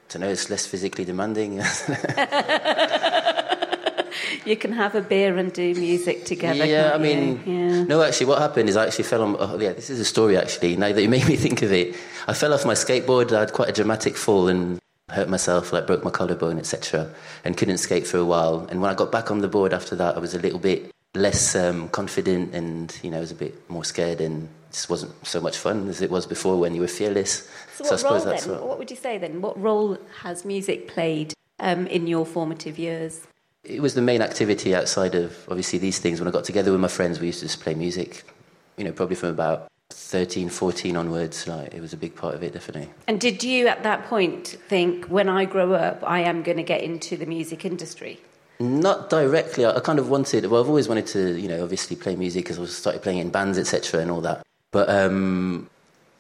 To 0.09 0.19
know 0.19 0.29
it's 0.29 0.50
less 0.50 0.65
physically 0.65 1.03
demanding. 1.03 1.59
you 4.45 4.55
can 4.55 4.71
have 4.71 4.95
a 4.95 5.01
beer 5.01 5.37
and 5.37 5.51
do 5.51 5.73
music 5.75 6.25
together. 6.25 6.65
Yeah, 6.65 6.91
I 6.93 6.97
mean, 6.97 7.41
yeah. 7.45 7.83
no, 7.83 8.01
actually, 8.01 8.27
what 8.27 8.39
happened 8.39 8.69
is 8.69 8.77
I 8.77 8.85
actually 8.85 9.05
fell 9.05 9.23
on. 9.23 9.35
Oh, 9.39 9.59
yeah, 9.59 9.73
this 9.73 9.89
is 9.89 9.99
a 9.99 10.05
story 10.05 10.37
actually. 10.37 10.77
Now 10.77 10.91
that 10.91 11.01
you 11.01 11.09
made 11.17 11.27
me 11.27 11.35
think 11.35 11.61
of 11.61 11.71
it, 11.71 11.95
I 12.27 12.33
fell 12.33 12.53
off 12.53 12.65
my 12.65 12.73
skateboard. 12.73 13.31
I 13.31 13.41
had 13.41 13.53
quite 13.53 13.69
a 13.69 13.73
dramatic 13.73 14.15
fall 14.15 14.47
and 14.47 14.79
hurt 15.09 15.29
myself, 15.29 15.71
like 15.71 15.87
broke 15.87 16.03
my 16.03 16.11
collarbone, 16.11 16.57
etc., 16.57 17.09
and 17.43 17.57
couldn't 17.57 17.77
skate 17.77 18.07
for 18.07 18.17
a 18.17 18.25
while. 18.25 18.67
And 18.69 18.81
when 18.81 18.91
I 18.91 18.95
got 18.95 19.11
back 19.11 19.31
on 19.31 19.39
the 19.39 19.47
board 19.47 19.73
after 19.73 19.95
that, 19.95 20.15
I 20.15 20.19
was 20.19 20.33
a 20.33 20.39
little 20.39 20.59
bit 20.59 20.91
less 21.13 21.55
um, 21.55 21.89
confident, 21.89 22.53
and 22.53 22.97
you 23.03 23.11
know, 23.11 23.17
I 23.17 23.21
was 23.21 23.31
a 23.31 23.35
bit 23.35 23.69
more 23.69 23.83
scared, 23.83 24.21
and 24.21 24.43
it 24.43 24.73
just 24.73 24.89
wasn't 24.89 25.25
so 25.25 25.41
much 25.41 25.57
fun 25.57 25.87
as 25.89 26.01
it 26.01 26.11
was 26.11 26.25
before 26.25 26.59
when 26.59 26.75
you 26.75 26.81
were 26.81 26.87
fearless. 26.87 27.49
So, 27.75 27.85
what 27.85 27.99
so 27.99 28.09
role 28.09 28.19
then? 28.25 28.49
What... 28.49 28.67
what... 28.67 28.79
would 28.79 28.91
you 28.91 28.97
say 28.97 29.17
then? 29.17 29.41
What 29.41 29.59
role 29.59 29.97
has 30.21 30.45
music 30.45 30.87
played 30.87 31.33
um, 31.59 31.87
in 31.87 32.07
your 32.07 32.25
formative 32.25 32.77
years? 32.77 33.27
It 33.65 33.81
was 33.81 33.93
the 33.93 34.01
main 34.01 34.22
activity 34.22 34.75
outside 34.75 35.15
of 35.15 35.38
obviously 35.50 35.79
these 35.79 36.00
things. 36.00 36.19
When 36.19 36.27
I 36.27 36.31
got 36.31 36.43
together 36.43 36.72
with 36.72 36.81
my 36.81 36.88
friends, 36.88 37.19
we 37.19 37.27
used 37.27 37.39
to 37.39 37.45
just 37.45 37.62
play 37.62 37.74
music. 37.74 38.24
You 38.77 38.84
know, 38.84 38.91
probably 38.91 39.15
from 39.15 39.29
about 39.29 39.72
13, 39.89 40.50
14 40.50 40.95
onwards. 40.95 41.48
Like 41.48 41.74
it 41.74 41.81
was 41.81 41.93
a 41.93 41.98
big 41.98 42.15
part 42.15 42.36
of 42.36 42.43
it, 42.43 42.53
definitely. 42.53 42.89
And 43.07 43.19
did 43.19 43.43
you 43.43 43.67
at 43.67 43.84
that 43.84 44.05
point 44.05 44.48
think, 44.67 45.05
when 45.05 45.29
I 45.29 45.45
grow 45.45 45.74
up, 45.74 46.03
I 46.05 46.19
am 46.19 46.43
going 46.43 46.57
to 46.57 46.63
get 46.63 46.81
into 46.81 47.17
the 47.17 47.25
music 47.25 47.65
industry? 47.65 48.19
Not 48.60 49.10
directly. 49.10 49.65
I, 49.65 49.80
kind 49.82 49.99
of 49.99 50.10
wanted. 50.10 50.45
Well, 50.45 50.62
I've 50.62 50.69
always 50.69 50.88
wanted 50.88 51.08
to, 51.08 51.38
you 51.38 51.47
know, 51.47 51.63
obviously 51.63 51.95
play 51.95 52.15
music 52.15 52.45
because 52.45 52.60
I 52.60 52.65
started 52.65 53.01
playing 53.01 53.19
in 53.19 53.30
bands, 53.30 53.58
etc., 53.58 54.01
and 54.01 54.10
all 54.10 54.21
that. 54.21 54.45
But 54.71 54.89
um, 54.89 55.69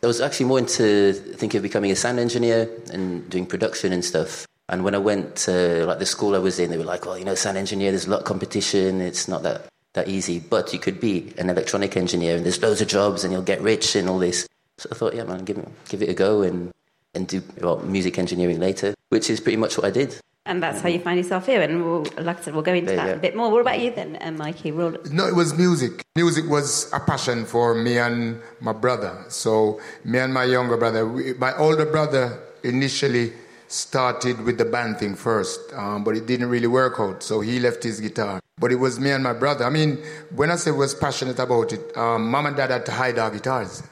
I 0.03 0.07
was 0.07 0.19
actually 0.19 0.47
more 0.47 0.59
into 0.59 1.13
thinking 1.13 1.59
of 1.59 1.63
becoming 1.63 1.91
a 1.91 1.95
sound 1.95 2.19
engineer 2.19 2.69
and 2.91 3.29
doing 3.29 3.45
production 3.45 3.93
and 3.93 4.03
stuff. 4.03 4.45
And 4.67 4.83
when 4.83 4.95
I 4.95 4.97
went 4.97 5.35
to 5.47 5.85
like 5.85 5.99
the 5.99 6.05
school 6.05 6.35
I 6.35 6.39
was 6.39 6.59
in, 6.59 6.71
they 6.71 6.77
were 6.77 6.83
like, 6.83 7.05
"Well, 7.05 7.17
you 7.17 7.25
know, 7.25 7.35
sound 7.35 7.57
engineer, 7.57 7.91
there's 7.91 8.07
a 8.07 8.09
lot 8.09 8.21
of 8.21 8.25
competition. 8.25 8.99
It's 9.01 9.27
not 9.27 9.43
that 9.43 9.67
that 9.93 10.07
easy, 10.07 10.39
but 10.39 10.73
you 10.73 10.79
could 10.79 10.99
be 10.99 11.33
an 11.37 11.49
electronic 11.49 11.95
engineer, 11.95 12.35
and 12.35 12.45
there's 12.45 12.61
loads 12.61 12.81
of 12.81 12.87
jobs, 12.87 13.23
and 13.23 13.31
you'll 13.31 13.43
get 13.43 13.61
rich 13.61 13.95
and 13.95 14.09
all 14.09 14.19
this." 14.19 14.47
So 14.77 14.89
I 14.91 14.95
thought, 14.95 15.15
yeah, 15.15 15.23
man, 15.23 15.45
give 15.45 15.57
it 15.57 15.67
give 15.87 16.01
it 16.01 16.09
a 16.09 16.13
go 16.13 16.41
and 16.41 16.71
and 17.13 17.27
do 17.27 17.41
well, 17.61 17.77
music 17.79 18.17
engineering 18.17 18.59
later, 18.59 18.93
which 19.09 19.29
is 19.29 19.39
pretty 19.39 19.57
much 19.57 19.77
what 19.77 19.85
I 19.85 19.91
did. 19.91 20.19
And 20.47 20.61
that's 20.61 20.81
how 20.81 20.89
you 20.89 20.99
find 20.99 21.17
yourself 21.17 21.47
here. 21.47 21.61
And 21.61 21.83
we'll, 21.83 22.05
like 22.19 22.37
I 22.37 22.41
said, 22.41 22.53
we'll 22.53 22.61
go 22.61 22.73
into 22.73 22.95
that 22.95 23.15
a 23.15 23.17
bit 23.17 23.35
more. 23.35 23.49
What 23.49 23.61
about 23.61 23.79
you 23.79 23.89
then, 23.89 24.15
uh, 24.21 24.31
Mikey? 24.31 24.71
Roll. 24.71 24.95
No, 25.11 25.25
it 25.25 25.33
was 25.33 25.57
music. 25.57 26.03
Music 26.15 26.45
was 26.47 26.91
a 26.93 26.99
passion 26.99 27.45
for 27.45 27.73
me 27.73 27.97
and 27.97 28.39
my 28.61 28.73
brother. 28.73 29.25
So 29.29 29.81
me 30.03 30.19
and 30.19 30.31
my 30.31 30.43
younger 30.43 30.77
brother, 30.77 31.07
we, 31.07 31.33
my 31.33 31.55
older 31.57 31.87
brother 31.87 32.39
initially 32.63 33.33
started 33.67 34.41
with 34.41 34.57
the 34.57 34.65
band 34.65 34.97
thing 34.97 35.15
first, 35.15 35.73
um, 35.73 36.03
but 36.03 36.15
it 36.15 36.25
didn't 36.25 36.49
really 36.49 36.67
work 36.67 36.99
out. 36.99 37.23
So 37.23 37.41
he 37.41 37.59
left 37.59 37.83
his 37.83 37.99
guitar. 37.99 38.39
But 38.57 38.71
it 38.71 38.75
was 38.75 38.99
me 38.99 39.11
and 39.11 39.23
my 39.23 39.33
brother. 39.33 39.65
I 39.65 39.69
mean, 39.69 39.97
when 40.33 40.49
I 40.49 40.55
say 40.55 40.71
was 40.71 40.95
passionate 40.95 41.39
about 41.39 41.73
it, 41.73 41.95
um, 41.97 42.29
mom 42.29 42.45
and 42.45 42.55
dad 42.55 42.71
had 42.71 42.85
to 42.85 42.91
hide 42.91 43.19
our 43.19 43.29
guitars. 43.29 43.83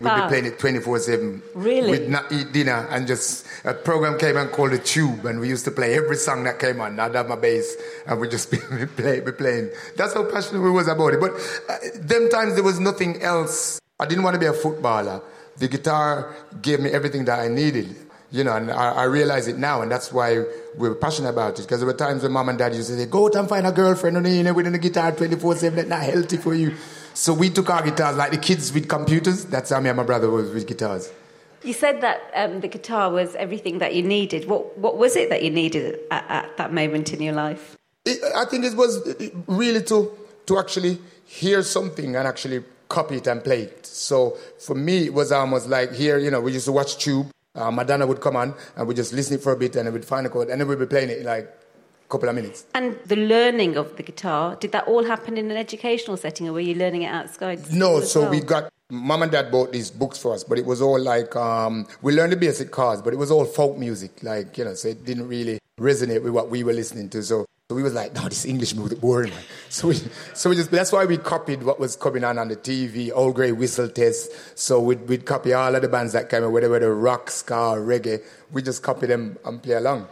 We'd 0.00 0.06
wow. 0.06 0.22
be 0.22 0.28
playing 0.28 0.44
it 0.46 0.58
24 0.60 0.98
7. 1.00 1.42
Really? 1.54 1.90
We'd 1.90 2.08
not 2.08 2.30
eat 2.30 2.52
dinner 2.52 2.86
and 2.90 3.06
just, 3.06 3.46
a 3.64 3.74
program 3.74 4.16
came 4.16 4.36
and 4.36 4.50
called 4.50 4.70
The 4.70 4.78
Tube, 4.78 5.26
and 5.26 5.40
we 5.40 5.48
used 5.48 5.64
to 5.64 5.72
play 5.72 5.96
every 5.96 6.16
song 6.16 6.44
that 6.44 6.60
came 6.60 6.80
on. 6.80 6.98
I'd 7.00 7.16
have 7.16 7.28
my 7.28 7.36
bass, 7.36 7.76
and 8.06 8.20
we'd 8.20 8.30
just 8.30 8.50
be, 8.52 8.58
play, 8.96 9.20
be 9.20 9.32
playing. 9.32 9.70
That's 9.96 10.14
how 10.14 10.24
passionate 10.30 10.62
we 10.62 10.70
was 10.70 10.86
about 10.86 11.14
it. 11.14 11.20
But 11.20 11.32
uh, 11.68 11.76
them 11.96 12.30
times 12.30 12.54
there 12.54 12.62
was 12.62 12.78
nothing 12.78 13.20
else. 13.22 13.80
I 13.98 14.06
didn't 14.06 14.22
want 14.22 14.34
to 14.34 14.40
be 14.40 14.46
a 14.46 14.52
footballer. 14.52 15.20
The 15.56 15.66
guitar 15.66 16.32
gave 16.62 16.78
me 16.78 16.90
everything 16.90 17.24
that 17.24 17.40
I 17.40 17.48
needed 17.48 17.96
you 18.30 18.44
know, 18.44 18.54
and 18.56 18.70
I, 18.70 18.92
I, 18.92 19.04
realize 19.04 19.48
it 19.48 19.56
now, 19.56 19.80
and 19.80 19.90
that's 19.90 20.12
why 20.12 20.44
we 20.76 20.88
are 20.88 20.94
passionate 20.94 21.30
about 21.30 21.58
it. 21.58 21.62
Because 21.62 21.80
there 21.80 21.86
were 21.86 21.94
times 21.94 22.22
when 22.22 22.32
mom 22.32 22.50
and 22.50 22.58
dad 22.58 22.74
used 22.74 22.88
to 22.88 22.96
say, 22.96 23.06
"Go 23.06 23.26
out 23.26 23.34
and 23.36 23.48
find 23.48 23.66
a 23.66 23.72
girlfriend, 23.72 24.18
and 24.18 24.28
you 24.28 24.42
know, 24.42 24.52
with 24.52 24.66
a 24.66 24.78
guitar 24.78 25.12
twenty 25.12 25.36
four 25.36 25.56
seven. 25.56 25.76
That's 25.76 25.88
not 25.88 26.02
healthy 26.02 26.36
for 26.36 26.54
you." 26.54 26.74
So 27.14 27.32
we 27.32 27.48
took 27.48 27.70
our 27.70 27.82
guitars, 27.82 28.16
like 28.16 28.30
the 28.30 28.38
kids 28.38 28.72
with 28.72 28.88
computers. 28.88 29.46
That's 29.46 29.70
how 29.70 29.80
me 29.80 29.88
and 29.88 29.96
my 29.96 30.02
brother 30.02 30.30
was 30.30 30.50
with 30.50 30.66
guitars. 30.66 31.10
You 31.64 31.72
said 31.72 32.02
that 32.02 32.20
um, 32.34 32.60
the 32.60 32.68
guitar 32.68 33.10
was 33.10 33.34
everything 33.34 33.78
that 33.78 33.94
you 33.94 34.02
needed. 34.02 34.46
What 34.46 34.76
what 34.76 34.98
was 34.98 35.16
it 35.16 35.30
that 35.30 35.42
you 35.42 35.50
needed 35.50 35.98
at, 36.10 36.24
at 36.28 36.56
that 36.58 36.72
moment 36.72 37.12
in 37.14 37.22
your 37.22 37.34
life? 37.34 37.76
It, 38.04 38.20
I 38.36 38.44
think 38.44 38.64
it 38.66 38.76
was 38.76 39.00
really 39.46 39.82
to 39.84 40.12
to 40.46 40.58
actually 40.58 40.98
hear 41.24 41.62
something 41.62 42.14
and 42.14 42.28
actually 42.28 42.62
copy 42.88 43.16
it 43.16 43.26
and 43.26 43.42
play 43.42 43.62
it. 43.62 43.86
So 43.86 44.36
for 44.58 44.74
me, 44.74 45.06
it 45.06 45.14
was 45.14 45.32
almost 45.32 45.68
like 45.68 45.92
here, 45.92 46.18
you 46.18 46.30
know, 46.30 46.40
we 46.40 46.52
used 46.52 46.66
to 46.66 46.72
watch 46.72 46.98
Tube 46.98 47.30
uh, 47.58 47.70
Madonna 47.70 48.06
would 48.06 48.20
come 48.20 48.36
on 48.36 48.54
and 48.76 48.86
we'd 48.86 48.96
just 48.96 49.12
listen 49.12 49.38
for 49.38 49.52
a 49.52 49.56
bit 49.56 49.76
and 49.76 49.92
we'd 49.92 50.04
find 50.04 50.26
a 50.26 50.30
chord 50.30 50.48
and 50.48 50.60
then 50.60 50.68
we'd 50.68 50.78
be 50.78 50.86
playing 50.86 51.10
it 51.10 51.24
like 51.24 51.44
a 51.44 52.08
couple 52.08 52.28
of 52.28 52.34
minutes. 52.34 52.64
And 52.74 52.98
the 53.06 53.16
learning 53.16 53.76
of 53.76 53.96
the 53.96 54.02
guitar, 54.02 54.56
did 54.56 54.72
that 54.72 54.84
all 54.86 55.04
happen 55.04 55.36
in 55.36 55.50
an 55.50 55.56
educational 55.56 56.16
setting 56.16 56.48
or 56.48 56.52
were 56.52 56.60
you 56.60 56.74
learning 56.74 57.02
it 57.02 57.08
outside? 57.08 57.72
No, 57.72 58.00
so 58.00 58.22
well? 58.22 58.30
we 58.30 58.40
got, 58.40 58.72
mom 58.90 59.22
and 59.22 59.32
dad 59.32 59.50
bought 59.50 59.72
these 59.72 59.90
books 59.90 60.18
for 60.18 60.32
us, 60.34 60.44
but 60.44 60.58
it 60.58 60.64
was 60.64 60.80
all 60.80 61.00
like, 61.00 61.34
um, 61.36 61.86
we 62.02 62.14
learned 62.14 62.32
the 62.32 62.36
basic 62.36 62.70
chords, 62.70 63.02
but 63.02 63.12
it 63.12 63.16
was 63.16 63.30
all 63.30 63.44
folk 63.44 63.76
music, 63.76 64.22
like, 64.22 64.56
you 64.56 64.64
know, 64.64 64.74
so 64.74 64.88
it 64.88 65.04
didn't 65.04 65.28
really 65.28 65.58
resonate 65.78 66.22
with 66.22 66.32
what 66.32 66.50
we 66.50 66.64
were 66.64 66.72
listening 66.72 67.08
to. 67.10 67.22
So 67.22 67.46
so 67.70 67.74
we 67.74 67.82
was 67.82 67.92
like, 67.92 68.14
no, 68.14 68.22
this 68.22 68.46
English 68.46 68.74
music 68.74 68.98
boring. 68.98 69.28
Man. 69.28 69.42
So 69.68 69.88
we, 69.88 69.94
so 70.32 70.48
we 70.48 70.56
just, 70.56 70.70
that's 70.70 70.90
why 70.90 71.04
we 71.04 71.18
copied 71.18 71.62
what 71.62 71.78
was 71.78 71.94
coming 71.96 72.24
on 72.24 72.38
on 72.38 72.48
the 72.48 72.56
TV, 72.56 73.10
Old 73.14 73.34
Grey 73.34 73.52
Whistle 73.52 73.90
Test. 73.90 74.58
So 74.58 74.80
we'd, 74.80 75.06
we'd 75.06 75.26
copy 75.26 75.52
all 75.52 75.74
of 75.74 75.82
the 75.82 75.88
bands 75.88 76.14
that 76.14 76.30
came 76.30 76.50
whether 76.50 76.70
were 76.70 76.78
the 76.78 76.90
rock, 76.90 77.30
ska, 77.30 77.76
reggae. 77.76 78.22
We 78.50 78.62
just 78.62 78.82
copy 78.82 79.06
them 79.06 79.36
and 79.44 79.62
play 79.62 79.74
along. 79.74 80.08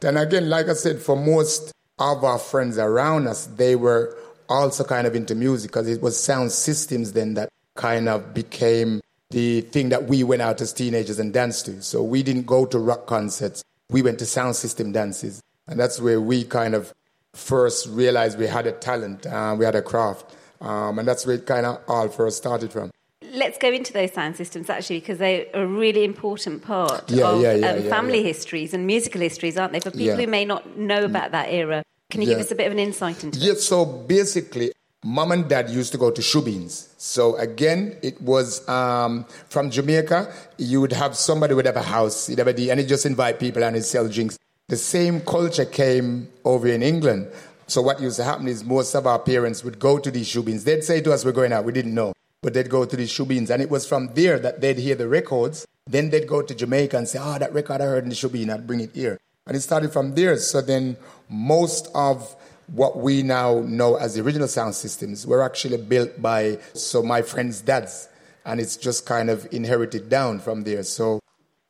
Then 0.00 0.16
again, 0.16 0.48
like 0.48 0.68
I 0.68 0.72
said, 0.72 0.98
for 0.98 1.14
most 1.14 1.72
of 1.98 2.24
our 2.24 2.38
friends 2.38 2.78
around 2.78 3.26
us, 3.26 3.44
they 3.48 3.76
were 3.76 4.16
also 4.48 4.82
kind 4.82 5.06
of 5.06 5.14
into 5.14 5.34
music 5.34 5.70
because 5.70 5.88
it 5.88 6.00
was 6.00 6.18
sound 6.18 6.52
systems 6.52 7.12
then 7.12 7.34
that 7.34 7.50
kind 7.74 8.08
of 8.08 8.32
became 8.32 9.02
the 9.30 9.60
thing 9.60 9.90
that 9.90 10.04
we 10.04 10.24
went 10.24 10.40
out 10.40 10.60
as 10.62 10.72
teenagers 10.72 11.18
and 11.18 11.34
danced 11.34 11.66
to. 11.66 11.82
So 11.82 12.02
we 12.02 12.22
didn't 12.22 12.46
go 12.46 12.64
to 12.64 12.78
rock 12.78 13.06
concerts. 13.06 13.62
We 13.90 14.02
went 14.02 14.18
to 14.20 14.26
sound 14.26 14.56
system 14.56 14.92
dances. 14.92 15.42
And 15.66 15.78
that's 15.80 16.00
where 16.00 16.20
we 16.20 16.44
kind 16.44 16.74
of 16.74 16.92
first 17.32 17.88
realized 17.88 18.38
we 18.38 18.46
had 18.46 18.66
a 18.66 18.72
talent, 18.72 19.26
uh, 19.26 19.56
we 19.58 19.64
had 19.64 19.74
a 19.74 19.82
craft. 19.82 20.34
Um, 20.60 20.98
and 20.98 21.06
that's 21.06 21.26
where 21.26 21.36
it 21.36 21.46
kind 21.46 21.66
of 21.66 21.80
all 21.88 22.08
first 22.08 22.36
started 22.36 22.72
from. 22.72 22.90
Let's 23.32 23.58
go 23.58 23.72
into 23.72 23.92
those 23.92 24.12
sound 24.12 24.36
systems 24.36 24.70
actually, 24.70 25.00
because 25.00 25.18
they're 25.18 25.46
a 25.54 25.66
really 25.66 26.04
important 26.04 26.62
part 26.62 27.10
yeah, 27.10 27.26
of 27.26 27.42
yeah, 27.42 27.54
yeah, 27.54 27.70
um, 27.70 27.82
family 27.84 28.22
histories 28.22 28.72
and 28.74 28.86
musical 28.86 29.20
histories, 29.20 29.58
aren't 29.58 29.72
they? 29.72 29.80
For 29.80 29.90
people 29.90 30.16
who 30.16 30.26
may 30.26 30.44
not 30.44 30.76
know 30.76 31.04
about 31.04 31.32
that 31.32 31.48
era, 31.50 31.82
can 32.10 32.22
you 32.22 32.28
give 32.28 32.38
us 32.38 32.50
a 32.52 32.54
bit 32.54 32.66
of 32.66 32.72
an 32.72 32.78
insight 32.78 33.24
into 33.24 33.38
Yeah, 33.38 33.54
so 33.54 33.84
basically, 33.84 34.72
mom 35.04 35.32
and 35.32 35.48
dad 35.48 35.68
used 35.68 35.92
to 35.92 35.98
go 35.98 36.10
to 36.10 36.22
shebeens. 36.22 36.88
So 36.96 37.36
again, 37.36 37.96
it 38.02 38.20
was 38.20 38.66
um, 38.68 39.26
from 39.48 39.70
Jamaica. 39.70 40.32
You 40.56 40.80
would 40.80 40.92
have 40.92 41.14
somebody 41.16 41.54
would 41.54 41.66
have 41.66 41.76
a 41.76 41.82
house, 41.82 42.28
and 42.28 42.80
he 42.80 42.86
just 42.86 43.04
invite 43.04 43.38
people 43.38 43.62
and 43.62 43.76
he'd 43.76 43.84
sell 43.84 44.08
drinks. 44.08 44.38
The 44.68 44.78
same 44.78 45.20
culture 45.20 45.66
came 45.66 46.28
over 46.44 46.66
in 46.66 46.82
England. 46.82 47.28
So 47.66 47.82
what 47.82 48.00
used 48.00 48.16
to 48.16 48.24
happen 48.24 48.48
is 48.48 48.64
most 48.64 48.94
of 48.94 49.06
our 49.06 49.18
parents 49.18 49.62
would 49.62 49.78
go 49.78 49.98
to 49.98 50.10
these 50.10 50.26
shebeens. 50.26 50.64
They'd 50.64 50.82
say 50.82 51.02
to 51.02 51.12
us, 51.12 51.24
"We're 51.24 51.32
going 51.32 51.52
out." 51.52 51.64
We 51.64 51.72
didn't 51.72 51.94
know, 51.94 52.14
but 52.40 52.54
they'd 52.54 52.70
go 52.70 52.86
to 52.86 52.96
these 52.96 53.10
shebeens, 53.10 53.50
and 53.50 53.62
it 53.62 53.70
was 53.70 53.86
from 53.86 54.10
there 54.14 54.38
that 54.38 54.62
they'd 54.62 54.78
hear 54.78 54.94
the 54.94 55.08
records. 55.08 55.66
Then 55.86 56.08
they'd 56.08 56.26
go 56.26 56.40
to 56.40 56.54
Jamaica 56.54 56.96
and 56.96 57.06
say, 57.06 57.18
"Oh, 57.20 57.38
that 57.38 57.52
record 57.52 57.82
I 57.82 57.84
heard 57.84 58.04
in 58.04 58.08
the 58.08 58.16
shebeen, 58.16 58.50
I'd 58.50 58.66
bring 58.66 58.80
it 58.80 58.90
here." 58.94 59.18
And 59.46 59.54
it 59.54 59.60
started 59.60 59.92
from 59.92 60.14
there. 60.14 60.38
So 60.38 60.62
then 60.62 60.96
most 61.28 61.88
of 61.94 62.34
what 62.68 62.98
we 62.98 63.22
now 63.22 63.60
know 63.60 63.96
as 63.96 64.14
the 64.14 64.22
original 64.22 64.48
sound 64.48 64.74
systems 64.74 65.26
were 65.26 65.42
actually 65.42 65.76
built 65.76 66.20
by 66.20 66.58
so 66.74 67.02
my 67.02 67.22
friends' 67.22 67.60
dads, 67.60 68.08
and 68.44 68.60
it's 68.60 68.76
just 68.76 69.06
kind 69.06 69.30
of 69.30 69.46
inherited 69.52 70.08
down 70.08 70.40
from 70.40 70.64
there. 70.64 70.82
So 70.82 71.20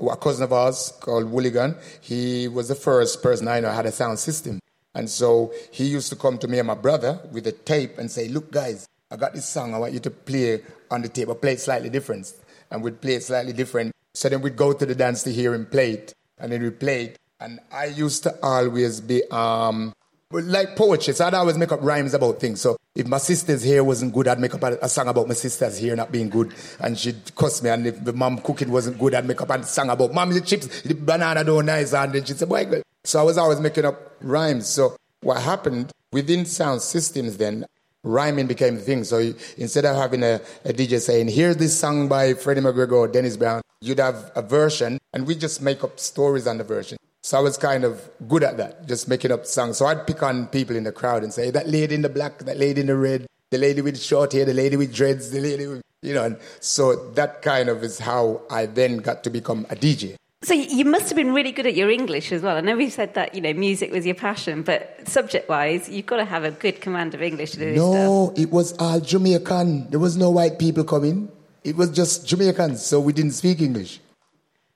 a 0.00 0.16
cousin 0.16 0.44
of 0.44 0.52
ours 0.52 0.92
called 1.00 1.30
Wooligan, 1.30 1.76
he 2.00 2.48
was 2.48 2.68
the 2.68 2.74
first 2.74 3.22
person 3.22 3.48
I 3.48 3.61
know 3.61 3.70
had 3.70 3.87
a 3.87 3.92
sound 3.92 4.18
system. 4.18 4.61
And 4.94 5.11
so 5.11 5.52
he 5.72 5.87
used 5.87 6.11
to 6.11 6.16
come 6.16 6.38
to 6.38 6.48
me 6.48 6.59
and 6.59 6.66
my 6.68 6.74
brother 6.74 7.20
with 7.33 7.46
a 7.46 7.52
tape 7.52 7.98
and 7.98 8.11
say, 8.11 8.28
Look, 8.28 8.52
guys, 8.52 8.87
I 9.11 9.16
got 9.16 9.35
this 9.35 9.48
song 9.48 9.74
I 9.74 9.78
want 9.78 9.92
you 9.92 10.00
to 10.00 10.11
play 10.11 10.62
on 10.90 11.02
the 11.02 11.09
tape, 11.09 11.28
but 11.28 11.42
play 11.42 11.52
it 11.54 11.61
slightly 11.61 11.90
different. 11.90 12.33
And 12.70 12.83
we'd 12.83 13.00
play 13.00 13.14
it 13.14 13.22
slightly 13.22 13.52
different. 13.52 13.92
So 14.14 14.28
then 14.28 14.42
we'd 14.42 14.57
go 14.57 14.72
to 14.72 14.87
the 14.87 14.94
dance 14.94 15.22
to 15.24 15.33
hear 15.33 15.54
him 15.54 15.66
play 15.66 15.92
it. 15.92 16.14
And 16.38 16.52
then 16.52 16.62
we'd 16.62 16.78
play 16.78 17.04
it. 17.04 17.18
And 17.40 17.61
I 17.72 17.87
used 17.87 18.22
to 18.22 18.35
always 18.42 19.00
be 19.00 19.22
um, 19.30 19.92
like 20.30 20.76
poetry, 20.76 21.14
so 21.14 21.26
I'd 21.26 21.34
always 21.34 21.58
make 21.58 21.72
up 21.72 21.80
rhymes 21.82 22.14
about 22.14 22.40
things. 22.40 22.60
So 22.60 22.76
if 22.94 23.06
my 23.06 23.18
sister's 23.18 23.64
hair 23.64 23.84
wasn't 23.84 24.12
good, 24.12 24.28
I'd 24.28 24.40
make 24.40 24.54
up 24.54 24.62
a, 24.62 24.78
a, 24.82 24.88
song 24.88 25.08
about 25.08 25.28
my 25.28 25.34
sister's 25.34 25.78
hair 25.78 25.94
not 25.96 26.10
being 26.10 26.28
good, 26.28 26.52
and 26.80 26.98
she'd 26.98 27.34
cuss 27.34 27.62
me. 27.62 27.70
And 27.70 27.87
if 27.87 28.02
the 28.04 28.12
mom 28.12 28.38
cooking 28.38 28.70
wasn't 28.70 28.98
good, 28.98 29.14
I'd 29.14 29.26
make 29.26 29.40
up 29.40 29.50
a 29.50 29.62
song 29.64 29.90
about 29.90 30.12
mom 30.12 30.30
the 30.30 30.40
chips, 30.40 30.82
the 30.82 30.94
banana 30.94 31.44
don't 31.44 31.66
nice, 31.66 31.92
and 31.92 32.12
then 32.12 32.24
she'd 32.24 32.38
say, 32.38 32.46
"Boy, 32.46 32.64
good." 32.64 32.82
So 33.04 33.20
I 33.20 33.22
was 33.22 33.38
always 33.38 33.60
making 33.60 33.84
up 33.84 34.16
rhymes. 34.22 34.66
So 34.66 34.96
what 35.20 35.42
happened 35.42 35.92
within 36.12 36.46
sound 36.46 36.82
systems 36.82 37.37
then? 37.37 37.66
Rhyming 38.02 38.46
became 38.46 38.76
the 38.76 38.82
thing. 38.82 39.04
So 39.04 39.32
instead 39.56 39.87
of 39.87 39.96
having 39.96 40.22
a, 40.22 40.40
a 40.64 40.72
DJ 40.72 41.00
saying, 41.00 41.28
here's 41.28 41.56
this 41.56 41.78
song 41.78 42.06
by 42.06 42.34
Freddie 42.34 42.60
McGregor 42.60 42.92
or 42.92 43.08
Dennis 43.08 43.37
Brown, 43.38 43.62
you'd 43.80 43.98
have 43.98 44.30
a 44.37 44.42
version 44.42 44.98
and 45.14 45.26
we 45.26 45.34
just 45.34 45.62
make 45.62 45.82
up 45.82 45.98
stories 45.98 46.46
on 46.46 46.58
the 46.58 46.64
version. 46.64 46.98
So 47.24 47.38
I 47.38 47.40
was 47.40 47.56
kind 47.56 47.84
of 47.84 48.10
good 48.28 48.44
at 48.44 48.58
that, 48.58 48.87
just 48.87 49.08
making 49.08 49.32
up 49.32 49.46
songs. 49.46 49.78
So 49.78 49.87
I'd 49.87 50.06
pick 50.06 50.22
on 50.22 50.46
people 50.48 50.76
in 50.76 50.84
the 50.84 50.92
crowd 50.92 51.22
and 51.22 51.32
say, 51.32 51.50
that 51.52 51.66
lady 51.66 51.94
in 51.94 52.02
the 52.02 52.10
black, 52.10 52.40
that 52.40 52.58
lady 52.58 52.82
in 52.82 52.88
the 52.88 52.96
red, 52.96 53.24
the 53.50 53.56
lady 53.56 53.80
with 53.80 53.98
short 53.98 54.34
hair, 54.34 54.44
the 54.44 54.52
lady 54.52 54.76
with 54.76 54.94
dreads, 54.94 55.30
the 55.30 55.40
lady 55.40 55.66
with, 55.66 55.80
you 56.02 56.12
know. 56.12 56.22
And 56.22 56.37
so 56.60 57.12
that 57.12 57.40
kind 57.40 57.70
of 57.70 57.82
is 57.82 57.98
how 57.98 58.42
I 58.50 58.66
then 58.66 58.98
got 58.98 59.24
to 59.24 59.30
become 59.30 59.64
a 59.70 59.74
DJ. 59.74 60.16
So 60.42 60.52
you 60.52 60.84
must 60.84 61.08
have 61.08 61.16
been 61.16 61.32
really 61.32 61.50
good 61.50 61.64
at 61.64 61.74
your 61.74 61.90
English 61.90 62.30
as 62.30 62.42
well. 62.42 62.58
I 62.58 62.60
know 62.60 62.76
we 62.76 62.90
said 62.90 63.14
that 63.14 63.34
you 63.34 63.40
know 63.40 63.54
music 63.54 63.90
was 63.90 64.04
your 64.04 64.16
passion, 64.16 64.60
but 64.60 65.08
subject-wise, 65.08 65.88
you've 65.88 66.04
got 66.04 66.18
to 66.18 66.26
have 66.26 66.44
a 66.44 66.50
good 66.50 66.82
command 66.82 67.14
of 67.14 67.22
English 67.22 67.52
to 67.52 67.58
do 67.58 67.74
No, 67.74 68.26
stuff. 68.34 68.38
it 68.38 68.50
was 68.50 68.74
all 68.74 69.00
Jamaican. 69.00 69.88
There 69.88 69.98
was 69.98 70.18
no 70.18 70.28
white 70.28 70.58
people 70.58 70.84
coming. 70.84 71.30
It 71.62 71.74
was 71.74 71.88
just 71.88 72.26
Jamaicans, 72.26 72.84
so 72.84 73.00
we 73.00 73.14
didn't 73.14 73.32
speak 73.32 73.62
English. 73.62 74.00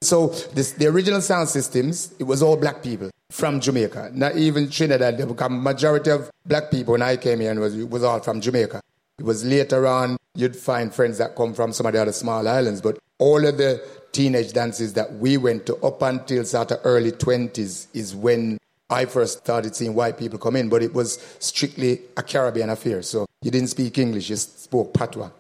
So 0.01 0.29
this, 0.29 0.73
the 0.73 0.87
original 0.87 1.21
sound 1.21 1.49
systems, 1.49 2.15
it 2.19 2.25
was 2.25 2.43
all 2.43 2.57
black 2.57 2.83
people 2.83 3.11
from 3.31 3.61
Jamaica. 3.61 4.11
Not 4.15 4.37
even 4.37 4.71
Trinidad. 4.71 5.19
They 5.19 5.25
become 5.25 5.63
majority 5.63 6.11
of 6.11 6.31
black 6.47 6.71
people 6.71 6.93
when 6.93 7.03
I 7.03 7.17
came 7.17 7.41
here 7.41 7.59
was, 7.59 7.77
it 7.77 7.91
was 7.91 8.05
all 8.05 8.21
from 8.21 8.41
Jamaica. 8.41 8.81
It 9.19 9.25
was 9.25 9.45
later 9.45 9.87
on 9.87 10.17
you'd 10.35 10.55
find 10.55 10.95
friends 10.95 11.19
that 11.19 11.35
come 11.35 11.53
from 11.53 11.73
some 11.73 11.87
of 11.87 11.93
the 11.93 12.01
other 12.01 12.13
small 12.13 12.47
islands, 12.47 12.81
but 12.81 12.99
all 13.19 13.45
of 13.45 13.59
the 13.59 13.85
teenage 14.13 14.53
dances 14.53 14.93
that 14.93 15.15
we 15.15 15.37
went 15.37 15.67
to 15.67 15.77
up 15.79 16.01
until 16.03 16.45
sort 16.45 16.71
of 16.71 16.79
early 16.85 17.11
20s 17.11 17.89
is 17.93 18.15
when 18.15 18.59
I 18.89 19.05
first 19.05 19.39
started 19.39 19.75
seeing 19.75 19.95
white 19.95 20.17
people 20.17 20.39
come 20.39 20.55
in, 20.55 20.69
but 20.69 20.83
it 20.83 20.95
was 20.95 21.19
strictly 21.41 22.01
a 22.17 22.23
Caribbean 22.23 22.71
affair. 22.71 23.03
So 23.03 23.27
you 23.43 23.51
didn't 23.51 23.69
speak 23.69 23.99
English, 23.99 24.31
you 24.31 24.37
spoke 24.37 24.95
patois. 24.95 25.31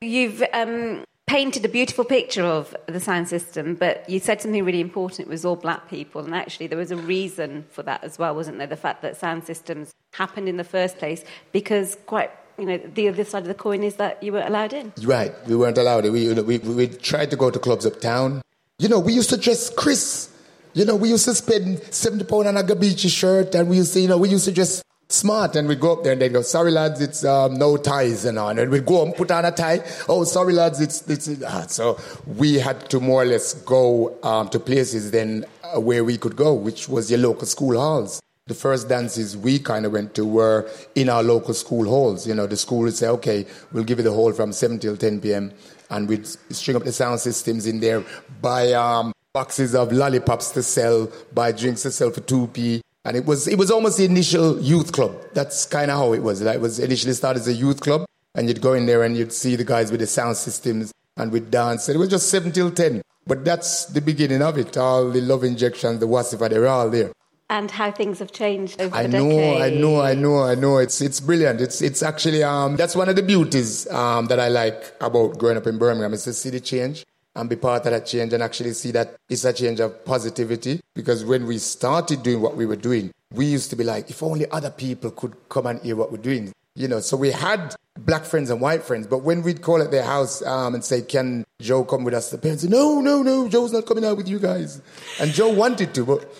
You've 0.00 0.42
um, 0.52 1.04
painted 1.26 1.64
a 1.64 1.68
beautiful 1.68 2.04
picture 2.04 2.44
of 2.44 2.76
the 2.86 3.00
sound 3.00 3.28
system, 3.28 3.74
but 3.74 4.08
you 4.08 4.18
said 4.18 4.40
something 4.40 4.64
really 4.64 4.80
important. 4.80 5.20
It 5.20 5.28
was 5.28 5.44
all 5.44 5.56
black 5.56 5.88
people, 5.88 6.24
and 6.24 6.34
actually, 6.34 6.66
there 6.66 6.78
was 6.78 6.90
a 6.90 6.96
reason 6.96 7.64
for 7.70 7.82
that 7.82 8.04
as 8.04 8.18
well, 8.18 8.34
wasn't 8.34 8.58
there? 8.58 8.66
The 8.66 8.76
fact 8.76 9.02
that 9.02 9.16
sound 9.16 9.44
systems 9.44 9.92
happened 10.12 10.48
in 10.48 10.56
the 10.56 10.64
first 10.64 10.98
place 10.98 11.24
because 11.52 11.96
quite. 12.06 12.30
You 12.56 12.66
know, 12.66 12.76
the 12.78 13.08
other 13.08 13.24
side 13.24 13.42
of 13.42 13.48
the 13.48 13.54
coin 13.54 13.82
is 13.82 13.96
that 13.96 14.22
you 14.22 14.32
weren't 14.32 14.46
allowed 14.46 14.72
in. 14.72 14.92
Right, 15.02 15.34
we 15.48 15.56
weren't 15.56 15.76
allowed. 15.76 16.04
We, 16.04 16.32
we, 16.34 16.58
we 16.58 16.86
tried 16.86 17.32
to 17.32 17.36
go 17.36 17.50
to 17.50 17.58
clubs 17.58 17.84
uptown. 17.84 18.42
You 18.78 18.88
know, 18.88 19.00
we 19.00 19.12
used 19.12 19.30
to 19.30 19.36
dress 19.36 19.70
Chris. 19.70 20.30
You 20.72 20.84
know, 20.84 20.94
we 20.94 21.08
used 21.08 21.24
to 21.24 21.34
spend 21.34 21.82
70 21.92 22.26
pounds 22.26 22.46
on 22.46 22.56
a 22.56 22.62
Gabicci 22.62 23.10
shirt, 23.10 23.56
and 23.56 23.68
we 23.68 23.78
used 23.78 23.92
to, 23.94 24.00
you 24.00 24.06
know, 24.06 24.18
we 24.18 24.28
used 24.28 24.44
to 24.44 24.52
dress 24.52 24.84
smart 25.08 25.56
and 25.56 25.68
we'd 25.68 25.80
go 25.80 25.92
up 25.92 26.02
there 26.02 26.12
and 26.12 26.20
they'd 26.20 26.32
go, 26.32 26.42
sorry 26.42 26.70
lads, 26.70 27.00
it's 27.00 27.24
um, 27.24 27.54
no 27.54 27.76
ties 27.76 28.24
and 28.24 28.38
on. 28.38 28.58
And 28.58 28.70
we'd 28.70 28.86
go 28.86 29.04
and 29.04 29.14
put 29.14 29.30
on 29.30 29.44
a 29.44 29.50
tie. 29.50 29.80
Oh, 30.08 30.24
sorry 30.24 30.52
lads, 30.52 30.80
it's, 30.80 31.08
it's, 31.08 31.42
ah. 31.44 31.66
so 31.68 31.98
we 32.26 32.54
had 32.54 32.88
to 32.90 33.00
more 33.00 33.22
or 33.22 33.26
less 33.26 33.54
go 33.54 34.16
um, 34.22 34.48
to 34.50 34.60
places 34.60 35.10
then 35.10 35.44
uh, 35.62 35.80
where 35.80 36.04
we 36.04 36.18
could 36.18 36.36
go, 36.36 36.54
which 36.54 36.88
was 36.88 37.10
your 37.10 37.20
local 37.20 37.46
school 37.46 37.78
halls. 37.78 38.20
The 38.46 38.54
first 38.54 38.88
dances 38.90 39.36
we 39.36 39.58
kind 39.58 39.86
of 39.86 39.92
went 39.92 40.14
to 40.16 40.26
were 40.26 40.68
in 40.94 41.08
our 41.08 41.22
local 41.22 41.54
school 41.54 41.86
halls. 41.86 42.26
You 42.26 42.34
know, 42.34 42.46
the 42.46 42.56
school 42.56 42.80
would 42.80 42.94
say, 42.94 43.08
okay, 43.08 43.46
we'll 43.72 43.84
give 43.84 43.98
you 43.98 44.04
the 44.04 44.12
hall 44.12 44.32
from 44.32 44.52
7 44.52 44.78
till 44.78 44.98
10 44.98 45.22
p.m. 45.22 45.52
And 45.88 46.08
we'd 46.08 46.26
string 46.26 46.76
up 46.76 46.84
the 46.84 46.92
sound 46.92 47.20
systems 47.20 47.66
in 47.66 47.80
there, 47.80 48.04
buy 48.42 48.72
um, 48.72 49.12
boxes 49.32 49.74
of 49.74 49.92
lollipops 49.92 50.50
to 50.50 50.62
sell, 50.62 51.10
buy 51.32 51.52
drinks 51.52 51.82
to 51.82 51.90
sell 51.90 52.10
for 52.10 52.20
2p 52.20 52.82
and 53.04 53.16
it 53.16 53.24
was, 53.26 53.46
it 53.46 53.58
was 53.58 53.70
almost 53.70 53.98
the 53.98 54.04
initial 54.04 54.60
youth 54.60 54.92
club. 54.92 55.14
That's 55.34 55.66
kind 55.66 55.90
of 55.90 55.98
how 55.98 56.12
it 56.12 56.22
was. 56.22 56.42
Like 56.42 56.56
it 56.56 56.60
was 56.60 56.78
initially 56.78 57.12
started 57.12 57.40
as 57.40 57.48
a 57.48 57.52
youth 57.52 57.80
club, 57.80 58.06
and 58.34 58.48
you'd 58.48 58.60
go 58.60 58.72
in 58.72 58.86
there 58.86 59.02
and 59.02 59.16
you'd 59.16 59.32
see 59.32 59.56
the 59.56 59.64
guys 59.64 59.90
with 59.90 60.00
the 60.00 60.06
sound 60.06 60.36
systems 60.36 60.92
and 61.16 61.30
we'd 61.30 61.50
dance. 61.50 61.88
And 61.88 61.96
it 61.96 61.98
was 61.98 62.08
just 62.08 62.28
7 62.28 62.52
till 62.52 62.70
10. 62.70 63.02
But 63.26 63.44
that's 63.44 63.86
the 63.86 64.00
beginning 64.00 64.42
of 64.42 64.58
it. 64.58 64.76
All 64.76 65.10
the 65.10 65.20
love 65.20 65.44
injections, 65.44 66.00
the 66.00 66.06
wasifa, 66.06 66.50
they're 66.50 66.66
all 66.66 66.90
there. 66.90 67.12
And 67.48 67.70
how 67.70 67.90
things 67.90 68.18
have 68.18 68.32
changed 68.32 68.80
over 68.80 68.94
I 68.96 69.02
the 69.02 69.08
know, 69.18 69.30
decade. 69.30 69.62
I 69.62 69.70
know, 69.70 70.00
I 70.00 70.14
know, 70.14 70.42
I 70.42 70.54
know. 70.54 70.78
It's 70.78 71.00
it's 71.02 71.20
brilliant. 71.20 71.60
It's 71.60 71.82
it's 71.82 72.02
actually 72.02 72.42
um 72.42 72.76
that's 72.76 72.96
one 72.96 73.08
of 73.08 73.16
the 73.16 73.22
beauties 73.22 73.86
um 73.90 74.26
that 74.26 74.40
I 74.40 74.48
like 74.48 74.94
about 75.00 75.38
growing 75.38 75.58
up 75.58 75.66
in 75.66 75.78
Birmingham 75.78 76.14
is 76.14 76.24
to 76.24 76.32
see 76.32 76.48
the 76.50 76.58
change 76.58 77.04
and 77.36 77.50
be 77.50 77.56
part 77.56 77.84
of 77.86 77.92
that 77.92 78.06
change 78.06 78.32
and 78.32 78.42
actually 78.42 78.72
see 78.72 78.90
that 78.92 79.16
it's 79.28 79.44
a 79.44 79.52
change 79.52 79.80
of 79.80 80.04
positivity. 80.04 80.80
Because 80.94 81.24
when 81.24 81.46
we 81.46 81.58
started 81.58 82.22
doing 82.22 82.40
what 82.40 82.56
we 82.56 82.66
were 82.66 82.76
doing, 82.76 83.10
we 83.32 83.46
used 83.46 83.70
to 83.70 83.76
be 83.76 83.84
like, 83.84 84.10
if 84.10 84.22
only 84.22 84.48
other 84.50 84.70
people 84.70 85.10
could 85.10 85.34
come 85.48 85.66
and 85.66 85.80
hear 85.80 85.96
what 85.96 86.12
we're 86.12 86.18
doing. 86.18 86.52
You 86.76 86.88
know, 86.88 87.00
so 87.00 87.16
we 87.16 87.30
had 87.30 87.76
black 88.00 88.24
friends 88.24 88.50
and 88.50 88.60
white 88.60 88.82
friends, 88.82 89.06
but 89.06 89.18
when 89.18 89.42
we'd 89.42 89.62
call 89.62 89.80
at 89.80 89.92
their 89.92 90.02
house 90.02 90.44
um, 90.44 90.74
and 90.74 90.84
say, 90.84 91.02
Can 91.02 91.44
Joe 91.60 91.84
come 91.84 92.02
with 92.02 92.14
us? 92.14 92.30
The 92.30 92.38
parents 92.38 92.62
said, 92.62 92.72
No, 92.72 93.00
no, 93.00 93.22
no, 93.22 93.48
Joe's 93.48 93.72
not 93.72 93.86
coming 93.86 94.04
out 94.04 94.16
with 94.16 94.28
you 94.28 94.40
guys. 94.40 94.82
And 95.20 95.30
Joe 95.32 95.52
wanted 95.52 95.94
to, 95.94 96.04
but 96.04 96.34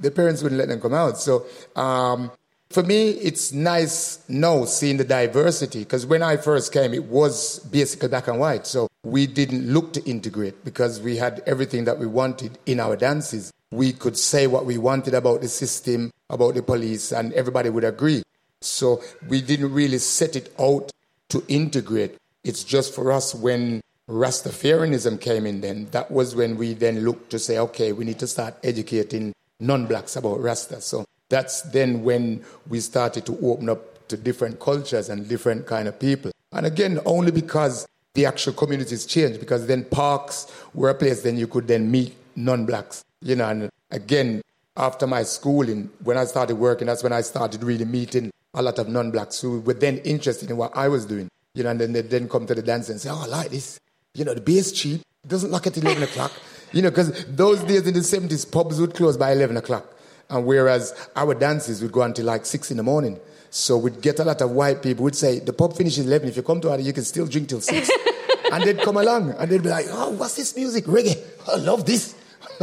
the 0.00 0.10
parents 0.10 0.42
wouldn't 0.42 0.58
let 0.58 0.68
them 0.68 0.80
come 0.80 0.94
out. 0.94 1.18
So 1.18 1.46
um, 1.76 2.32
for 2.70 2.82
me, 2.82 3.10
it's 3.10 3.52
nice 3.52 4.18
now 4.28 4.64
seeing 4.66 4.98
the 4.98 5.04
diversity 5.04 5.80
because 5.80 6.04
when 6.04 6.22
I 6.22 6.36
first 6.36 6.72
came, 6.72 6.92
it 6.92 7.04
was 7.04 7.60
basically 7.60 8.08
black 8.08 8.28
and 8.28 8.38
white. 8.38 8.66
So 8.66 8.88
we 9.04 9.26
didn't 9.26 9.72
look 9.72 9.94
to 9.94 10.04
integrate 10.04 10.64
because 10.64 11.00
we 11.00 11.16
had 11.16 11.42
everything 11.46 11.84
that 11.84 11.98
we 11.98 12.06
wanted 12.06 12.58
in 12.66 12.78
our 12.78 12.96
dances. 12.96 13.52
We 13.70 13.92
could 13.92 14.18
say 14.18 14.46
what 14.46 14.66
we 14.66 14.76
wanted 14.76 15.14
about 15.14 15.40
the 15.40 15.48
system, 15.48 16.12
about 16.28 16.54
the 16.54 16.62
police, 16.62 17.10
and 17.12 17.32
everybody 17.32 17.70
would 17.70 17.84
agree. 17.84 18.22
So 18.60 19.02
we 19.28 19.40
didn't 19.40 19.72
really 19.72 19.98
set 19.98 20.36
it 20.36 20.52
out 20.58 20.90
to 21.30 21.44
integrate. 21.48 22.16
It's 22.44 22.64
just 22.64 22.94
for 22.94 23.12
us 23.12 23.34
when 23.34 23.82
Rastafarianism 24.08 25.20
came 25.20 25.46
in 25.46 25.60
then, 25.60 25.88
that 25.92 26.10
was 26.10 26.34
when 26.34 26.56
we 26.56 26.74
then 26.74 27.00
looked 27.00 27.30
to 27.30 27.38
say, 27.38 27.58
okay, 27.58 27.92
we 27.92 28.04
need 28.04 28.18
to 28.18 28.26
start 28.26 28.54
educating 28.62 29.34
non-blacks 29.60 30.16
about 30.16 30.40
Rasta. 30.40 30.80
So 30.80 31.04
that's 31.28 31.62
then 31.62 32.02
when 32.02 32.44
we 32.68 32.80
started 32.80 33.26
to 33.26 33.38
open 33.42 33.68
up 33.68 34.08
to 34.08 34.16
different 34.16 34.58
cultures 34.60 35.08
and 35.08 35.28
different 35.28 35.66
kind 35.66 35.88
of 35.88 35.98
people. 35.98 36.30
And 36.52 36.66
again, 36.66 37.00
only 37.04 37.30
because 37.30 37.86
the 38.14 38.26
actual 38.26 38.54
communities 38.54 39.06
changed 39.06 39.38
because 39.38 39.66
then 39.66 39.84
parks 39.84 40.50
were 40.74 40.90
a 40.90 40.94
place 40.94 41.22
then 41.22 41.36
you 41.36 41.46
could 41.46 41.68
then 41.68 41.90
meet 41.90 42.14
non-blacks, 42.34 43.04
you 43.20 43.36
know, 43.36 43.48
and 43.48 43.70
again, 43.90 44.42
after 44.76 45.06
my 45.06 45.24
schooling, 45.24 45.90
when 46.04 46.16
I 46.16 46.24
started 46.24 46.56
working, 46.56 46.86
that's 46.86 47.02
when 47.02 47.12
I 47.12 47.20
started 47.20 47.62
really 47.62 47.84
meeting 47.84 48.30
a 48.54 48.62
lot 48.62 48.78
of 48.78 48.88
non-blacks 48.88 49.40
who 49.40 49.60
were 49.60 49.74
then 49.74 49.98
interested 49.98 50.50
in 50.50 50.56
what 50.56 50.76
I 50.76 50.88
was 50.88 51.04
doing, 51.04 51.28
you 51.54 51.64
know, 51.64 51.70
and 51.70 51.80
then 51.80 51.92
they 51.92 52.02
then 52.02 52.28
come 52.28 52.46
to 52.46 52.54
the 52.54 52.62
dance 52.62 52.88
and 52.88 53.00
say, 53.00 53.10
oh, 53.10 53.22
I 53.24 53.26
like 53.26 53.50
this. 53.50 53.80
You 54.14 54.24
know, 54.24 54.34
the 54.34 54.40
bass 54.40 54.72
cheap. 54.72 55.00
It 55.24 55.28
doesn't 55.28 55.50
lock 55.50 55.66
at 55.66 55.76
11 55.76 56.02
o'clock. 56.04 56.32
You 56.72 56.82
know, 56.82 56.90
because 56.90 57.24
those 57.26 57.60
days 57.64 57.86
in 57.86 57.94
the 57.94 58.00
70s, 58.00 58.50
pubs 58.50 58.80
would 58.80 58.94
close 58.94 59.16
by 59.16 59.32
11 59.32 59.56
o'clock. 59.56 59.94
And 60.30 60.44
whereas 60.46 60.94
our 61.16 61.34
dances 61.34 61.82
would 61.82 61.92
go 61.92 62.02
until 62.02 62.26
like 62.26 62.44
6 62.44 62.70
in 62.70 62.76
the 62.76 62.82
morning. 62.82 63.18
So 63.50 63.78
we'd 63.78 64.02
get 64.02 64.18
a 64.18 64.24
lot 64.24 64.40
of 64.42 64.50
white 64.50 64.82
people 64.82 65.04
would 65.04 65.16
say, 65.16 65.38
the 65.38 65.52
pub 65.52 65.74
finishes 65.74 66.06
11. 66.06 66.28
If 66.28 66.36
you 66.36 66.42
come 66.42 66.60
to 66.60 66.74
it, 66.74 66.80
you 66.80 66.92
can 66.92 67.04
still 67.04 67.26
drink 67.26 67.48
till 67.48 67.60
6. 67.60 67.90
and 68.52 68.62
they'd 68.62 68.80
come 68.80 68.96
along 68.96 69.30
and 69.32 69.50
they'd 69.50 69.62
be 69.62 69.70
like, 69.70 69.86
oh, 69.88 70.10
what's 70.10 70.36
this 70.36 70.54
music? 70.54 70.84
Reggae. 70.84 71.18
I 71.50 71.56
love 71.56 71.86
this. 71.86 72.14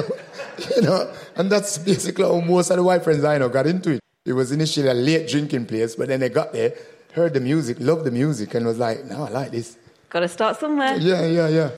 you 0.76 0.82
know, 0.82 1.12
and 1.36 1.52
that's 1.52 1.78
basically 1.80 2.24
how 2.24 2.40
most 2.40 2.70
of 2.70 2.78
the 2.78 2.84
white 2.84 3.04
friends 3.04 3.24
I 3.24 3.38
know 3.38 3.50
got 3.50 3.68
into 3.68 3.92
it. 3.92 4.00
It 4.26 4.34
was 4.34 4.52
initially 4.52 4.88
a 4.88 4.94
late 4.94 5.28
drinking 5.28 5.66
place, 5.66 5.96
but 5.96 6.08
then 6.08 6.20
they 6.20 6.30
got 6.30 6.52
there, 6.52 6.74
heard 7.14 7.34
the 7.34 7.40
music, 7.40 7.78
loved 7.80 8.06
the 8.06 8.12
music, 8.12 8.54
and 8.56 8.66
was 8.66 8.80
like, 8.80 9.06
no, 9.06 9.24
I 9.24 9.30
like 9.30 9.52
this. 9.52 9.78
Got 10.10 10.22
to 10.22 10.28
start 10.28 10.60
somewhere. 10.60 10.98
Yeah, 10.98 11.26
yeah, 11.26 11.48
yeah. 11.48 11.70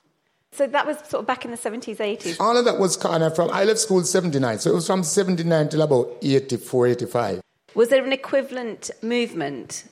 So 0.53 0.65
that 0.65 0.87
was 0.87 0.97
sort 1.07 1.21
of 1.21 1.27
back 1.27 1.45
in 1.45 1.51
the 1.51 1.57
70s, 1.57 1.97
80s. 1.97 2.39
All 2.39 2.57
of 2.57 2.65
that 2.65 2.79
was 2.79 2.97
kind 2.97 3.23
of 3.23 3.35
from, 3.35 3.51
I 3.51 3.63
left 3.63 3.79
school 3.79 4.03
79, 4.03 4.59
so 4.59 4.71
it 4.71 4.73
was 4.73 4.87
from 4.87 5.03
79 5.03 5.69
till 5.69 5.81
about 5.81 6.17
84, 6.21 6.87
85. 6.87 7.41
Was 7.75 7.89
there 7.89 8.03
an 8.03 8.11
equivalent 8.11 8.89
movement 9.01 9.85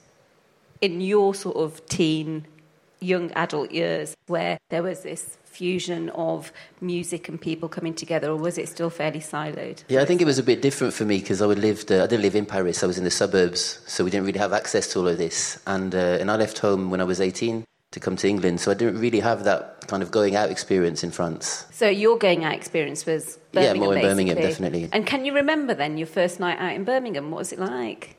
in 0.82 1.02
your 1.02 1.36
sort 1.36 1.58
of 1.58 1.86
teen, 1.86 2.48
young 3.00 3.32
adult 3.34 3.72
years 3.72 4.16
where 4.28 4.58
there 4.70 4.82
was 4.82 5.04
this 5.04 5.38
fusion 5.44 6.10
of 6.10 6.52
music 6.82 7.30
and 7.30 7.40
people 7.40 7.70
coming 7.70 7.94
together, 7.94 8.30
or 8.30 8.36
was 8.36 8.58
it 8.58 8.68
still 8.68 8.90
fairly 8.90 9.20
siloed? 9.20 9.84
Yeah, 9.88 10.02
I 10.02 10.06
think 10.06 10.20
it 10.20 10.26
was 10.26 10.40
a 10.40 10.44
bit 10.44 10.62
different 10.62 10.94
for 10.94 11.06
me 11.06 11.20
because 11.20 11.42
I 11.42 11.46
would 11.46 11.60
lived. 11.60 11.92
Uh, 11.92 12.04
I 12.04 12.08
didn't 12.08 12.24
live 12.24 12.36
in 12.36 12.46
Paris. 12.46 12.84
I 12.84 12.88
was 12.88 12.98
in 12.98 13.04
the 13.04 13.12
suburbs, 13.12 13.80
so 13.86 14.04
we 14.04 14.10
didn't 14.10 14.26
really 14.26 14.40
have 14.40 14.52
access 14.52 14.92
to 14.94 15.00
all 15.00 15.08
of 15.08 15.18
this. 15.18 15.62
And 15.68 15.94
uh, 15.94 16.18
and 16.20 16.32
I 16.32 16.36
left 16.36 16.58
home 16.58 16.90
when 16.90 17.00
I 17.00 17.06
was 17.06 17.22
eighteen 17.22 17.66
to 17.92 18.00
come 18.00 18.16
to 18.18 18.28
England, 18.28 18.60
so 18.60 18.72
I 18.72 18.74
didn't 18.74 19.00
really 19.00 19.22
have 19.22 19.46
that 19.46 19.88
kind 19.88 20.04
of 20.04 20.12
going 20.12 20.36
out 20.36 20.50
experience 20.50 21.04
in 21.04 21.12
France. 21.12 21.66
So 21.72 21.88
your 21.88 22.18
going 22.18 22.44
out 22.44 22.54
experience 22.54 23.06
was 23.06 23.40
Birmingham, 23.52 23.76
yeah, 23.76 23.80
more 23.80 23.94
in 23.94 24.02
basically. 24.02 24.10
Birmingham, 24.10 24.38
definitely. 24.38 24.90
And 24.92 25.06
can 25.06 25.26
you 25.26 25.34
remember 25.34 25.74
then 25.74 25.98
your 25.98 26.08
first 26.08 26.40
night 26.40 26.60
out 26.60 26.76
in 26.76 26.84
Birmingham? 26.84 27.32
What 27.32 27.40
was 27.40 27.54
it 27.54 27.60
like? 27.60 28.18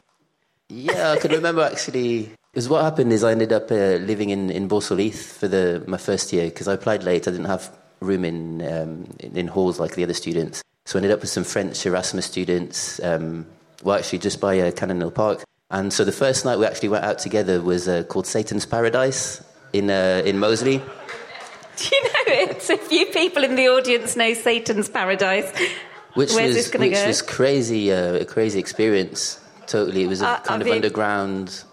Yeah, 0.68 1.12
I 1.12 1.18
can 1.18 1.31
remember 1.31 1.62
actually. 1.62 2.31
Because 2.52 2.70
what 2.70 2.83
happened 2.83 3.12
is 3.12 3.22
I 3.22 3.33
ended 3.33 3.52
up 3.52 3.70
uh, 3.70 4.00
living 4.00 4.31
in, 4.31 4.48
in 4.50 4.66
Balsall 4.66 4.98
Heath 4.98 5.37
for 5.38 5.46
the, 5.46 5.85
my 5.87 5.98
first 5.98 6.33
year 6.33 6.46
because 6.46 6.68
I 6.68 6.72
applied 6.72 7.02
late. 7.02 7.29
I 7.29 7.31
didn't 7.31 7.46
have 7.46 7.70
room 8.00 8.24
in, 8.24 8.62
um, 8.62 9.07
in, 9.20 9.37
in 9.37 9.46
halls 9.48 9.79
like 9.79 9.94
the 9.94 10.02
other 10.02 10.14
students. 10.14 10.62
So 10.87 10.96
I 10.96 10.98
ended 11.00 11.12
up 11.12 11.20
with 11.20 11.29
some 11.29 11.44
French 11.44 11.85
Erasmus 11.85 12.24
students, 12.24 12.98
um, 13.02 13.46
well, 13.83 13.98
actually 13.98 14.20
just 14.20 14.40
by 14.40 14.59
uh, 14.59 14.70
Cannon 14.70 15.00
Hill 15.00 15.11
Park. 15.11 15.44
And 15.70 15.92
so 15.92 16.05
the 16.05 16.12
first 16.12 16.44
night 16.44 16.59
we 16.59 16.64
actually 16.64 16.88
went 16.88 17.05
out 17.05 17.18
together 17.18 17.61
was 17.61 17.88
uh, 17.88 18.05
called 18.05 18.26
Satan's 18.26 18.64
Paradise 18.64 19.42
in, 19.79 19.91
uh, 19.91 20.23
in 20.25 20.39
Moseley. 20.39 20.79
Do 21.77 21.85
you 21.93 22.03
know 22.05 22.11
it? 22.51 22.71
A 22.71 22.79
few 22.79 23.07
people 23.07 23.45
in 23.45 23.55
the 23.57 23.69
audience 23.69 24.17
know 24.17 24.33
Satan's 24.35 24.89
Paradise. 24.89 25.51
Which 26.15 26.33
Where's 26.33 26.49
was, 26.49 26.57
this 26.57 26.69
going 26.69 26.83
to 26.85 26.89
which 26.89 27.03
go? 27.03 27.07
was 27.07 27.21
crazy, 27.23 27.93
uh, 27.93 28.15
a 28.15 28.25
crazy 28.25 28.59
experience. 28.59 29.39
Totally, 29.67 30.03
it 30.05 30.07
was 30.09 30.23
a 30.23 30.29
Uh, 30.29 30.41
kind 30.41 30.62
of 30.62 30.69
underground 30.69 31.65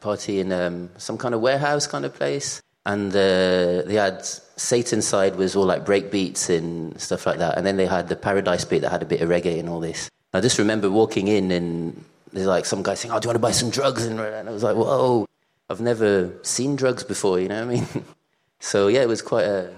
party 0.00 0.40
in 0.40 0.50
um, 0.52 0.90
some 0.96 1.16
kind 1.16 1.34
of 1.34 1.40
warehouse 1.40 1.86
kind 1.86 2.04
of 2.04 2.12
place, 2.14 2.60
and 2.84 3.10
uh, 3.12 3.82
they 3.86 3.94
had 3.94 4.24
Satan's 4.56 5.06
side 5.06 5.36
was 5.36 5.54
all 5.54 5.66
like 5.66 5.84
break 5.84 6.10
beats 6.10 6.50
and 6.50 7.00
stuff 7.00 7.26
like 7.26 7.38
that, 7.38 7.56
and 7.56 7.64
then 7.64 7.76
they 7.76 7.86
had 7.86 8.08
the 8.08 8.16
Paradise 8.16 8.64
beat 8.64 8.80
that 8.80 8.90
had 8.90 9.02
a 9.02 9.06
bit 9.06 9.20
of 9.20 9.28
reggae 9.28 9.60
and 9.60 9.68
all 9.68 9.78
this. 9.80 10.10
I 10.34 10.40
just 10.40 10.58
remember 10.58 10.90
walking 10.90 11.28
in 11.28 11.50
and 11.52 12.04
there's 12.32 12.46
like 12.48 12.64
some 12.64 12.82
guy 12.82 12.94
saying, 12.94 13.12
"Oh, 13.14 13.20
do 13.20 13.26
you 13.26 13.28
want 13.28 13.36
to 13.36 13.40
buy 13.48 13.52
some 13.52 13.70
drugs?" 13.70 14.04
And 14.04 14.18
I 14.20 14.50
was 14.50 14.62
like, 14.64 14.74
"Whoa, 14.76 15.26
I've 15.68 15.80
never 15.80 16.32
seen 16.42 16.76
drugs 16.76 17.04
before," 17.04 17.40
you 17.40 17.48
know 17.48 17.66
what 17.66 17.76
I 17.76 17.80
mean? 17.80 17.86
so 18.60 18.88
yeah, 18.88 19.00
it 19.02 19.08
was 19.08 19.22
quite 19.22 19.44
a 19.44 19.72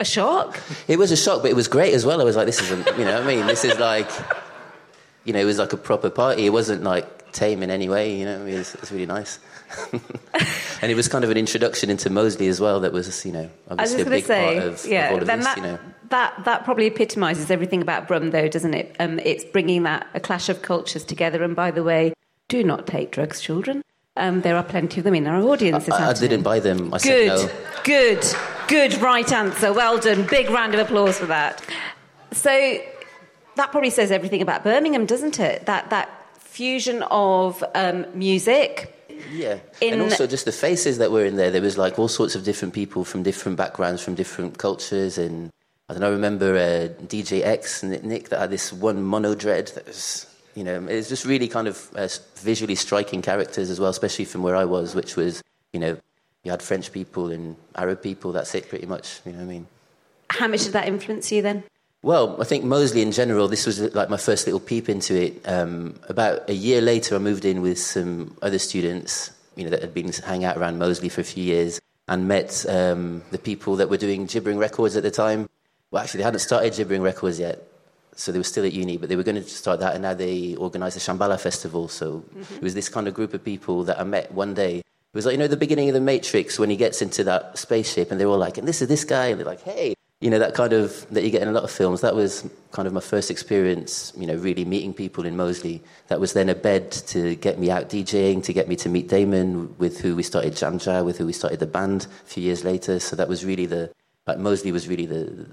A 0.00 0.04
shock? 0.04 0.58
it 0.88 0.98
was 0.98 1.10
a 1.12 1.16
shock, 1.16 1.42
but 1.42 1.50
it 1.50 1.56
was 1.56 1.68
great 1.68 1.94
as 1.94 2.04
well. 2.04 2.20
I 2.20 2.24
was 2.24 2.36
like, 2.36 2.46
this 2.46 2.60
is, 2.60 2.70
a, 2.70 2.76
you 2.98 3.04
know 3.04 3.14
what 3.14 3.22
I 3.22 3.26
mean? 3.26 3.46
This 3.46 3.64
is 3.64 3.78
like, 3.78 4.10
you 5.24 5.32
know, 5.32 5.38
it 5.40 5.44
was 5.44 5.58
like 5.58 5.72
a 5.72 5.76
proper 5.76 6.10
party. 6.10 6.46
It 6.46 6.50
wasn't 6.50 6.82
like 6.82 7.32
tame 7.32 7.62
in 7.62 7.70
any 7.70 7.88
way, 7.88 8.16
you 8.18 8.24
know, 8.24 8.44
it 8.46 8.56
was, 8.56 8.74
it 8.74 8.80
was 8.80 8.92
really 8.92 9.06
nice. 9.06 9.38
and 10.82 10.90
it 10.90 10.94
was 10.94 11.08
kind 11.08 11.24
of 11.24 11.30
an 11.30 11.36
introduction 11.36 11.90
into 11.90 12.08
Moseley 12.08 12.46
as 12.48 12.60
well 12.60 12.80
that 12.80 12.92
was, 12.92 13.24
you 13.26 13.32
know, 13.32 13.50
I 13.68 13.74
was 13.74 13.92
obviously 13.92 14.02
a 14.02 14.04
big 14.04 14.24
say, 14.24 14.54
part 14.54 14.66
of, 14.68 14.86
yeah, 14.86 15.06
of 15.06 15.12
all 15.12 15.20
of 15.22 15.26
this, 15.26 15.44
that, 15.44 15.56
you 15.56 15.62
know. 15.64 15.78
that, 16.10 16.44
that 16.44 16.64
probably 16.64 16.86
epitomises 16.86 17.50
everything 17.50 17.82
about 17.82 18.06
Brum, 18.06 18.30
though, 18.30 18.48
doesn't 18.48 18.74
it? 18.74 18.94
Um, 19.00 19.18
it's 19.18 19.44
bringing 19.44 19.82
that 19.82 20.06
a 20.14 20.20
clash 20.20 20.48
of 20.48 20.62
cultures 20.62 21.04
together. 21.04 21.42
And 21.42 21.56
by 21.56 21.70
the 21.72 21.82
way, 21.82 22.14
do 22.48 22.62
not 22.62 22.86
take 22.86 23.10
drugs, 23.10 23.40
children. 23.40 23.82
Um, 24.16 24.42
there 24.42 24.56
are 24.56 24.62
plenty 24.62 25.00
of 25.00 25.04
them 25.04 25.14
in 25.14 25.26
our 25.26 25.40
audience. 25.42 25.88
I, 25.88 26.10
I 26.10 26.12
didn't 26.12 26.42
buy 26.42 26.60
them. 26.60 26.94
I 26.94 26.98
Good, 26.98 27.38
said 27.38 27.48
no. 27.50 27.50
good, 27.82 28.24
good, 28.68 28.94
right 29.02 29.30
answer. 29.32 29.72
Well 29.72 29.98
done. 29.98 30.24
Big 30.28 30.50
round 30.50 30.74
of 30.74 30.80
applause 30.80 31.18
for 31.18 31.26
that. 31.26 31.60
So 32.30 32.78
that 33.56 33.70
probably 33.72 33.90
says 33.90 34.12
everything 34.12 34.40
about 34.40 34.62
Birmingham, 34.62 35.06
doesn't 35.06 35.40
it? 35.40 35.66
That 35.66 35.90
that 35.90 36.08
fusion 36.38 37.02
of 37.10 37.64
um, 37.74 38.06
music. 38.14 38.90
Yeah, 39.32 39.58
In- 39.80 39.94
and 39.94 40.02
also 40.02 40.26
just 40.28 40.44
the 40.44 40.52
faces 40.52 40.98
that 40.98 41.10
were 41.10 41.24
in 41.24 41.34
there. 41.36 41.50
There 41.50 41.62
was 41.62 41.76
like 41.76 41.98
all 41.98 42.08
sorts 42.08 42.36
of 42.36 42.44
different 42.44 42.72
people 42.74 43.04
from 43.04 43.24
different 43.24 43.56
backgrounds, 43.56 44.00
from 44.02 44.14
different 44.14 44.58
cultures, 44.58 45.18
and 45.18 45.50
I 45.88 45.94
don't 45.94 46.00
know. 46.00 46.08
I 46.08 46.10
remember 46.10 46.54
uh, 46.54 47.02
DJ 47.06 47.42
X 47.44 47.82
Nick, 47.82 48.04
Nick 48.04 48.28
that 48.28 48.38
had 48.38 48.50
this 48.50 48.72
one 48.72 49.02
mono 49.02 49.34
dread 49.34 49.68
that 49.74 49.86
was, 49.86 50.26
you 50.54 50.64
know, 50.64 50.86
it's 50.88 51.08
just 51.08 51.24
really 51.24 51.48
kind 51.48 51.68
of 51.68 51.90
uh, 51.96 52.08
visually 52.36 52.74
striking 52.74 53.22
characters 53.22 53.70
as 53.70 53.80
well, 53.80 53.90
especially 53.90 54.24
from 54.24 54.42
where 54.42 54.56
I 54.56 54.64
was, 54.64 54.94
which 54.94 55.16
was, 55.16 55.42
you 55.72 55.80
know, 55.80 55.98
you 56.44 56.50
had 56.50 56.62
French 56.62 56.92
people 56.92 57.30
and 57.30 57.56
Arab 57.74 58.02
people. 58.02 58.32
That's 58.32 58.54
it, 58.54 58.68
pretty 58.68 58.86
much. 58.86 59.20
You 59.24 59.32
know 59.32 59.38
what 59.38 59.44
I 59.44 59.48
mean? 59.48 59.66
How 60.30 60.48
much 60.48 60.64
did 60.64 60.72
that 60.72 60.86
influence 60.86 61.32
you 61.32 61.42
then? 61.42 61.64
Well, 62.02 62.40
I 62.40 62.44
think 62.44 62.64
Moseley 62.64 63.00
in 63.00 63.12
general, 63.12 63.48
this 63.48 63.64
was 63.64 63.80
like 63.94 64.10
my 64.10 64.18
first 64.18 64.46
little 64.46 64.60
peep 64.60 64.90
into 64.90 65.14
it. 65.14 65.40
Um, 65.48 65.98
about 66.08 66.48
a 66.50 66.52
year 66.52 66.82
later, 66.82 67.14
I 67.14 67.18
moved 67.18 67.46
in 67.46 67.62
with 67.62 67.78
some 67.78 68.36
other 68.42 68.58
students, 68.58 69.30
you 69.56 69.64
know, 69.64 69.70
that 69.70 69.80
had 69.80 69.94
been 69.94 70.12
hanging 70.12 70.44
out 70.44 70.58
around 70.58 70.78
Moseley 70.78 71.08
for 71.08 71.22
a 71.22 71.24
few 71.24 71.42
years 71.42 71.80
and 72.06 72.28
met 72.28 72.66
um, 72.68 73.22
the 73.30 73.38
people 73.38 73.76
that 73.76 73.88
were 73.88 73.96
doing 73.96 74.26
Gibbering 74.26 74.58
Records 74.58 74.96
at 74.96 75.02
the 75.02 75.10
time. 75.10 75.48
Well, 75.90 76.02
actually, 76.02 76.18
they 76.18 76.24
hadn't 76.24 76.40
started 76.40 76.74
Gibbering 76.74 77.00
Records 77.00 77.40
yet, 77.40 77.66
so 78.16 78.32
they 78.32 78.38
were 78.38 78.44
still 78.44 78.64
at 78.64 78.72
uni, 78.72 78.96
but 78.96 79.08
they 79.08 79.16
were 79.16 79.22
going 79.22 79.42
to 79.42 79.48
start 79.48 79.80
that, 79.80 79.94
and 79.94 80.02
now 80.02 80.14
they 80.14 80.56
organised 80.56 80.96
the 80.96 81.00
Shambala 81.00 81.40
Festival. 81.40 81.88
So 81.88 82.24
mm-hmm. 82.36 82.54
it 82.54 82.62
was 82.62 82.74
this 82.74 82.88
kind 82.88 83.08
of 83.08 83.14
group 83.14 83.34
of 83.34 83.44
people 83.44 83.84
that 83.84 84.00
I 84.00 84.04
met 84.04 84.32
one 84.32 84.54
day. 84.54 84.78
It 84.78 84.84
was 85.12 85.26
like, 85.26 85.32
you 85.32 85.38
know, 85.38 85.46
the 85.46 85.56
beginning 85.56 85.88
of 85.88 85.94
The 85.94 86.00
Matrix 86.00 86.58
when 86.58 86.70
he 86.70 86.76
gets 86.76 87.00
into 87.00 87.22
that 87.24 87.56
spaceship 87.56 88.10
and 88.10 88.20
they're 88.20 88.26
all 88.26 88.38
like, 88.38 88.58
and 88.58 88.66
this 88.66 88.82
is 88.82 88.88
this 88.88 89.04
guy, 89.04 89.26
and 89.26 89.38
they're 89.38 89.46
like, 89.46 89.62
hey, 89.62 89.94
you 90.20 90.30
know, 90.30 90.38
that 90.38 90.54
kind 90.54 90.72
of, 90.72 91.06
that 91.10 91.22
you 91.22 91.30
get 91.30 91.42
in 91.42 91.48
a 91.48 91.52
lot 91.52 91.64
of 91.64 91.70
films. 91.70 92.00
That 92.00 92.14
was 92.14 92.48
kind 92.70 92.88
of 92.88 92.94
my 92.94 93.00
first 93.00 93.30
experience, 93.30 94.12
you 94.16 94.26
know, 94.26 94.36
really 94.36 94.64
meeting 94.64 94.94
people 94.94 95.26
in 95.26 95.36
Moseley. 95.36 95.82
That 96.08 96.18
was 96.18 96.32
then 96.32 96.48
a 96.48 96.54
bed 96.54 96.90
to 97.08 97.34
get 97.36 97.58
me 97.58 97.70
out 97.70 97.90
DJing, 97.90 98.42
to 98.44 98.52
get 98.52 98.66
me 98.66 98.74
to 98.76 98.88
meet 98.88 99.08
Damon, 99.08 99.74
with 99.76 100.00
who 100.00 100.16
we 100.16 100.22
started 100.22 100.54
Janja, 100.54 101.04
with 101.04 101.18
who 101.18 101.26
we 101.26 101.32
started 101.32 101.60
the 101.60 101.66
band 101.66 102.06
a 102.24 102.28
few 102.28 102.42
years 102.42 102.64
later. 102.64 102.98
So 103.00 103.16
that 103.16 103.28
was 103.28 103.44
really 103.44 103.66
the, 103.66 103.90
like, 104.26 104.38
Moseley 104.38 104.72
was 104.72 104.88
really 104.88 105.06
the, 105.06 105.46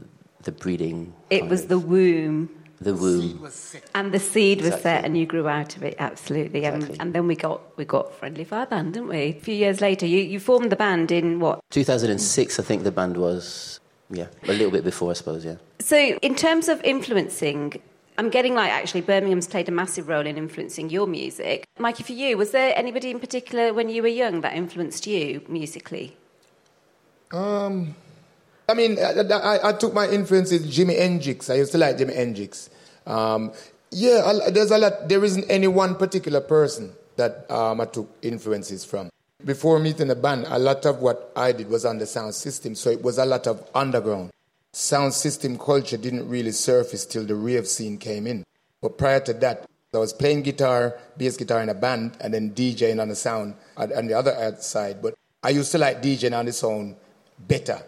the 0.43 0.51
breeding. 0.51 1.13
It 1.29 1.47
was 1.47 1.63
of- 1.63 1.69
the 1.69 1.79
womb. 1.79 2.49
the 2.79 2.95
womb. 2.95 3.47
And 3.93 4.11
the 4.11 4.19
seed 4.19 4.57
was 4.59 4.67
Exactly. 4.69 4.81
set, 4.83 5.05
and 5.05 5.15
you 5.17 5.25
grew 5.27 5.47
out 5.47 5.75
of 5.75 5.83
it. 5.83 5.95
Absolutely. 5.99 6.65
And, 6.65 6.77
Exactly. 6.77 6.99
and 6.99 7.13
then 7.13 7.27
we 7.27 7.35
got 7.35 7.61
we 7.77 7.85
got 7.85 8.13
Friendly 8.15 8.43
Fire 8.43 8.65
Band, 8.65 8.93
didn't 8.95 9.09
we? 9.09 9.17
A 9.17 9.33
few 9.33 9.53
years 9.53 9.81
later, 9.81 10.05
you, 10.07 10.17
you 10.19 10.39
formed 10.39 10.71
the 10.71 10.75
band 10.75 11.11
in 11.11 11.39
what? 11.39 11.59
2006, 11.69 12.59
I 12.59 12.63
think 12.63 12.83
the 12.83 12.91
band 12.91 13.17
was, 13.17 13.79
yeah, 14.09 14.27
a 14.47 14.53
little 14.53 14.71
bit 14.71 14.83
before, 14.83 15.11
I 15.11 15.13
suppose, 15.13 15.45
yeah. 15.45 15.57
So, 15.79 15.97
in 16.23 16.33
terms 16.35 16.67
of 16.69 16.81
influencing, 16.83 17.79
I'm 18.17 18.29
getting 18.31 18.55
like 18.55 18.71
actually 18.71 19.01
Birmingham's 19.01 19.47
played 19.47 19.69
a 19.69 19.71
massive 19.71 20.07
role 20.07 20.25
in 20.25 20.35
influencing 20.37 20.89
your 20.89 21.05
music. 21.05 21.65
Mikey, 21.77 22.01
for 22.03 22.13
you, 22.13 22.35
was 22.37 22.49
there 22.51 22.73
anybody 22.75 23.11
in 23.11 23.19
particular 23.19 23.73
when 23.75 23.89
you 23.89 24.01
were 24.01 24.07
young 24.23 24.41
that 24.41 24.53
influenced 24.53 25.05
you 25.05 25.41
musically? 25.47 26.17
Um, 27.31 27.95
I 28.71 28.73
mean, 28.73 28.97
I, 28.99 29.19
I, 29.19 29.69
I 29.69 29.73
took 29.73 29.93
my 29.93 30.07
influences 30.07 30.65
Jimi 30.65 30.97
Hendrix. 30.97 31.49
I 31.49 31.55
used 31.55 31.73
to 31.73 31.77
like 31.77 31.97
Jimi 31.97 32.15
Hendrix. 32.15 32.69
Um, 33.05 33.51
yeah, 33.91 34.23
I, 34.25 34.49
there's 34.49 34.71
a 34.71 34.77
lot. 34.77 35.09
There 35.09 35.25
isn't 35.25 35.43
any 35.49 35.67
one 35.67 35.95
particular 35.95 36.39
person 36.39 36.93
that 37.17 37.51
um, 37.51 37.81
I 37.81 37.85
took 37.85 38.09
influences 38.21 38.85
from. 38.85 39.09
Before 39.43 39.77
meeting 39.77 40.07
the 40.07 40.15
band, 40.15 40.45
a 40.47 40.57
lot 40.57 40.85
of 40.85 41.01
what 41.01 41.33
I 41.35 41.51
did 41.51 41.67
was 41.67 41.83
on 41.83 41.97
the 41.97 42.05
sound 42.05 42.33
system, 42.33 42.75
so 42.75 42.89
it 42.89 43.03
was 43.03 43.17
a 43.17 43.25
lot 43.25 43.45
of 43.45 43.67
underground. 43.75 44.31
Sound 44.71 45.13
system 45.13 45.57
culture 45.57 45.97
didn't 45.97 46.29
really 46.29 46.51
surface 46.51 47.05
till 47.05 47.25
the 47.25 47.35
rave 47.35 47.67
scene 47.67 47.97
came 47.97 48.25
in. 48.25 48.45
But 48.81 48.97
prior 48.97 49.19
to 49.19 49.33
that, 49.33 49.67
I 49.93 49.97
was 49.97 50.13
playing 50.13 50.43
guitar, 50.43 50.97
bass 51.17 51.35
guitar 51.35 51.61
in 51.61 51.67
a 51.67 51.73
band, 51.73 52.15
and 52.21 52.33
then 52.33 52.51
DJing 52.51 53.01
on 53.01 53.09
the 53.09 53.15
sound 53.15 53.55
on 53.75 53.91
on 53.91 54.07
the 54.07 54.13
other 54.13 54.55
side. 54.59 55.01
But 55.01 55.15
I 55.43 55.49
used 55.49 55.73
to 55.73 55.77
like 55.77 56.01
DJing 56.01 56.37
on 56.37 56.45
the 56.45 56.53
sound 56.53 56.95
better 57.37 57.83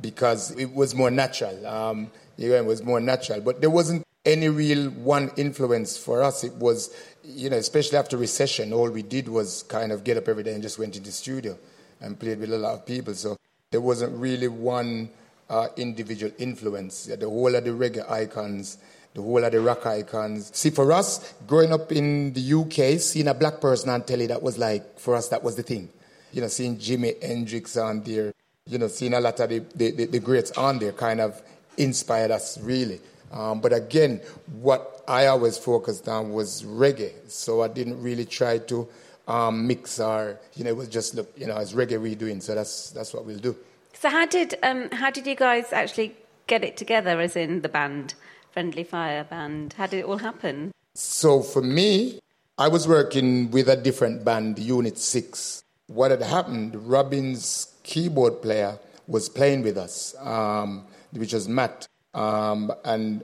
because 0.00 0.50
it 0.52 0.72
was 0.72 0.94
more 0.94 1.10
natural. 1.10 1.66
Um, 1.66 2.10
yeah, 2.36 2.58
it 2.58 2.64
was 2.64 2.82
more 2.82 3.00
natural. 3.00 3.40
But 3.40 3.60
there 3.60 3.70
wasn't 3.70 4.04
any 4.24 4.48
real 4.48 4.90
one 4.90 5.30
influence 5.36 5.96
for 5.96 6.22
us. 6.22 6.44
It 6.44 6.54
was, 6.54 6.94
you 7.22 7.50
know, 7.50 7.56
especially 7.56 7.98
after 7.98 8.16
recession, 8.16 8.72
all 8.72 8.90
we 8.90 9.02
did 9.02 9.28
was 9.28 9.62
kind 9.64 9.92
of 9.92 10.04
get 10.04 10.16
up 10.16 10.28
every 10.28 10.42
day 10.42 10.54
and 10.54 10.62
just 10.62 10.78
went 10.78 10.96
into 10.96 11.08
the 11.08 11.12
studio 11.12 11.56
and 12.00 12.18
played 12.18 12.40
with 12.40 12.52
a 12.52 12.58
lot 12.58 12.74
of 12.74 12.86
people. 12.86 13.14
So 13.14 13.36
there 13.70 13.80
wasn't 13.80 14.18
really 14.18 14.48
one 14.48 15.10
uh, 15.48 15.68
individual 15.76 16.32
influence. 16.38 17.06
The 17.06 17.28
whole 17.28 17.54
of 17.54 17.64
the 17.64 17.70
reggae 17.70 18.10
icons 18.10 18.78
the 19.14 19.22
whole 19.22 19.44
of 19.44 19.52
the 19.52 19.60
rock 19.60 19.86
icons. 19.86 20.50
See, 20.54 20.70
for 20.70 20.90
us, 20.92 21.34
growing 21.46 21.72
up 21.72 21.92
in 21.92 22.32
the 22.32 22.52
UK, 22.52 23.00
seeing 23.00 23.28
a 23.28 23.34
black 23.34 23.60
person 23.60 23.90
on 23.90 24.02
telly, 24.02 24.26
that 24.26 24.42
was 24.42 24.58
like, 24.58 24.98
for 24.98 25.14
us, 25.14 25.28
that 25.28 25.42
was 25.42 25.54
the 25.54 25.62
thing. 25.62 25.88
You 26.32 26.40
know, 26.42 26.48
seeing 26.48 26.76
Jimi 26.76 27.22
Hendrix 27.22 27.76
on 27.76 28.02
there, 28.02 28.33
you 28.66 28.78
know, 28.78 28.88
seeing 28.88 29.14
a 29.14 29.20
lot 29.20 29.38
of 29.40 29.50
the, 29.50 29.58
the, 29.74 30.06
the 30.06 30.18
greats 30.18 30.50
on 30.52 30.78
there 30.78 30.92
kind 30.92 31.20
of 31.20 31.42
inspired 31.76 32.30
us, 32.30 32.58
really. 32.60 33.00
Um, 33.30 33.60
but 33.60 33.72
again, 33.72 34.20
what 34.60 35.02
I 35.06 35.26
always 35.26 35.58
focused 35.58 36.08
on 36.08 36.32
was 36.32 36.62
reggae. 36.62 37.12
So 37.28 37.62
I 37.62 37.68
didn't 37.68 38.00
really 38.00 38.24
try 38.24 38.58
to 38.58 38.88
um, 39.28 39.66
mix 39.66 40.00
our, 40.00 40.38
you 40.54 40.64
know, 40.64 40.70
it 40.70 40.76
was 40.76 40.88
just, 40.88 41.14
look, 41.14 41.32
you 41.36 41.46
know, 41.46 41.58
it's 41.58 41.72
reggae 41.72 42.00
we're 42.00 42.14
doing. 42.14 42.40
So 42.40 42.54
that's, 42.54 42.90
that's 42.90 43.12
what 43.12 43.26
we'll 43.26 43.38
do. 43.38 43.56
So 43.92 44.08
how 44.08 44.26
did, 44.26 44.54
um, 44.62 44.90
how 44.92 45.10
did 45.10 45.26
you 45.26 45.34
guys 45.34 45.72
actually 45.72 46.16
get 46.46 46.64
it 46.64 46.76
together, 46.76 47.20
as 47.20 47.36
in 47.36 47.62
the 47.62 47.68
band, 47.68 48.14
Friendly 48.52 48.84
Fire 48.84 49.24
Band? 49.24 49.74
How 49.74 49.86
did 49.86 50.00
it 50.00 50.04
all 50.04 50.18
happen? 50.18 50.72
So 50.94 51.42
for 51.42 51.62
me, 51.62 52.20
I 52.56 52.68
was 52.68 52.86
working 52.86 53.50
with 53.50 53.68
a 53.68 53.76
different 53.76 54.24
band, 54.24 54.58
Unit 54.58 54.96
6. 54.96 55.64
What 55.88 56.12
had 56.12 56.22
happened, 56.22 56.76
Robin's 56.88 57.73
keyboard 57.84 58.42
player 58.42 58.78
was 59.06 59.28
playing 59.28 59.62
with 59.62 59.78
us, 59.78 60.16
um, 60.20 60.84
which 61.12 61.32
was 61.32 61.48
Matt. 61.48 61.86
Um, 62.14 62.72
and 62.84 63.22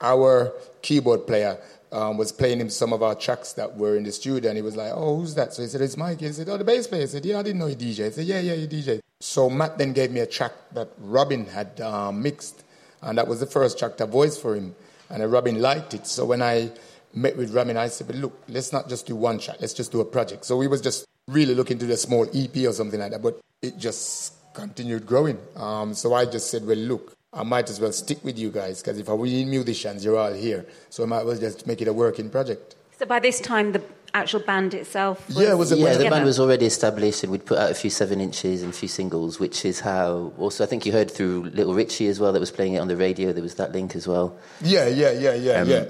our 0.00 0.52
keyboard 0.82 1.26
player 1.26 1.58
um, 1.92 2.16
was 2.16 2.32
playing 2.32 2.60
him 2.60 2.70
some 2.70 2.92
of 2.92 3.02
our 3.02 3.14
tracks 3.14 3.52
that 3.54 3.76
were 3.76 3.96
in 3.96 4.04
the 4.04 4.12
studio, 4.12 4.50
and 4.50 4.56
he 4.56 4.62
was 4.62 4.76
like, 4.76 4.92
"Oh, 4.94 5.16
who's 5.18 5.34
that?" 5.34 5.54
So 5.54 5.62
he 5.62 5.68
said, 5.68 5.80
"It's 5.80 5.96
Mike." 5.96 6.20
He 6.20 6.32
said, 6.32 6.48
"Oh, 6.48 6.56
the 6.56 6.64
bass 6.64 6.86
player." 6.86 7.02
I 7.02 7.06
said, 7.06 7.24
"Yeah, 7.24 7.38
I 7.38 7.42
didn't 7.42 7.60
know 7.60 7.66
you 7.66 7.76
DJ." 7.76 8.06
I 8.06 8.10
said, 8.10 8.26
"Yeah, 8.26 8.40
yeah, 8.40 8.54
you 8.54 8.66
DJ." 8.66 9.00
So 9.20 9.48
Matt 9.48 9.78
then 9.78 9.92
gave 9.92 10.10
me 10.10 10.20
a 10.20 10.26
track 10.26 10.52
that 10.72 10.88
Robin 10.98 11.46
had 11.46 11.80
um, 11.80 12.22
mixed, 12.22 12.64
and 13.02 13.16
that 13.18 13.26
was 13.26 13.40
the 13.40 13.46
first 13.46 13.78
track 13.78 13.96
to 13.96 14.06
voice 14.06 14.36
for 14.36 14.54
him, 14.54 14.74
and 15.10 15.30
Robin 15.30 15.60
liked 15.60 15.94
it. 15.94 16.06
So 16.06 16.24
when 16.26 16.42
I 16.42 16.70
met 17.14 17.36
with 17.36 17.52
Robin, 17.52 17.76
I 17.76 17.88
said, 17.88 18.06
"But 18.06 18.16
look, 18.16 18.42
let's 18.48 18.72
not 18.72 18.88
just 18.88 19.06
do 19.06 19.16
one 19.16 19.38
track. 19.38 19.56
Let's 19.60 19.74
just 19.74 19.90
do 19.90 20.00
a 20.00 20.04
project." 20.04 20.44
So 20.44 20.56
we 20.56 20.68
was 20.68 20.80
just 20.80 21.06
really 21.28 21.54
looking 21.54 21.78
to 21.78 21.86
do 21.86 21.92
a 21.92 21.96
small 21.96 22.26
EP 22.34 22.56
or 22.66 22.72
something 22.72 22.98
like 22.98 23.12
that, 23.12 23.22
but 23.22 23.40
it 23.62 23.78
just 23.78 24.34
continued 24.54 25.06
growing. 25.06 25.38
Um, 25.54 25.94
so 25.94 26.14
I 26.14 26.24
just 26.24 26.50
said, 26.50 26.66
"Well, 26.66 26.76
look." 26.76 27.14
I 27.30 27.42
might 27.42 27.68
as 27.68 27.78
well 27.78 27.92
stick 27.92 28.24
with 28.24 28.38
you 28.38 28.50
guys 28.50 28.80
because 28.80 28.98
if 28.98 29.06
I 29.06 29.12
we 29.12 29.28
need 29.28 29.48
musicians, 29.48 30.02
you're 30.02 30.16
all 30.16 30.32
here. 30.32 30.64
So 30.88 31.02
I 31.02 31.06
might 31.06 31.20
as 31.20 31.24
well 31.26 31.36
just 31.38 31.66
make 31.66 31.82
it 31.82 31.86
a 31.86 31.92
working 31.92 32.30
project. 32.30 32.74
So 32.98 33.04
by 33.04 33.20
this 33.20 33.38
time, 33.38 33.72
the 33.72 33.82
actual 34.14 34.40
band 34.40 34.74
itself. 34.74 35.26
Was 35.28 35.38
yeah, 35.38 35.52
it 35.52 35.58
was 35.58 35.72
yeah. 35.72 35.94
The 35.94 36.10
band 36.10 36.24
was 36.24 36.40
already 36.40 36.66
established, 36.66 37.22
and 37.22 37.32
we'd 37.32 37.44
put 37.44 37.58
out 37.58 37.70
a 37.70 37.74
few 37.74 37.90
seven 37.90 38.20
inches 38.20 38.62
and 38.62 38.72
a 38.72 38.76
few 38.76 38.88
singles, 38.88 39.38
which 39.38 39.64
is 39.64 39.80
how. 39.80 40.32
Also, 40.38 40.64
I 40.64 40.66
think 40.66 40.86
you 40.86 40.92
heard 40.92 41.10
through 41.10 41.44
Little 41.54 41.74
Richie 41.74 42.08
as 42.08 42.18
well 42.18 42.32
that 42.32 42.40
was 42.40 42.50
playing 42.50 42.74
it 42.74 42.78
on 42.78 42.88
the 42.88 42.96
radio. 42.96 43.32
There 43.32 43.42
was 43.42 43.54
that 43.56 43.72
link 43.72 43.94
as 43.94 44.08
well. 44.08 44.36
Yeah, 44.60 44.88
yeah, 44.88 45.12
yeah, 45.12 45.34
yeah, 45.34 45.60
um, 45.60 45.68
yeah. 45.68 45.84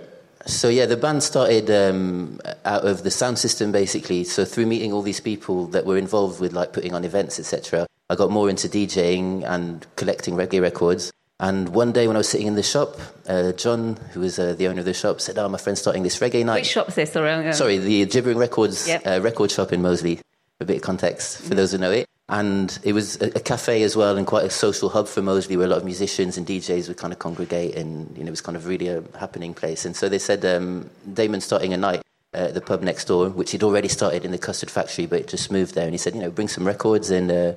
So 0.47 0.69
yeah, 0.69 0.87
the 0.87 0.97
band 0.97 1.23
started 1.23 1.71
um, 1.71 2.41
out 2.65 2.87
of 2.87 3.03
the 3.03 3.11
sound 3.11 3.39
system 3.39 3.73
basically. 3.73 4.25
So 4.25 4.45
through 4.45 4.67
meeting 4.67 4.93
all 4.93 5.03
these 5.03 5.21
people 5.21 5.67
that 5.69 5.85
were 5.85 5.99
involved 5.99 6.41
with 6.41 6.53
like 6.53 6.73
putting 6.73 6.95
on 6.95 7.05
events, 7.05 7.39
etc., 7.39 7.87
I 8.11 8.15
got 8.15 8.31
more 8.31 8.49
into 8.49 8.69
DJing 8.69 9.45
and 9.45 9.87
collecting 9.97 10.35
reggae 10.35 10.61
records. 10.63 11.13
And 11.41 11.69
one 11.69 11.93
day 11.93 12.07
when 12.07 12.17
I 12.17 12.19
was 12.19 12.29
sitting 12.29 12.47
in 12.47 12.55
the 12.55 12.63
shop, 12.63 12.97
uh, 13.29 13.53
John, 13.53 13.97
who 14.13 14.21
was 14.21 14.39
uh, 14.39 14.55
the 14.55 14.67
owner 14.67 14.81
of 14.81 14.87
the 14.87 14.95
shop, 14.95 15.21
said, 15.21 15.39
"Oh, 15.39 15.49
my 15.49 15.59
friend's 15.59 15.81
starting 15.81 16.03
this 16.03 16.19
reggae 16.19 16.45
night." 16.45 16.63
Which 16.63 16.67
shop's 16.67 16.97
this? 16.97 17.13
Sorry, 17.13 17.53
Sorry, 17.53 17.79
the 17.79 18.07
Jibbering 18.07 18.39
Records 18.39 18.89
yep. 18.89 19.07
uh, 19.07 19.21
record 19.21 19.53
shop 19.53 19.73
in 19.73 19.81
Moseley. 19.81 20.17
For 20.17 20.65
a 20.65 20.67
bit 20.67 20.77
of 20.77 20.83
context 20.83 21.39
for 21.43 21.55
those 21.55 21.71
who 21.71 21.79
know 21.79 21.93
it. 21.93 22.09
And 22.31 22.79
it 22.83 22.93
was 22.93 23.21
a, 23.23 23.41
cafe 23.41 23.83
as 23.83 23.97
well, 23.97 24.19
and 24.19 24.27
quite 24.27 24.45
a 24.45 24.51
social 24.51 24.91
hub 24.91 25.09
for 25.09 25.23
Moseley, 25.23 25.57
where 25.57 25.67
a 25.67 25.71
lot 25.71 25.79
of 25.79 25.85
musicians 25.85 26.37
and 26.37 26.47
DJs 26.47 26.89
would 26.89 26.99
kind 26.99 27.13
of 27.13 27.19
congregate, 27.19 27.75
and 27.75 28.15
you 28.17 28.23
know, 28.23 28.29
it 28.29 28.31
was 28.31 28.43
kind 28.43 28.57
of 28.57 28.67
really 28.67 28.89
a 28.89 29.03
happening 29.19 29.55
place. 29.55 29.87
And 29.87 29.97
so 29.97 30.09
they 30.11 30.19
said, 30.19 30.45
um, 30.45 30.91
Damon's 31.11 31.45
starting 31.45 31.73
a 31.73 31.79
night 31.79 32.03
at 32.35 32.53
the 32.53 32.61
pub 32.61 32.83
next 32.83 33.07
door, 33.07 33.31
which 33.31 33.53
he'd 33.53 33.63
already 33.63 33.89
started 33.89 34.27
in 34.27 34.31
the 34.31 34.39
custard 34.39 34.71
factory, 34.71 35.07
but 35.07 35.21
it 35.21 35.29
just 35.29 35.51
moved 35.51 35.75
there. 35.75 35.85
And 35.85 35.95
he 35.95 35.99
said, 35.99 36.15
you 36.15 36.21
know, 36.21 36.31
bring 36.31 36.49
some 36.49 36.67
records 36.67 37.11
and 37.11 37.31
uh, 37.31 37.53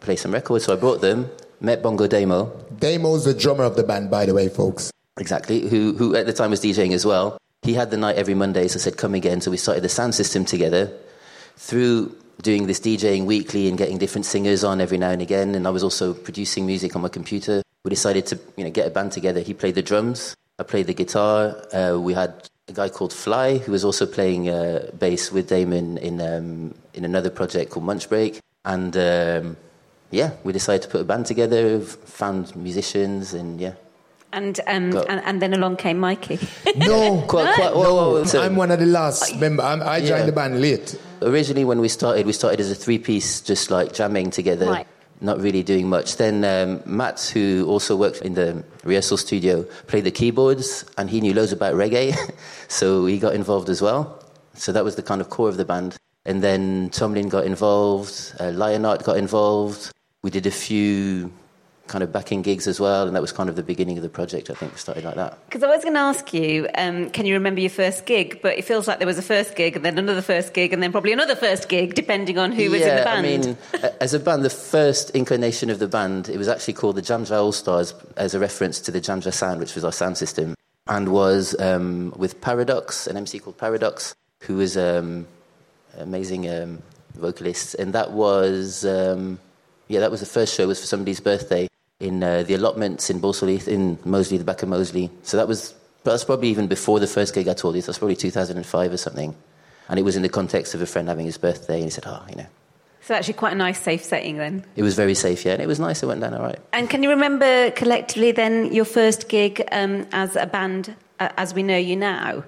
play 0.00 0.14
some 0.14 0.32
records. 0.32 0.66
So 0.66 0.72
I 0.72 0.76
brought 0.76 1.00
them 1.00 1.28
met 1.62 1.82
Bongo 1.82 2.06
Damo. 2.06 2.52
Damo's 2.78 3.24
the 3.24 3.32
drummer 3.32 3.64
of 3.64 3.76
the 3.76 3.84
band, 3.84 4.10
by 4.10 4.26
the 4.26 4.34
way, 4.34 4.48
folks. 4.48 4.90
Exactly, 5.18 5.68
who, 5.68 5.94
who 5.94 6.16
at 6.16 6.26
the 6.26 6.32
time 6.32 6.50
was 6.50 6.60
DJing 6.60 6.92
as 6.92 7.06
well. 7.06 7.38
He 7.62 7.74
had 7.74 7.90
the 7.90 7.96
night 7.96 8.16
every 8.16 8.34
Monday, 8.34 8.66
so 8.66 8.76
I 8.76 8.80
said, 8.80 8.96
come 8.96 9.14
again. 9.14 9.40
So 9.40 9.50
we 9.50 9.56
started 9.56 9.82
the 9.82 9.88
sound 9.88 10.14
system 10.14 10.44
together. 10.44 10.92
Through 11.56 12.16
doing 12.40 12.66
this 12.66 12.80
DJing 12.80 13.24
weekly 13.26 13.68
and 13.68 13.76
getting 13.76 13.98
different 13.98 14.26
singers 14.26 14.64
on 14.64 14.80
every 14.80 14.98
now 14.98 15.10
and 15.10 15.22
again, 15.22 15.54
and 15.54 15.66
I 15.66 15.70
was 15.70 15.82
also 15.82 16.14
producing 16.14 16.66
music 16.66 16.96
on 16.96 17.02
my 17.02 17.08
computer, 17.08 17.62
we 17.84 17.90
decided 17.90 18.26
to 18.26 18.38
you 18.56 18.64
know, 18.64 18.70
get 18.70 18.86
a 18.86 18.90
band 18.90 19.12
together. 19.12 19.40
He 19.40 19.54
played 19.54 19.74
the 19.74 19.82
drums, 19.82 20.36
I 20.58 20.62
played 20.62 20.86
the 20.86 20.94
guitar. 20.94 21.56
Uh, 21.72 21.98
we 21.98 22.14
had 22.14 22.48
a 22.68 22.72
guy 22.72 22.88
called 22.88 23.12
Fly, 23.12 23.58
who 23.58 23.72
was 23.72 23.84
also 23.84 24.06
playing 24.06 24.48
uh, 24.48 24.90
bass 24.98 25.32
with 25.32 25.48
Damon 25.48 25.98
in, 25.98 26.20
um, 26.20 26.74
in 26.94 27.04
another 27.04 27.30
project 27.30 27.72
called 27.72 27.84
Munch 27.84 28.08
Break. 28.08 28.40
And... 28.64 28.96
Um, 28.96 29.56
yeah, 30.12 30.32
we 30.44 30.52
decided 30.52 30.82
to 30.82 30.88
put 30.88 31.00
a 31.00 31.04
band 31.04 31.26
together, 31.26 31.80
found 31.80 32.54
musicians, 32.54 33.32
and 33.32 33.58
yeah. 33.58 33.72
And, 34.32 34.58
um, 34.66 34.96
and, 35.08 35.20
and 35.24 35.42
then 35.42 35.52
along 35.52 35.76
came 35.76 35.98
Mikey. 35.98 36.38
no, 36.76 37.22
quite, 37.28 37.54
quite, 37.54 37.76
well, 37.76 38.24
no, 38.24 38.42
I'm 38.42 38.56
one 38.56 38.70
of 38.70 38.78
the 38.78 38.86
last 38.86 39.36
member. 39.38 39.62
I'm, 39.62 39.82
i 39.82 39.98
joined 39.98 40.08
yeah. 40.08 40.26
the 40.26 40.32
band 40.32 40.60
late. 40.60 40.98
Originally, 41.20 41.64
when 41.64 41.80
we 41.80 41.88
started, 41.88 42.24
we 42.24 42.32
started 42.32 42.58
as 42.60 42.70
a 42.70 42.74
three-piece, 42.74 43.42
just 43.42 43.70
like 43.70 43.92
jamming 43.92 44.30
together. 44.30 44.66
Right. 44.66 44.86
Not 45.20 45.40
really 45.40 45.62
doing 45.62 45.88
much. 45.88 46.16
Then 46.16 46.44
um, 46.44 46.82
Matt, 46.86 47.30
who 47.32 47.66
also 47.68 47.94
worked 47.94 48.22
in 48.22 48.34
the 48.34 48.64
rehearsal 48.84 49.18
studio, 49.18 49.62
played 49.86 50.04
the 50.04 50.10
keyboards, 50.10 50.84
and 50.96 51.10
he 51.10 51.20
knew 51.20 51.34
loads 51.34 51.52
about 51.52 51.74
reggae, 51.74 52.16
so 52.68 53.06
he 53.06 53.18
got 53.18 53.34
involved 53.34 53.68
as 53.68 53.82
well. 53.82 54.18
So 54.54 54.72
that 54.72 54.82
was 54.82 54.96
the 54.96 55.02
kind 55.02 55.20
of 55.20 55.30
core 55.30 55.48
of 55.48 55.58
the 55.58 55.64
band. 55.64 55.96
And 56.24 56.42
then 56.42 56.88
Tomlin 56.90 57.28
got 57.28 57.44
involved, 57.44 58.34
uh, 58.40 58.50
Lionheart 58.50 59.04
got 59.04 59.16
involved, 59.16 59.92
we 60.22 60.30
did 60.30 60.46
a 60.46 60.50
few 60.52 61.32
kind 61.88 62.02
of 62.02 62.12
backing 62.12 62.42
gigs 62.42 62.66
as 62.66 62.80
well, 62.80 63.06
and 63.06 63.14
that 63.14 63.22
was 63.22 63.32
kind 63.32 63.48
of 63.48 63.56
the 63.56 63.62
beginning 63.62 63.96
of 63.96 64.02
the 64.02 64.08
project. 64.08 64.50
I 64.50 64.54
think 64.54 64.72
we 64.72 64.78
started 64.78 65.04
like 65.04 65.16
that. 65.16 65.38
Because 65.46 65.62
I 65.62 65.68
was 65.68 65.82
going 65.82 65.94
to 65.94 66.00
ask 66.00 66.32
you, 66.32 66.68
um, 66.76 67.10
can 67.10 67.26
you 67.26 67.34
remember 67.34 67.60
your 67.60 67.70
first 67.70 68.06
gig? 68.06 68.40
But 68.40 68.56
it 68.58 68.64
feels 68.64 68.86
like 68.88 68.98
there 68.98 69.06
was 69.06 69.18
a 69.18 69.22
first 69.22 69.56
gig, 69.56 69.76
and 69.76 69.84
then 69.84 69.98
another 69.98 70.22
first 70.22 70.54
gig, 70.54 70.72
and 70.72 70.82
then 70.82 70.92
probably 70.92 71.12
another 71.12 71.36
first 71.36 71.68
gig, 71.68 71.94
depending 71.94 72.38
on 72.38 72.52
who 72.52 72.64
yeah, 72.64 72.68
was 72.68 72.80
in 72.82 72.96
the 72.96 73.02
band. 73.02 73.26
I 73.26 73.80
mean, 73.82 73.92
as 74.00 74.14
a 74.14 74.20
band, 74.20 74.44
the 74.44 74.50
first 74.50 75.10
inclination 75.10 75.70
of 75.70 75.78
the 75.78 75.88
band, 75.88 76.28
it 76.28 76.38
was 76.38 76.48
actually 76.48 76.74
called 76.74 76.96
the 76.96 77.02
Jamja 77.02 77.38
All 77.38 77.52
Stars 77.52 77.94
as 78.16 78.34
a 78.34 78.38
reference 78.38 78.80
to 78.80 78.90
the 78.90 79.00
Jamja 79.00 79.32
sound, 79.32 79.60
which 79.60 79.74
was 79.74 79.84
our 79.84 79.92
sound 79.92 80.16
system, 80.16 80.54
and 80.86 81.08
was 81.10 81.58
um, 81.60 82.12
with 82.16 82.40
Paradox, 82.40 83.06
an 83.06 83.16
MC 83.16 83.38
called 83.38 83.58
Paradox, 83.58 84.14
who 84.40 84.56
was 84.56 84.76
um, 84.76 85.26
amazing 85.98 86.48
um, 86.48 86.82
vocalist, 87.14 87.74
and 87.74 87.92
that 87.92 88.12
was. 88.12 88.84
Um, 88.84 89.38
yeah, 89.88 90.00
that 90.00 90.10
was 90.10 90.20
the 90.20 90.26
first 90.26 90.54
show. 90.54 90.62
It 90.62 90.68
was 90.68 90.80
for 90.80 90.86
somebody's 90.86 91.20
birthday 91.20 91.68
in 92.02 92.22
uh, 92.22 92.42
the 92.42 92.54
allotments 92.54 93.08
in 93.08 93.20
Balsall 93.20 93.66
in 93.68 93.98
Moseley, 94.04 94.36
the 94.36 94.44
back 94.44 94.62
of 94.62 94.68
Moseley. 94.68 95.10
So 95.22 95.36
that 95.36 95.48
was 95.48 95.74
that's 96.04 96.24
probably 96.24 96.48
even 96.48 96.66
before 96.66 96.98
the 96.98 97.06
first 97.06 97.34
gig 97.34 97.48
I 97.48 97.54
told 97.54 97.76
you. 97.76 97.82
That's 97.82 97.98
probably 97.98 98.16
2005 98.16 98.92
or 98.92 98.96
something. 98.96 99.34
And 99.88 99.98
it 99.98 100.02
was 100.02 100.16
in 100.16 100.22
the 100.22 100.28
context 100.28 100.74
of 100.74 100.82
a 100.82 100.86
friend 100.86 101.08
having 101.08 101.26
his 101.26 101.38
birthday, 101.38 101.76
and 101.76 101.84
he 101.84 101.90
said, 101.90 102.04
"Oh, 102.06 102.22
you 102.28 102.36
know." 102.36 102.46
So 103.02 103.14
actually, 103.14 103.34
quite 103.34 103.52
a 103.52 103.56
nice, 103.56 103.80
safe 103.80 104.02
setting 104.02 104.36
then. 104.36 104.64
It 104.76 104.82
was 104.82 104.94
very 104.94 105.14
safe, 105.14 105.44
yeah, 105.44 105.54
and 105.54 105.62
it 105.62 105.66
was 105.66 105.80
nice. 105.80 106.02
It 106.02 106.06
went 106.06 106.20
down 106.20 106.34
all 106.34 106.42
right. 106.42 106.58
And 106.72 106.88
can 106.88 107.02
you 107.02 107.10
remember 107.10 107.70
collectively 107.72 108.32
then 108.32 108.72
your 108.72 108.84
first 108.84 109.28
gig 109.28 109.62
um, 109.72 110.06
as 110.12 110.36
a 110.36 110.46
band, 110.46 110.94
uh, 111.20 111.28
as 111.36 111.54
we 111.54 111.62
know 111.62 111.76
you 111.76 111.96
now? 111.96 112.44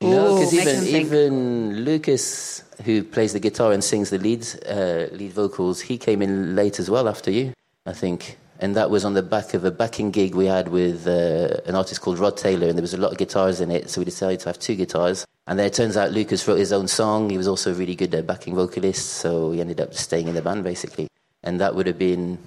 No, 0.00 0.38
because 0.38 0.54
even 0.54 0.86
even 1.02 1.84
Lucas, 1.84 2.62
who 2.84 3.02
plays 3.02 3.32
the 3.32 3.40
guitar 3.40 3.72
and 3.72 3.82
sings 3.82 4.10
the 4.10 4.18
lead 4.18 4.46
uh, 4.68 5.06
lead 5.12 5.32
vocals, 5.32 5.80
he 5.80 5.98
came 5.98 6.22
in 6.22 6.54
late 6.54 6.78
as 6.78 6.88
well 6.88 7.08
after 7.08 7.30
you, 7.30 7.52
I 7.86 7.92
think. 7.92 8.38
And 8.60 8.74
that 8.74 8.90
was 8.90 9.04
on 9.04 9.14
the 9.14 9.22
back 9.22 9.54
of 9.54 9.64
a 9.64 9.70
backing 9.70 10.10
gig 10.10 10.34
we 10.34 10.46
had 10.46 10.68
with 10.68 11.06
uh, 11.06 11.60
an 11.66 11.76
artist 11.76 12.00
called 12.00 12.18
Rod 12.18 12.36
Taylor, 12.36 12.66
and 12.66 12.76
there 12.76 12.82
was 12.82 12.94
a 12.94 12.98
lot 12.98 13.12
of 13.12 13.18
guitars 13.18 13.60
in 13.60 13.70
it, 13.70 13.88
so 13.88 14.00
we 14.00 14.04
decided 14.04 14.40
to 14.40 14.48
have 14.48 14.58
two 14.58 14.74
guitars. 14.74 15.24
And 15.46 15.58
then 15.58 15.66
it 15.66 15.74
turns 15.74 15.96
out 15.96 16.10
Lucas 16.10 16.46
wrote 16.46 16.58
his 16.58 16.72
own 16.72 16.88
song. 16.88 17.30
He 17.30 17.38
was 17.38 17.46
also 17.46 17.70
a 17.70 17.74
really 17.74 17.94
good 17.94 18.14
uh, 18.14 18.22
backing 18.22 18.54
vocalist, 18.54 19.06
so 19.06 19.52
he 19.52 19.60
ended 19.60 19.80
up 19.80 19.94
staying 19.94 20.28
in 20.28 20.34
the 20.34 20.42
band 20.42 20.64
basically. 20.64 21.08
And 21.44 21.60
that 21.60 21.74
would 21.74 21.86
have 21.86 21.98
been 21.98 22.38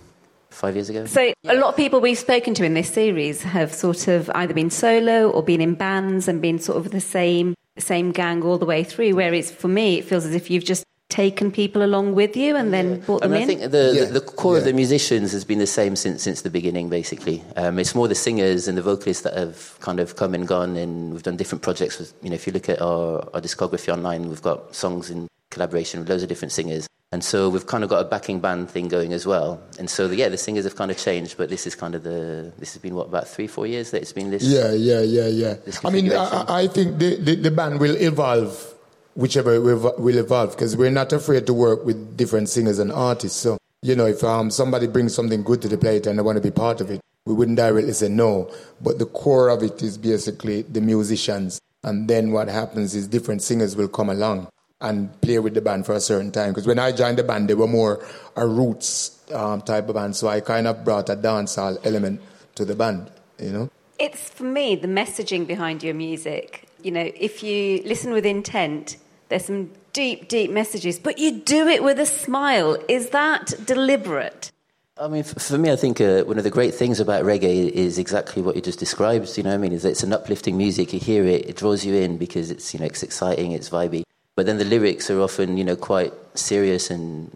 five 0.49 0.75
years 0.75 0.89
ago. 0.89 1.05
So 1.05 1.33
a 1.45 1.55
lot 1.55 1.69
of 1.69 1.75
people 1.77 2.01
we've 2.01 2.17
spoken 2.17 2.53
to 2.55 2.65
in 2.65 2.73
this 2.73 2.89
series 2.89 3.43
have 3.43 3.73
sort 3.73 4.07
of 4.07 4.29
either 4.35 4.53
been 4.53 4.69
solo 4.69 5.29
or 5.29 5.41
been 5.41 5.61
in 5.61 5.75
bands 5.75 6.27
and 6.27 6.41
been 6.41 6.59
sort 6.59 6.77
of 6.77 6.91
the 6.91 7.01
same 7.01 7.55
same 7.77 8.11
gang 8.11 8.43
all 8.43 8.57
the 8.57 8.65
way 8.65 8.83
through. 8.83 9.15
Whereas 9.15 9.49
for 9.49 9.69
me, 9.69 9.97
it 9.97 10.05
feels 10.05 10.25
as 10.25 10.35
if 10.35 10.51
you've 10.51 10.65
just 10.65 10.83
taken 11.11 11.51
people 11.51 11.83
along 11.83 12.15
with 12.15 12.35
you 12.35 12.55
and 12.55 12.73
then 12.73 12.89
yeah. 12.89 13.05
brought 13.05 13.21
them 13.21 13.33
I 13.33 13.39
mean, 13.39 13.43
in. 13.43 13.43
I 13.43 13.59
think 13.59 13.71
the, 13.71 13.93
yeah. 13.93 14.05
the, 14.05 14.13
the, 14.13 14.21
core 14.21 14.53
yeah. 14.53 14.59
of 14.59 14.65
the 14.65 14.73
musicians 14.73 15.31
has 15.33 15.45
been 15.45 15.59
the 15.59 15.67
same 15.67 15.95
since 15.95 16.23
since 16.23 16.41
the 16.41 16.49
beginning. 16.49 16.89
Basically, 16.89 17.43
um, 17.55 17.77
it's 17.77 17.93
more 17.93 18.07
the 18.07 18.15
singers 18.15 18.67
and 18.67 18.77
the 18.77 18.81
vocalists 18.81 19.23
that 19.23 19.35
have 19.35 19.77
kind 19.81 19.99
of 19.99 20.15
come 20.15 20.33
and 20.33 20.47
gone, 20.47 20.75
and 20.75 21.13
we've 21.13 21.23
done 21.23 21.37
different 21.37 21.61
projects. 21.61 21.99
With 21.99 22.13
you 22.23 22.29
know, 22.29 22.35
if 22.35 22.47
you 22.47 22.53
look 22.53 22.69
at 22.69 22.81
our, 22.81 23.29
our 23.33 23.41
discography 23.41 23.93
online, 23.93 24.29
we've 24.29 24.41
got 24.41 24.73
songs 24.73 25.11
in 25.11 25.27
collaboration 25.51 25.99
with 25.99 26.09
loads 26.09 26.23
of 26.23 26.29
different 26.29 26.51
singers. 26.51 26.87
And 27.13 27.25
so 27.25 27.49
we've 27.49 27.67
kind 27.67 27.83
of 27.83 27.89
got 27.89 27.99
a 27.99 28.07
backing 28.07 28.39
band 28.39 28.71
thing 28.71 28.87
going 28.87 29.11
as 29.11 29.27
well. 29.27 29.61
And 29.77 29.89
so, 29.89 30.09
yeah, 30.09 30.29
the 30.29 30.37
singers 30.37 30.63
have 30.63 30.77
kind 30.77 30.89
of 30.89 30.97
changed, 30.97 31.35
but 31.35 31.49
this 31.49 31.67
is 31.67 31.75
kind 31.75 31.93
of 31.93 32.03
the, 32.03 32.53
this 32.57 32.71
has 32.73 32.81
been 32.81 32.95
what, 32.95 33.07
about 33.09 33.27
three, 33.27 33.47
four 33.47 33.67
years 33.67 33.91
that 33.91 34.01
it's 34.01 34.13
been 34.13 34.31
this? 34.31 34.43
Yeah, 34.43 34.71
yeah, 34.71 35.01
yeah, 35.01 35.27
yeah. 35.27 35.55
I 35.83 35.89
mean, 35.89 36.09
I, 36.13 36.45
I, 36.47 36.67
think 36.67 36.99
the, 36.99 37.17
the, 37.17 37.35
the, 37.35 37.51
band 37.51 37.81
will 37.81 37.97
evolve 37.97 38.73
whichever 39.15 39.59
will 39.61 40.17
evolve 40.17 40.51
because 40.51 40.75
we're 40.75 40.89
not 40.91 41.11
afraid 41.13 41.45
to 41.47 41.53
work 41.53 41.85
with 41.85 42.17
different 42.17 42.49
singers 42.49 42.79
and 42.79 42.91
artists. 42.91 43.39
So, 43.39 43.57
you 43.81 43.95
know, 43.95 44.05
if 44.05 44.23
um, 44.23 44.51
somebody 44.51 44.87
brings 44.87 45.13
something 45.13 45.43
good 45.43 45.61
to 45.63 45.67
the 45.67 45.77
plate 45.77 46.07
and 46.07 46.17
they 46.17 46.23
want 46.23 46.37
to 46.37 46.41
be 46.41 46.51
part 46.51 46.81
of 46.81 46.89
it, 46.89 47.01
we 47.25 47.33
wouldn't 47.33 47.57
directly 47.57 47.93
say 47.93 48.09
no. 48.09 48.51
But 48.81 48.99
the 48.99 49.05
core 49.05 49.49
of 49.49 49.63
it 49.63 49.81
is 49.81 49.97
basically 49.97 50.63
the 50.63 50.81
musicians. 50.81 51.61
And 51.83 52.07
then 52.07 52.31
what 52.31 52.47
happens 52.47 52.95
is 52.95 53.07
different 53.07 53.41
singers 53.41 53.75
will 53.75 53.87
come 53.87 54.09
along 54.09 54.47
and 54.79 55.19
play 55.21 55.39
with 55.39 55.53
the 55.53 55.61
band 55.61 55.85
for 55.85 55.93
a 55.93 55.99
certain 55.99 56.31
time. 56.31 56.51
Because 56.51 56.67
when 56.67 56.79
I 56.79 56.91
joined 56.91 57.17
the 57.17 57.23
band, 57.23 57.49
they 57.49 57.53
were 57.53 57.67
more 57.67 58.03
a 58.35 58.47
roots 58.47 59.19
um, 59.31 59.61
type 59.61 59.87
of 59.89 59.95
band. 59.95 60.15
So 60.15 60.27
I 60.27 60.41
kind 60.41 60.67
of 60.67 60.83
brought 60.83 61.09
a 61.09 61.15
dancehall 61.15 61.85
element 61.85 62.21
to 62.55 62.65
the 62.65 62.75
band, 62.75 63.11
you 63.39 63.51
know? 63.51 63.69
It's 63.99 64.29
for 64.29 64.43
me 64.43 64.75
the 64.75 64.87
messaging 64.87 65.45
behind 65.45 65.83
your 65.83 65.93
music. 65.93 66.67
You 66.83 66.91
know, 66.91 67.11
if 67.15 67.43
you 67.43 67.81
listen 67.85 68.11
with 68.11 68.25
intent, 68.25 68.97
there's 69.29 69.45
some 69.45 69.71
deep, 69.93 70.27
deep 70.27 70.51
messages, 70.51 70.99
but 70.99 71.17
you 71.17 71.39
do 71.39 71.67
it 71.67 71.83
with 71.83 71.99
a 71.99 72.05
smile. 72.05 72.77
Is 72.87 73.09
that 73.09 73.53
deliberate? 73.65 74.51
I 74.97 75.07
mean, 75.07 75.23
for 75.23 75.57
me, 75.57 75.71
I 75.71 75.75
think 75.75 75.99
uh, 75.99 76.23
one 76.23 76.37
of 76.37 76.43
the 76.43 76.49
great 76.51 76.75
things 76.75 76.99
about 76.99 77.23
reggae 77.23 77.69
is 77.71 77.97
exactly 77.97 78.43
what 78.43 78.55
you 78.55 78.61
just 78.61 78.77
described. 78.77 79.35
You 79.37 79.43
know, 79.43 79.53
I 79.53 79.57
mean, 79.57 79.73
is 79.73 79.83
it's 79.83 80.03
an 80.03 80.13
uplifting 80.13 80.57
music. 80.57 80.93
You 80.93 80.99
hear 80.99 81.25
it, 81.25 81.49
it 81.49 81.55
draws 81.55 81.83
you 81.85 81.95
in 81.95 82.17
because 82.17 82.51
it's 82.51 82.73
you 82.73 82.79
know 82.79 82.85
it's 82.85 83.01
exciting, 83.01 83.51
it's 83.53 83.69
vibey. 83.69 84.03
But 84.35 84.45
then 84.45 84.57
the 84.57 84.65
lyrics 84.65 85.09
are 85.09 85.19
often, 85.19 85.57
you 85.57 85.63
know, 85.63 85.75
quite 85.75 86.13
serious 86.35 86.91
and 86.91 87.35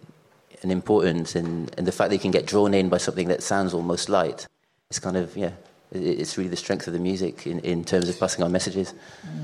and 0.62 0.72
important, 0.72 1.36
and, 1.36 1.74
and 1.78 1.88
the 1.88 1.92
fact 1.92 2.10
that 2.10 2.16
you 2.16 2.22
can 2.22 2.32
get 2.32 2.46
drawn 2.46 2.74
in 2.74 2.90
by 2.90 2.98
something 2.98 3.28
that 3.30 3.42
sounds 3.42 3.74
almost 3.74 4.10
light, 4.10 4.48
it's 4.90 5.00
kind 5.00 5.18
of 5.18 5.36
yeah, 5.36 5.52
it's 5.96 6.38
really 6.38 6.50
the 6.50 6.56
strength 6.56 6.88
of 6.88 6.94
the 6.94 7.00
music 7.00 7.48
in, 7.48 7.60
in 7.60 7.84
terms 7.84 8.10
of 8.10 8.20
passing 8.20 8.44
on 8.44 8.52
messages. 8.52 8.94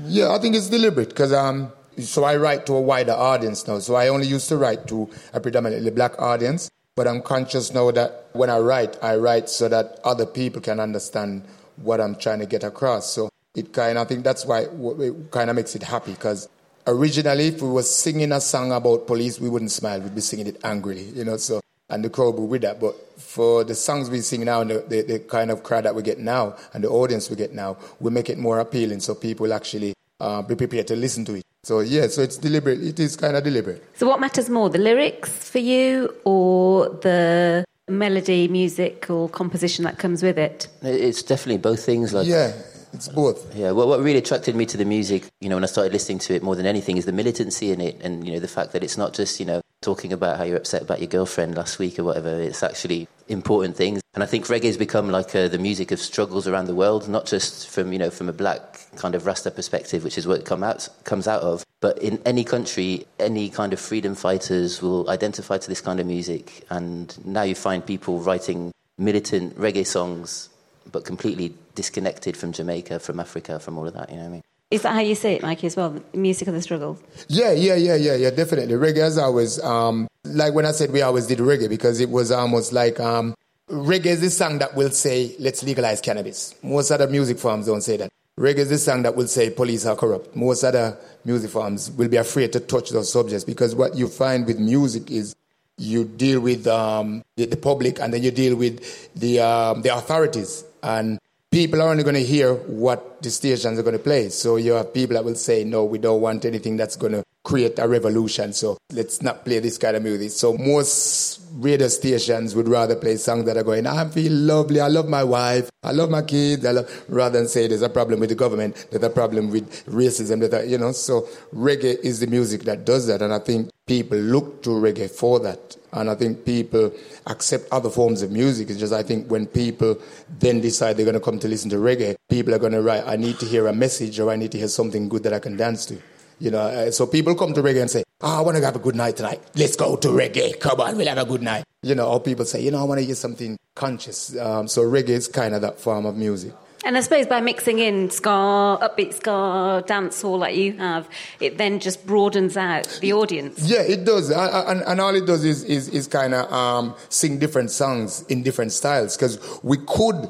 Yeah, 0.06 0.32
I 0.32 0.38
think 0.38 0.54
it's 0.54 0.68
deliberate 0.68 1.10
because 1.10 1.32
um, 1.32 1.72
so 1.98 2.24
I 2.24 2.36
write 2.36 2.66
to 2.66 2.74
a 2.74 2.80
wider 2.80 3.12
audience 3.12 3.66
now. 3.66 3.78
So 3.78 3.94
I 3.94 4.08
only 4.08 4.26
used 4.26 4.48
to 4.48 4.56
write 4.56 4.86
to 4.88 5.10
a 5.32 5.40
predominantly 5.40 5.90
black 5.90 6.20
audience, 6.20 6.70
but 6.94 7.06
I'm 7.06 7.22
conscious 7.22 7.72
now 7.72 7.90
that 7.90 8.28
when 8.32 8.50
I 8.50 8.58
write, 8.58 9.02
I 9.02 9.16
write 9.16 9.48
so 9.48 9.68
that 9.68 10.00
other 10.04 10.26
people 10.26 10.60
can 10.60 10.80
understand 10.80 11.44
what 11.76 12.00
I'm 12.00 12.14
trying 12.16 12.38
to 12.40 12.46
get 12.46 12.64
across. 12.64 13.10
So 13.12 13.30
it 13.54 13.72
kind 13.72 13.98
of, 13.98 14.06
I 14.06 14.08
think 14.08 14.24
that's 14.24 14.46
why 14.46 14.66
it 14.70 15.30
kind 15.30 15.50
of 15.50 15.56
makes 15.56 15.74
it 15.74 15.82
happy 15.82 16.12
because 16.12 16.48
originally, 16.86 17.48
if 17.48 17.62
we 17.62 17.68
were 17.68 17.82
singing 17.82 18.32
a 18.32 18.40
song 18.40 18.72
about 18.72 19.06
police, 19.06 19.38
we 19.40 19.48
wouldn't 19.48 19.70
smile. 19.70 20.00
We'd 20.00 20.14
be 20.14 20.20
singing 20.20 20.46
it 20.46 20.58
angrily, 20.64 21.04
you 21.04 21.24
know. 21.24 21.36
So 21.36 21.60
and 21.92 22.02
the 22.02 22.10
crowd 22.10 22.36
will 22.36 22.46
with 22.46 22.62
that. 22.62 22.80
But 22.80 22.94
for 23.20 23.64
the 23.64 23.74
songs 23.74 24.10
we 24.10 24.20
sing 24.20 24.44
now 24.44 24.62
and 24.62 24.70
the, 24.70 24.78
the, 24.88 25.02
the, 25.02 25.18
kind 25.20 25.50
of 25.50 25.62
crowd 25.62 25.84
that 25.84 25.94
we 25.94 26.02
get 26.02 26.18
now 26.18 26.56
and 26.72 26.82
the 26.82 26.88
audience 26.88 27.28
we 27.30 27.36
get 27.36 27.52
now, 27.52 27.76
we 28.00 28.10
make 28.10 28.30
it 28.30 28.38
more 28.38 28.58
appealing 28.58 29.00
so 29.00 29.14
people 29.14 29.52
actually 29.52 29.94
uh, 30.18 30.40
be 30.42 30.54
prepared 30.54 30.86
to 30.88 30.96
listen 30.96 31.24
to 31.26 31.34
it. 31.34 31.44
So 31.64 31.80
yeah, 31.80 32.08
so 32.08 32.22
it's 32.22 32.38
deliberate. 32.38 32.82
It 32.82 32.98
is 32.98 33.14
kind 33.14 33.36
of 33.36 33.44
deliberate. 33.44 33.84
So 33.94 34.08
what 34.08 34.20
matters 34.20 34.48
more, 34.48 34.68
the 34.70 34.78
lyrics 34.78 35.28
for 35.30 35.58
you 35.58 36.12
or 36.24 36.88
the 36.88 37.64
melody, 37.88 38.48
music, 38.48 39.10
or 39.10 39.28
composition 39.28 39.84
that 39.84 39.98
comes 39.98 40.22
with 40.22 40.38
it? 40.38 40.68
It's 40.82 41.22
definitely 41.22 41.58
both 41.58 41.84
things. 41.84 42.12
Like 42.12 42.26
yeah, 42.26 42.52
it's 42.92 43.08
both. 43.08 43.54
Yeah, 43.54 43.70
well, 43.72 43.86
what 43.86 44.00
really 44.00 44.18
attracted 44.18 44.56
me 44.56 44.66
to 44.66 44.76
the 44.76 44.84
music, 44.84 45.28
you 45.40 45.48
know, 45.48 45.56
when 45.56 45.62
I 45.62 45.68
started 45.68 45.92
listening 45.92 46.18
to 46.20 46.34
it 46.34 46.42
more 46.42 46.56
than 46.56 46.66
anything, 46.66 46.96
is 46.96 47.04
the 47.04 47.12
militancy 47.12 47.70
in 47.70 47.80
it, 47.80 48.00
and 48.02 48.26
you 48.26 48.32
know, 48.32 48.40
the 48.40 48.48
fact 48.48 48.72
that 48.72 48.82
it's 48.82 48.98
not 48.98 49.12
just 49.14 49.38
you 49.38 49.46
know 49.46 49.62
talking 49.82 50.12
about 50.12 50.38
how 50.38 50.44
you're 50.44 50.56
upset 50.56 50.82
about 50.82 51.00
your 51.00 51.08
girlfriend 51.08 51.56
last 51.56 51.78
week 51.78 51.98
or 51.98 52.04
whatever. 52.04 52.28
It's 52.40 52.62
actually 52.62 53.08
important 53.28 53.76
things, 53.76 54.00
and 54.14 54.22
I 54.22 54.26
think 54.26 54.46
reggae 54.46 54.64
has 54.64 54.76
become 54.76 55.10
like 55.10 55.34
uh, 55.34 55.48
the 55.48 55.58
music 55.58 55.90
of 55.90 56.00
struggles 56.00 56.48
around 56.48 56.66
the 56.66 56.74
world, 56.74 57.08
not 57.08 57.26
just 57.26 57.68
from 57.68 57.92
you 57.92 57.98
know 57.98 58.10
from 58.10 58.28
a 58.28 58.32
black 58.32 58.80
kind 58.96 59.14
of 59.14 59.26
Rasta 59.26 59.50
perspective, 59.50 60.04
which 60.04 60.16
is 60.16 60.26
what 60.26 60.40
it 60.40 60.46
come 60.46 60.62
out 60.62 60.88
comes 61.04 61.28
out 61.28 61.42
of, 61.42 61.64
but 61.80 61.98
in 61.98 62.20
any 62.24 62.44
country, 62.44 63.06
any 63.18 63.50
kind 63.50 63.72
of 63.72 63.80
freedom 63.80 64.14
fighters 64.14 64.80
will 64.80 65.10
identify 65.10 65.58
to 65.58 65.68
this 65.68 65.80
kind 65.80 66.00
of 66.00 66.06
music, 66.06 66.64
and 66.70 67.14
now 67.26 67.42
you 67.42 67.54
find 67.54 67.84
people 67.84 68.20
writing 68.20 68.72
militant 68.98 69.58
reggae 69.58 69.86
songs 69.86 70.48
but 70.90 71.04
completely 71.04 71.54
disconnected 71.74 72.36
from 72.36 72.52
Jamaica, 72.52 72.98
from 72.98 73.20
Africa, 73.20 73.58
from 73.58 73.78
all 73.78 73.86
of 73.86 73.94
that. 73.94 74.10
You 74.10 74.16
know 74.16 74.22
what 74.22 74.28
I 74.28 74.32
mean? 74.32 74.42
Is 74.72 74.80
that 74.82 74.94
how 74.94 75.00
you 75.00 75.14
see 75.14 75.32
it, 75.32 75.42
Mikey, 75.42 75.66
as 75.66 75.76
well? 75.76 76.02
Music 76.14 76.48
of 76.48 76.54
the 76.54 76.62
struggle? 76.62 76.98
Yeah, 77.28 77.52
yeah, 77.52 77.74
yeah, 77.74 77.94
yeah, 77.94 78.14
yeah, 78.14 78.30
definitely. 78.30 78.74
Reggae 78.74 79.02
has 79.02 79.18
always, 79.18 79.62
um, 79.62 80.08
like 80.24 80.54
when 80.54 80.64
I 80.64 80.72
said 80.72 80.90
we 80.92 81.02
always 81.02 81.26
did 81.26 81.40
reggae, 81.40 81.68
because 81.68 82.00
it 82.00 82.08
was 82.08 82.30
almost 82.30 82.72
like 82.72 82.98
um, 82.98 83.34
reggae 83.68 84.06
is 84.06 84.22
the 84.22 84.30
song 84.30 84.60
that 84.60 84.74
will 84.74 84.88
say, 84.88 85.36
let's 85.38 85.62
legalize 85.62 86.00
cannabis. 86.00 86.54
Most 86.62 86.90
other 86.90 87.06
music 87.06 87.38
forms 87.38 87.66
don't 87.66 87.82
say 87.82 87.98
that. 87.98 88.10
Reggae 88.40 88.60
is 88.60 88.70
the 88.70 88.78
song 88.78 89.02
that 89.02 89.14
will 89.14 89.28
say 89.28 89.50
police 89.50 89.84
are 89.84 89.94
corrupt. 89.94 90.34
Most 90.34 90.64
other 90.64 90.96
music 91.26 91.50
forms 91.50 91.90
will 91.90 92.08
be 92.08 92.16
afraid 92.16 92.54
to 92.54 92.60
touch 92.60 92.88
those 92.88 93.12
subjects 93.12 93.44
because 93.44 93.74
what 93.74 93.94
you 93.94 94.08
find 94.08 94.46
with 94.46 94.58
music 94.58 95.10
is 95.10 95.36
you 95.76 96.06
deal 96.06 96.40
with 96.40 96.66
um, 96.66 97.22
the, 97.36 97.44
the, 97.44 97.58
public 97.58 98.00
and 98.00 98.14
then 98.14 98.22
you 98.22 98.30
deal 98.30 98.56
with 98.56 99.12
the, 99.16 99.38
um, 99.38 99.82
the 99.82 99.94
authorities. 99.94 100.64
And 100.82 101.18
people 101.50 101.82
are 101.82 101.90
only 101.90 102.04
going 102.04 102.14
to 102.14 102.24
hear 102.24 102.54
what 102.54 103.11
the 103.22 103.30
stations 103.30 103.78
are 103.78 103.82
going 103.82 103.96
to 103.96 104.02
play. 104.02 104.28
So 104.28 104.56
you 104.56 104.72
have 104.72 104.92
people 104.92 105.14
that 105.14 105.24
will 105.24 105.36
say, 105.36 105.64
no, 105.64 105.84
we 105.84 105.98
don't 105.98 106.20
want 106.20 106.44
anything 106.44 106.76
that's 106.76 106.96
going 106.96 107.12
to 107.12 107.22
create 107.44 107.78
a 107.78 107.88
revolution. 107.88 108.52
So 108.52 108.78
let's 108.92 109.22
not 109.22 109.44
play 109.44 109.58
this 109.58 109.78
kind 109.78 109.96
of 109.96 110.02
music. 110.02 110.30
So 110.30 110.56
most 110.56 111.40
radio 111.54 111.88
stations 111.88 112.54
would 112.54 112.68
rather 112.68 112.96
play 112.96 113.16
songs 113.16 113.44
that 113.46 113.56
are 113.56 113.64
going, 113.64 113.86
I 113.86 114.08
feel 114.08 114.32
lovely. 114.32 114.80
I 114.80 114.88
love 114.88 115.08
my 115.08 115.24
wife. 115.24 115.68
I 115.82 115.92
love 115.92 116.10
my 116.10 116.22
kids. 116.22 116.64
Love, 116.64 117.04
rather 117.08 117.38
than 117.38 117.48
say 117.48 117.66
there's 117.66 117.82
a 117.82 117.88
problem 117.88 118.20
with 118.20 118.28
the 118.28 118.36
government, 118.36 118.86
there's 118.90 119.02
a 119.02 119.10
problem 119.10 119.50
with 119.50 119.86
racism, 119.86 120.48
that, 120.48 120.68
you 120.68 120.78
know. 120.78 120.92
So 120.92 121.22
reggae 121.54 121.98
is 122.02 122.20
the 122.20 122.26
music 122.26 122.62
that 122.62 122.84
does 122.84 123.06
that. 123.08 123.22
And 123.22 123.34
I 123.34 123.38
think 123.40 123.70
people 123.86 124.18
look 124.18 124.62
to 124.62 124.70
reggae 124.70 125.10
for 125.10 125.40
that. 125.40 125.76
And 125.92 126.08
I 126.08 126.14
think 126.14 126.46
people 126.46 126.92
accept 127.26 127.66
other 127.70 127.90
forms 127.90 128.22
of 128.22 128.30
music. 128.30 128.70
It's 128.70 128.78
just, 128.78 128.94
I 128.94 129.02
think 129.02 129.30
when 129.30 129.46
people 129.46 129.98
then 130.38 130.60
decide 130.60 130.96
they're 130.96 131.04
going 131.04 131.14
to 131.14 131.20
come 131.20 131.38
to 131.40 131.48
listen 131.48 131.68
to 131.70 131.76
reggae, 131.76 132.14
people 132.30 132.54
are 132.54 132.58
going 132.58 132.72
to 132.72 132.80
write, 132.80 133.04
I 133.12 133.16
need 133.16 133.38
to 133.40 133.46
hear 133.46 133.66
a 133.66 133.74
message 133.74 134.18
or 134.18 134.30
I 134.30 134.36
need 134.36 134.52
to 134.52 134.58
hear 134.58 134.68
something 134.68 135.06
good 135.10 135.22
that 135.24 135.34
I 135.34 135.38
can 135.38 135.54
dance 135.54 135.84
to. 135.86 135.98
You 136.38 136.50
know, 136.50 136.60
uh, 136.60 136.90
so 136.90 137.06
people 137.06 137.34
come 137.34 137.52
to 137.52 137.62
reggae 137.62 137.82
and 137.82 137.90
say, 137.90 138.04
oh, 138.22 138.38
I 138.38 138.40
want 138.40 138.56
to 138.56 138.64
have 138.64 138.74
a 138.74 138.78
good 138.78 138.96
night 138.96 139.16
tonight. 139.18 139.40
Let's 139.54 139.76
go 139.76 139.96
to 139.96 140.08
reggae. 140.08 140.58
Come 140.58 140.80
on, 140.80 140.96
we'll 140.96 141.06
have 141.08 141.18
a 141.18 141.26
good 141.26 141.42
night. 141.42 141.64
You 141.82 141.94
know, 141.94 142.08
or 142.08 142.20
people 142.20 142.46
say, 142.46 142.62
you 142.62 142.70
know, 142.70 142.80
I 142.80 142.84
want 142.84 143.00
to 143.00 143.04
hear 143.04 143.14
something 143.14 143.58
conscious. 143.74 144.34
Um, 144.38 144.66
so 144.66 144.82
reggae 144.82 145.10
is 145.10 145.28
kind 145.28 145.54
of 145.54 145.60
that 145.60 145.78
form 145.78 146.06
of 146.06 146.16
music. 146.16 146.54
And 146.84 146.96
I 146.96 147.00
suppose 147.00 147.26
by 147.26 147.40
mixing 147.40 147.78
in 147.78 148.10
ska, 148.10 148.30
upbeat 148.30 149.14
ska, 149.14 149.84
dancehall 149.86 150.38
like 150.38 150.56
you 150.56 150.72
have, 150.78 151.08
it 151.38 151.58
then 151.58 151.78
just 151.78 152.04
broadens 152.06 152.56
out 152.56 152.98
the 153.00 153.12
audience. 153.12 153.68
Yeah, 153.68 153.82
it 153.82 154.04
does. 154.04 154.30
And, 154.30 154.82
and 154.82 155.00
all 155.00 155.14
it 155.14 155.26
does 155.26 155.44
is, 155.44 155.62
is, 155.64 155.88
is 155.90 156.08
kind 156.08 156.34
of 156.34 156.50
um, 156.52 156.96
sing 157.08 157.38
different 157.38 157.70
songs 157.70 158.22
in 158.22 158.42
different 158.42 158.72
styles. 158.72 159.16
Because 159.16 159.38
we 159.62 159.76
could 159.86 160.28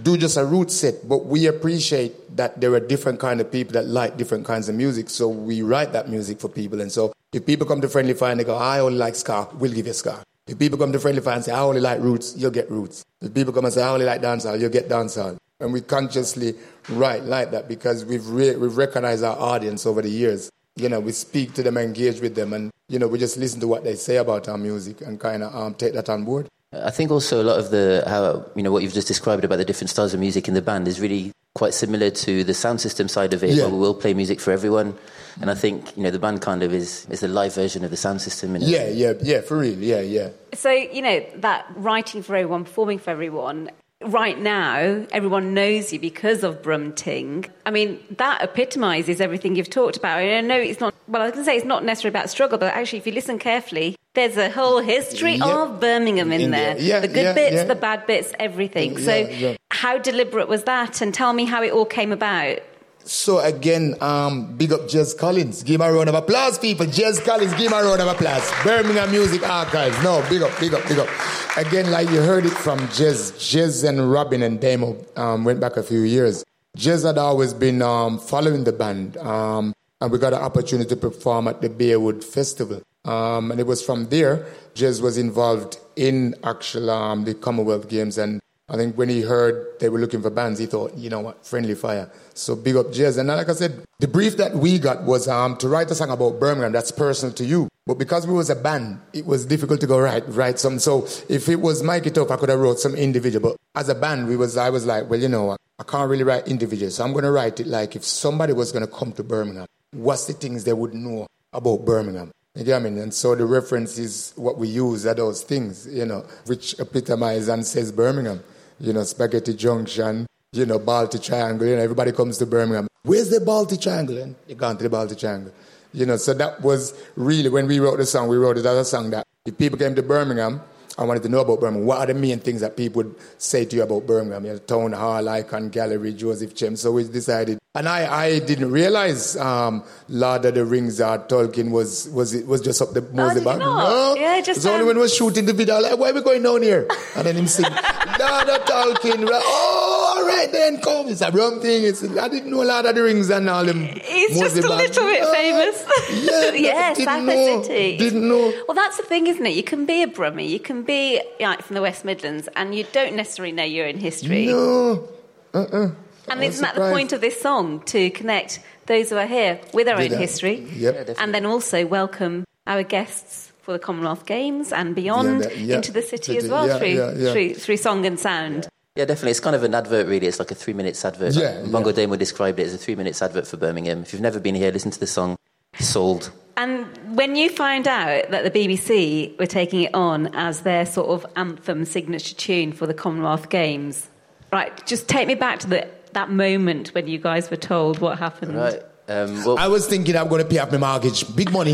do 0.00 0.16
just 0.16 0.36
a 0.36 0.44
root 0.44 0.70
set, 0.70 1.06
but 1.08 1.26
we 1.26 1.46
appreciate 1.46 2.36
that 2.36 2.60
there 2.60 2.72
are 2.72 2.80
different 2.80 3.20
kind 3.20 3.40
of 3.40 3.50
people 3.52 3.72
that 3.74 3.86
like 3.86 4.16
different 4.16 4.46
kinds 4.46 4.68
of 4.68 4.74
music. 4.74 5.10
So 5.10 5.28
we 5.28 5.62
write 5.62 5.92
that 5.92 6.08
music 6.08 6.40
for 6.40 6.48
people. 6.48 6.80
And 6.80 6.90
so 6.90 7.12
if 7.32 7.44
people 7.44 7.66
come 7.66 7.80
to 7.80 7.88
Friendly 7.88 8.14
Fire 8.14 8.30
and 8.30 8.40
they 8.40 8.44
go, 8.44 8.56
I 8.56 8.80
only 8.80 8.98
like 8.98 9.14
ska, 9.14 9.48
we'll 9.54 9.72
give 9.72 9.86
you 9.86 9.92
ska. 9.92 10.22
If 10.46 10.58
people 10.58 10.78
come 10.78 10.92
to 10.92 10.98
Friendly 10.98 11.20
Fire 11.20 11.36
and 11.36 11.44
say, 11.44 11.52
I 11.52 11.60
only 11.60 11.80
like 11.80 12.00
roots, 12.00 12.34
you'll 12.36 12.50
get 12.50 12.70
roots. 12.70 13.04
If 13.20 13.34
people 13.34 13.52
come 13.52 13.64
and 13.64 13.74
say, 13.74 13.82
I 13.82 13.90
only 13.90 14.06
like 14.06 14.22
dancehall, 14.22 14.58
you'll 14.58 14.70
get 14.70 14.88
dancehall. 14.88 15.36
And 15.60 15.72
we 15.72 15.80
consciously 15.80 16.54
write 16.88 17.24
like 17.24 17.52
that 17.52 17.68
because 17.68 18.04
we've, 18.04 18.26
re- 18.26 18.56
we've 18.56 18.76
recognized 18.76 19.22
our 19.22 19.38
audience 19.38 19.86
over 19.86 20.02
the 20.02 20.10
years. 20.10 20.50
You 20.74 20.88
know, 20.88 21.00
we 21.00 21.12
speak 21.12 21.52
to 21.54 21.62
them, 21.62 21.76
engage 21.76 22.20
with 22.20 22.34
them, 22.34 22.54
and, 22.54 22.70
you 22.88 22.98
know, 22.98 23.06
we 23.06 23.18
just 23.18 23.36
listen 23.36 23.60
to 23.60 23.68
what 23.68 23.84
they 23.84 23.94
say 23.94 24.16
about 24.16 24.48
our 24.48 24.58
music 24.58 25.02
and 25.02 25.20
kind 25.20 25.42
of 25.42 25.54
um, 25.54 25.74
take 25.74 25.92
that 25.92 26.08
on 26.08 26.24
board. 26.24 26.48
I 26.72 26.90
think 26.90 27.10
also 27.10 27.42
a 27.42 27.44
lot 27.44 27.58
of 27.58 27.70
the 27.70 28.02
how 28.06 28.46
you 28.54 28.62
know 28.62 28.72
what 28.72 28.82
you've 28.82 28.94
just 28.94 29.08
described 29.08 29.44
about 29.44 29.56
the 29.56 29.64
different 29.64 29.90
styles 29.90 30.14
of 30.14 30.20
music 30.20 30.48
in 30.48 30.54
the 30.54 30.62
band 30.62 30.88
is 30.88 31.00
really 31.00 31.32
quite 31.54 31.74
similar 31.74 32.10
to 32.10 32.44
the 32.44 32.54
sound 32.54 32.80
system 32.80 33.08
side 33.08 33.34
of 33.34 33.44
it. 33.44 33.50
Yeah. 33.50 33.64
Where 33.64 33.74
we 33.74 33.78
will 33.78 33.94
play 33.94 34.14
music 34.14 34.40
for 34.40 34.52
everyone, 34.52 34.96
and 35.40 35.50
I 35.50 35.54
think 35.54 35.96
you 35.96 36.02
know 36.02 36.10
the 36.10 36.18
band 36.18 36.40
kind 36.40 36.62
of 36.62 36.72
is 36.72 37.06
is 37.10 37.20
the 37.20 37.28
live 37.28 37.54
version 37.54 37.84
of 37.84 37.90
the 37.90 37.96
sound 37.96 38.22
system. 38.22 38.56
Yeah, 38.56 38.88
yeah, 38.88 39.12
yeah, 39.20 39.42
for 39.42 39.58
real, 39.58 39.78
yeah, 39.78 40.00
yeah. 40.00 40.30
So 40.54 40.70
you 40.70 41.02
know 41.02 41.24
that 41.36 41.66
writing 41.76 42.22
for 42.22 42.36
everyone, 42.36 42.64
performing 42.64 42.98
for 42.98 43.10
everyone 43.10 43.70
right 44.04 44.38
now, 44.38 45.06
everyone 45.12 45.54
knows 45.54 45.92
you 45.92 46.00
because 46.00 46.42
of 46.42 46.62
Brumting. 46.62 47.46
I 47.66 47.70
mean, 47.70 48.00
that 48.16 48.42
epitomises 48.42 49.20
everything 49.20 49.56
you've 49.56 49.70
talked 49.70 49.96
about. 49.96 50.20
And 50.22 50.32
I 50.32 50.40
know 50.40 50.60
it's 50.60 50.80
not, 50.80 50.94
well, 51.08 51.22
I 51.22 51.26
was 51.26 51.32
going 51.32 51.44
to 51.44 51.50
say 51.50 51.56
it's 51.56 51.66
not 51.66 51.84
necessarily 51.84 52.12
about 52.12 52.30
struggle, 52.30 52.58
but 52.58 52.72
actually, 52.74 52.98
if 52.98 53.06
you 53.06 53.12
listen 53.12 53.38
carefully, 53.38 53.96
there's 54.14 54.36
a 54.36 54.50
whole 54.50 54.80
history 54.80 55.40
of 55.40 55.80
Birmingham 55.80 56.32
in, 56.32 56.42
in 56.42 56.50
there. 56.50 56.78
Yeah, 56.78 57.00
the 57.00 57.08
good 57.08 57.22
yeah, 57.22 57.32
bits, 57.32 57.56
yeah. 57.56 57.64
the 57.64 57.74
bad 57.74 58.06
bits, 58.06 58.32
everything. 58.38 58.98
So, 58.98 59.56
how 59.70 59.98
deliberate 59.98 60.48
was 60.48 60.64
that? 60.64 61.00
And 61.00 61.14
tell 61.14 61.32
me 61.32 61.44
how 61.44 61.62
it 61.62 61.72
all 61.72 61.86
came 61.86 62.12
about. 62.12 62.58
So 63.04 63.40
again, 63.40 63.96
um, 64.00 64.56
big 64.56 64.72
up 64.72 64.82
Jez 64.82 65.16
Collins. 65.16 65.64
Give 65.64 65.80
him 65.80 65.80
a 65.80 65.92
round 65.92 66.08
of 66.08 66.14
applause, 66.14 66.58
people. 66.58 66.86
Jez 66.86 67.24
Collins, 67.24 67.52
give 67.54 67.72
him 67.72 67.72
a 67.72 67.82
round 67.82 68.00
of 68.00 68.06
applause. 68.06 68.48
Birmingham 68.62 69.10
Music 69.10 69.48
Archives. 69.48 70.00
No, 70.04 70.24
big 70.28 70.42
up, 70.42 70.58
big 70.60 70.72
up, 70.72 70.86
big 70.86 70.98
up. 70.98 71.08
Again, 71.56 71.90
like 71.90 72.08
you 72.10 72.20
heard 72.20 72.46
it 72.46 72.52
from 72.52 72.78
Jez, 72.88 73.32
Jez 73.32 73.86
and 73.86 74.10
Robin 74.10 74.42
and 74.42 74.60
Damo 74.60 74.96
um, 75.16 75.44
went 75.44 75.58
back 75.58 75.76
a 75.76 75.82
few 75.82 76.00
years. 76.00 76.44
Jez 76.78 77.04
had 77.04 77.18
always 77.18 77.52
been 77.52 77.82
um, 77.82 78.18
following 78.18 78.64
the 78.64 78.72
band, 78.72 79.16
um, 79.18 79.74
and 80.00 80.12
we 80.12 80.18
got 80.18 80.32
an 80.32 80.40
opportunity 80.40 80.88
to 80.88 80.96
perform 80.96 81.48
at 81.48 81.60
the 81.60 81.68
Bearwood 81.68 82.22
Festival. 82.22 82.82
Um, 83.04 83.50
and 83.50 83.60
it 83.60 83.66
was 83.66 83.82
from 83.82 84.08
there, 84.08 84.46
Jez 84.74 85.02
was 85.02 85.18
involved 85.18 85.78
in 85.96 86.34
actual 86.44 86.90
um, 86.90 87.24
the 87.24 87.34
Commonwealth 87.34 87.88
Games 87.88 88.18
and 88.18 88.40
I 88.68 88.76
think 88.76 88.96
when 88.96 89.10
he 89.10 89.20
heard 89.20 89.78
they 89.80 89.90
were 89.90 89.98
looking 89.98 90.22
for 90.22 90.30
bands, 90.30 90.58
he 90.58 90.64
thought, 90.64 90.94
you 90.96 91.10
know 91.10 91.20
what, 91.20 91.44
friendly 91.44 91.74
fire. 91.74 92.10
So 92.32 92.56
big 92.56 92.76
up 92.76 92.86
Jez. 92.86 93.18
And 93.18 93.28
like 93.28 93.50
I 93.50 93.52
said, 93.52 93.84
the 93.98 94.08
brief 94.08 94.38
that 94.38 94.54
we 94.54 94.78
got 94.78 95.02
was 95.02 95.28
um, 95.28 95.58
to 95.58 95.68
write 95.68 95.90
a 95.90 95.94
song 95.94 96.10
about 96.10 96.40
Birmingham 96.40 96.72
that's 96.72 96.90
personal 96.90 97.34
to 97.34 97.44
you. 97.44 97.68
But 97.86 97.98
because 97.98 98.26
we 98.26 98.32
was 98.32 98.48
a 98.48 98.56
band, 98.56 99.00
it 99.12 99.26
was 99.26 99.44
difficult 99.44 99.80
to 99.80 99.86
go 99.86 99.98
write 99.98 100.22
write 100.28 100.58
some. 100.58 100.78
So 100.78 101.06
if 101.28 101.50
it 101.50 101.56
was 101.56 101.82
Myki 101.82 102.14
Tuff, 102.14 102.30
I 102.30 102.36
could 102.36 102.48
have 102.48 102.60
wrote 102.60 102.78
some 102.78 102.94
individual. 102.94 103.50
But 103.50 103.56
as 103.78 103.90
a 103.90 103.94
band, 103.94 104.26
we 104.26 104.36
was 104.36 104.56
I 104.56 104.70
was 104.70 104.86
like, 104.86 105.10
well, 105.10 105.20
you 105.20 105.28
know 105.28 105.44
what, 105.44 105.60
I 105.78 105.82
can't 105.82 106.08
really 106.08 106.24
write 106.24 106.48
individual. 106.48 106.90
So 106.90 107.04
I'm 107.04 107.12
going 107.12 107.24
to 107.24 107.30
write 107.30 107.60
it 107.60 107.66
like 107.66 107.94
if 107.94 108.04
somebody 108.04 108.54
was 108.54 108.72
going 108.72 108.86
to 108.86 108.90
come 108.90 109.12
to 109.12 109.22
Birmingham, 109.22 109.66
what's 109.90 110.26
the 110.26 110.32
things 110.32 110.64
they 110.64 110.72
would 110.72 110.94
know 110.94 111.26
about 111.52 111.84
Birmingham? 111.84 112.30
You 112.54 112.64
get 112.64 112.76
I 112.76 112.84
mean? 112.84 112.98
And 112.98 113.14
so 113.14 113.34
the 113.34 113.46
reference 113.46 113.98
is 113.98 114.34
what 114.36 114.58
we 114.58 114.68
use 114.68 115.06
are 115.06 115.14
those 115.14 115.42
things, 115.42 115.86
you 115.86 116.04
know, 116.04 116.26
which 116.46 116.78
epitomize 116.78 117.48
and 117.48 117.66
says 117.66 117.90
Birmingham 117.90 118.42
you 118.82 118.92
know, 118.92 119.04
Spaghetti 119.04 119.54
Junction, 119.54 120.26
you 120.52 120.66
know, 120.66 120.78
Balti 120.78 121.22
Triangle. 121.22 121.66
You 121.66 121.76
know, 121.76 121.82
everybody 121.82 122.12
comes 122.12 122.36
to 122.38 122.46
Birmingham. 122.46 122.88
Where's 123.04 123.30
the 123.30 123.38
Balti 123.38 123.80
Triangle? 123.80 124.18
And 124.18 124.34
you 124.48 124.56
gone 124.56 124.76
to 124.76 124.88
the 124.88 124.94
Balti 124.94 125.18
Triangle. 125.18 125.52
You 125.94 126.06
know, 126.06 126.16
so 126.16 126.34
that 126.34 126.60
was 126.62 127.00
really, 127.16 127.48
when 127.48 127.66
we 127.66 127.78
wrote 127.78 127.98
the 127.98 128.06
song, 128.06 128.28
we 128.28 128.36
wrote 128.36 128.58
it 128.58 128.66
as 128.66 128.76
a 128.76 128.84
song 128.84 129.10
that 129.10 129.26
if 129.46 129.56
people 129.56 129.78
came 129.78 129.94
to 129.94 130.02
Birmingham, 130.02 130.60
I 130.98 131.04
wanted 131.04 131.22
to 131.22 131.28
know 131.28 131.40
about 131.40 131.60
Birmingham. 131.60 131.86
What 131.86 131.98
are 131.98 132.06
the 132.06 132.14
main 132.14 132.40
things 132.40 132.60
that 132.60 132.76
people 132.76 133.04
would 133.04 133.14
say 133.38 133.64
to 133.64 133.76
you 133.76 133.82
about 133.82 134.06
Birmingham? 134.06 134.44
You 134.44 134.52
know, 134.52 134.58
Town 134.58 134.92
Hall, 134.92 135.22
Ikon 135.22 135.70
Gallery, 135.70 136.12
Joseph 136.12 136.54
Chem. 136.56 136.76
So 136.76 136.92
we 136.92 137.04
decided, 137.04 137.58
and 137.74 137.88
I, 137.88 138.24
I 138.24 138.38
didn't 138.40 138.70
realize 138.70 139.34
um, 139.36 139.82
Lord 140.10 140.44
of 140.44 140.54
the 140.54 140.64
Rings 140.64 141.00
or 141.00 141.18
Tolkien 141.20 141.70
was 141.70 142.06
was 142.10 142.36
was 142.44 142.60
just 142.60 142.82
up 142.82 142.92
the 142.92 143.00
Moseley 143.00 143.42
oh, 143.46 143.56
No, 143.56 144.14
yeah, 144.14 144.42
just 144.42 144.66
um... 144.66 144.74
only 144.74 144.84
when 144.84 144.96
we 144.96 145.02
was 145.02 145.14
shooting 145.14 145.46
the 145.46 145.54
video, 145.54 145.80
like, 145.80 145.96
why 145.96 146.10
are 146.10 146.12
we 146.12 146.20
going 146.20 146.42
down 146.42 146.60
here? 146.60 146.86
And 147.16 147.26
then 147.26 147.34
him 147.34 147.46
sing, 147.46 147.64
Lord 147.64 148.48
of 148.50 148.60
Tolkien. 148.66 149.26
Oh, 149.26 150.14
all 150.18 150.26
right 150.26 150.52
then, 150.52 150.82
come. 150.82 151.08
It's 151.08 151.22
a 151.22 151.30
wrong 151.30 151.62
thing. 151.62 151.84
It's 151.84 152.02
I 152.18 152.28
didn't 152.28 152.50
know 152.50 152.62
Lord 152.62 152.84
of 152.84 152.94
the 152.94 153.02
Rings 153.02 153.30
and 153.30 153.48
all 153.48 153.64
them. 153.64 153.84
He's 153.84 154.38
just 154.38 154.58
a 154.58 154.68
little 154.68 155.06
bit 155.06 155.24
famous. 155.28 155.86
Yeah, 156.10 156.52
yes, 156.52 156.98
didn't 156.98 157.24
know, 157.24 157.62
City. 157.62 157.96
Didn't 157.96 158.28
know. 158.28 158.52
Well, 158.68 158.74
that's 158.74 158.98
the 158.98 159.02
thing, 159.04 159.28
isn't 159.28 159.46
it? 159.46 159.54
You 159.54 159.62
can 159.62 159.86
be 159.86 160.02
a 160.02 160.06
Brummie, 160.06 160.46
you 160.46 160.60
can 160.60 160.82
be 160.82 161.22
like 161.40 161.62
from 161.62 161.72
the 161.72 161.80
West 161.82 162.04
Midlands, 162.04 162.50
and 162.54 162.74
you 162.74 162.84
don't 162.92 163.16
necessarily 163.16 163.52
know 163.52 163.64
your 163.64 163.86
own 163.86 163.96
history. 163.96 164.48
No. 164.48 165.08
Uh-uh. 165.54 165.92
And 166.28 166.42
isn't 166.42 166.62
that 166.62 166.74
the 166.74 166.90
point 166.92 167.12
of 167.12 167.20
this 167.20 167.40
song 167.40 167.80
to 167.86 168.10
connect 168.10 168.60
those 168.86 169.10
who 169.10 169.16
are 169.16 169.26
here 169.26 169.60
with 169.72 169.88
our 169.88 169.96
With 169.96 170.04
own 170.06 170.10
that. 170.12 170.20
history, 170.20 170.66
Yep. 170.76 171.16
and 171.18 171.34
then 171.34 171.46
also 171.46 171.86
welcome 171.86 172.44
our 172.66 172.82
guests 172.82 173.52
for 173.62 173.72
the 173.72 173.78
Commonwealth 173.78 174.26
Games 174.26 174.72
and 174.72 174.94
beyond 174.94 175.42
Yeah, 175.42 175.48
that- 175.48 175.58
yeah. 175.58 175.76
into 175.76 175.92
the 175.92 176.02
city 176.02 176.36
as 176.36 176.48
well 176.48 176.66
yeah, 176.66 176.78
through, 176.78 176.88
yeah, 176.88 177.12
yeah. 177.16 177.32
through 177.32 177.54
through 177.54 177.76
song 177.76 178.04
and 178.06 178.18
sound. 178.18 178.68
Yeah, 178.96 179.04
definitely. 179.06 179.30
It's 179.30 179.40
kind 179.40 179.56
of 179.56 179.62
an 179.62 179.74
advert, 179.74 180.06
really. 180.06 180.26
It's 180.26 180.38
like 180.38 180.50
a 180.50 180.54
three 180.54 180.74
minutes 180.74 181.04
advert. 181.04 181.34
Yeah, 181.34 181.62
Bongo 181.66 181.90
yeah. 181.90 181.96
Damo 181.96 182.16
described 182.16 182.58
it 182.60 182.66
as 182.66 182.74
a 182.74 182.78
three 182.78 182.94
minutes 182.94 183.22
advert 183.22 183.46
for 183.46 183.56
Birmingham. 183.56 184.02
If 184.02 184.12
you've 184.12 184.20
never 184.22 184.38
been 184.38 184.54
here, 184.54 184.70
listen 184.70 184.90
to 184.90 185.00
the 185.00 185.06
song. 185.06 185.36
Sold. 185.80 186.30
And 186.58 186.86
when 187.16 187.34
you 187.34 187.48
find 187.48 187.88
out 187.88 188.30
that 188.30 188.44
the 188.44 188.50
BBC 188.50 189.38
were 189.38 189.46
taking 189.46 189.82
it 189.82 189.94
on 189.94 190.26
as 190.34 190.60
their 190.60 190.84
sort 190.84 191.08
of 191.08 191.24
anthem 191.36 191.86
signature 191.86 192.34
tune 192.34 192.72
for 192.72 192.86
the 192.86 192.92
Commonwealth 192.92 193.48
Games, 193.48 194.06
right? 194.52 194.70
Just 194.86 195.08
take 195.08 195.26
me 195.26 195.34
back 195.34 195.60
to 195.60 195.66
the, 195.68 195.88
that 196.14 196.30
moment 196.30 196.88
when 196.94 197.08
you 197.08 197.18
guys 197.18 197.50
were 197.50 197.56
told 197.56 198.00
what 198.00 198.18
happened. 198.18 198.54
Right. 198.56 198.82
Um, 199.08 199.44
well, 199.44 199.58
I 199.58 199.68
was 199.68 199.86
thinking 199.86 200.16
I'm 200.16 200.28
going 200.28 200.42
to 200.42 200.48
pay 200.48 200.58
off 200.58 200.70
my 200.70 200.78
mortgage. 200.78 201.34
Big 201.34 201.50
money. 201.52 201.72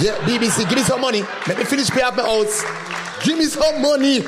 Yeah, 0.00 0.16
BBC, 0.26 0.68
give 0.68 0.78
me 0.78 0.82
some 0.84 1.00
money. 1.00 1.22
Let 1.46 1.58
me 1.58 1.64
finish 1.64 1.90
pay 1.90 2.02
off 2.02 2.16
my 2.16 2.22
house. 2.24 2.64
Give 3.24 3.38
me 3.38 3.44
some 3.44 3.80
money. 3.82 4.24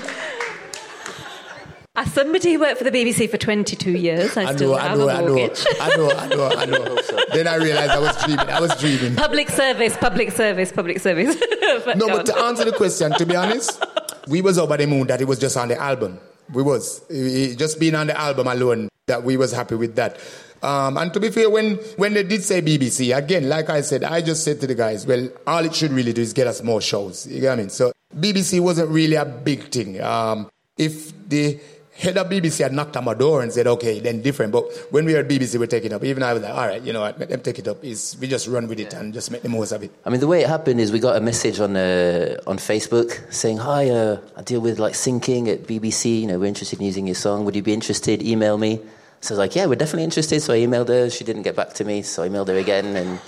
As 1.97 2.12
somebody 2.12 2.53
who 2.53 2.61
worked 2.61 2.78
for 2.78 2.84
the 2.84 2.93
BBC 2.93 3.28
for 3.28 3.39
22 3.39 3.91
years, 3.91 4.36
I, 4.36 4.45
I 4.51 4.55
still 4.55 4.70
know, 4.70 4.76
I 4.76 4.82
have 4.89 4.99
know, 4.99 5.09
a 5.09 5.12
I 5.14 5.20
know, 5.20 5.34
mortgage. 5.34 5.66
I 5.80 5.97
know, 5.97 6.11
I 6.12 6.26
know, 6.26 6.49
I 6.49 6.64
know. 6.66 6.97
then 7.32 7.49
I 7.49 7.57
realized 7.57 7.91
I 7.91 7.99
was 7.99 8.24
dreaming. 8.24 8.49
I 8.49 8.61
was 8.61 8.76
dreaming. 8.80 9.16
public 9.16 9.49
service, 9.49 9.97
public 9.97 10.30
service, 10.30 10.70
public 10.70 11.01
service. 11.01 11.34
but 11.84 11.99
No, 11.99 12.07
but 12.07 12.26
to 12.26 12.39
answer 12.39 12.64
the 12.64 12.72
question, 12.72 13.11
to 13.14 13.26
be 13.26 13.34
honest, 13.34 13.84
we 14.28 14.43
was 14.43 14.59
over 14.59 14.76
the 14.76 14.86
moon 14.86 15.09
that 15.09 15.20
it 15.20 15.24
was 15.26 15.41
just 15.41 15.57
on 15.57 15.68
the 15.68 15.80
album. 15.80 16.20
We 16.53 16.62
was 16.62 17.03
It- 17.11 17.14
it- 17.53 17.59
just 17.59 17.80
being 17.80 17.97
on 17.97 18.07
the 18.07 18.16
album 18.18 18.47
alone 18.47 18.89
that 19.09 19.24
we 19.24 19.36
was 19.36 19.52
happy 19.52 19.74
with 19.74 19.96
that. 19.96 20.18
Um, 20.62 20.96
and 20.96 21.12
to 21.12 21.20
be 21.20 21.30
fair, 21.30 21.50
when 21.50 21.76
when 21.96 22.14
they 22.14 22.22
did 22.22 22.42
say 22.42 22.62
BBC 22.62 23.16
again, 23.16 23.48
like 23.48 23.70
I 23.70 23.80
said, 23.80 24.04
I 24.04 24.20
just 24.20 24.44
said 24.44 24.61
to 24.61 24.66
the 24.66 24.74
guys, 24.74 25.06
well, 25.06 25.28
all 25.46 25.64
it 25.64 25.74
should 25.74 25.92
really 25.92 26.12
do 26.12 26.22
is 26.22 26.32
get 26.32 26.46
us 26.46 26.62
more 26.62 26.80
shows. 26.80 27.26
You 27.26 27.40
get 27.40 27.50
what 27.50 27.52
I 27.54 27.56
mean? 27.56 27.70
So 27.70 27.92
BBC 28.16 28.61
wasn't 28.61 28.90
really 28.90 29.16
a 29.16 29.24
big 29.24 29.70
thing. 29.70 30.00
Um, 30.00 30.50
if 30.76 31.12
the 31.28 31.61
head 31.98 32.16
of 32.16 32.28
BBC 32.28 32.62
had 32.62 32.72
knocked 32.72 32.96
on 32.96 33.04
my 33.04 33.14
door 33.14 33.42
and 33.42 33.52
said, 33.52 33.66
okay, 33.66 33.98
then 33.98 34.22
different. 34.22 34.52
But 34.52 34.64
when 34.90 35.04
we 35.04 35.14
were 35.14 35.20
at 35.20 35.28
BBC, 35.28 35.59
we're 35.59 35.66
taking 35.66 35.90
it 35.90 35.94
up. 35.94 36.04
Even 36.04 36.22
I 36.22 36.32
was 36.32 36.42
like, 36.42 36.54
all 36.54 36.66
right, 36.66 36.80
you 36.80 36.92
know 36.92 37.00
what, 37.00 37.18
let 37.18 37.28
them 37.28 37.40
take 37.40 37.59
it 37.59 37.66
up. 37.66 37.82
It's, 37.82 38.16
we 38.18 38.28
just 38.28 38.46
run 38.46 38.68
with 38.68 38.78
it 38.78 38.94
and 38.94 39.12
just 39.12 39.30
make 39.32 39.42
the 39.42 39.48
most 39.48 39.72
of 39.72 39.82
it. 39.82 39.90
I 40.04 40.11
mean, 40.11 40.20
the 40.20 40.28
way 40.28 40.42
it 40.42 40.48
happened 40.48 40.80
is 40.80 40.92
we 40.92 41.00
got 41.00 41.16
a 41.16 41.20
message 41.20 41.59
on 41.59 41.76
uh, 41.76 42.36
on 42.46 42.59
Facebook 42.59 43.32
saying, 43.32 43.59
"Hi, 43.59 43.90
uh, 43.90 44.20
I 44.36 44.42
deal 44.42 44.61
with 44.61 44.78
like 44.78 44.94
syncing 44.94 45.48
at 45.48 45.64
BBC. 45.64 46.20
You 46.20 46.28
know, 46.28 46.38
we're 46.38 46.46
interested 46.46 46.78
in 46.78 46.86
using 46.86 47.06
your 47.06 47.16
song. 47.16 47.44
Would 47.44 47.56
you 47.56 47.62
be 47.62 47.74
interested? 47.74 48.22
Email 48.22 48.59
me." 48.59 48.80
So 49.20 49.32
I 49.32 49.34
was 49.34 49.38
like, 49.38 49.54
"Yeah, 49.56 49.66
we're 49.66 49.74
definitely 49.74 50.04
interested." 50.04 50.40
So 50.40 50.54
I 50.54 50.58
emailed 50.58 50.88
her. 50.88 51.10
She 51.10 51.24
didn't 51.24 51.42
get 51.42 51.56
back 51.56 51.74
to 51.74 51.84
me, 51.84 52.02
so 52.02 52.22
I 52.22 52.28
emailed 52.28 52.48
her 52.48 52.56
again, 52.56 52.96
and 52.96 53.20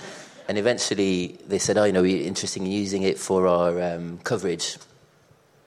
and 0.47 0.57
eventually 0.57 1.37
they 1.47 1.59
said, 1.59 1.77
"Oh, 1.77 1.83
you 1.83 1.93
know, 1.93 2.01
we're 2.01 2.25
interested 2.25 2.61
in 2.61 2.71
using 2.71 3.03
it 3.03 3.17
for 3.19 3.47
our 3.47 3.81
um, 3.81 4.19
coverage." 4.23 4.77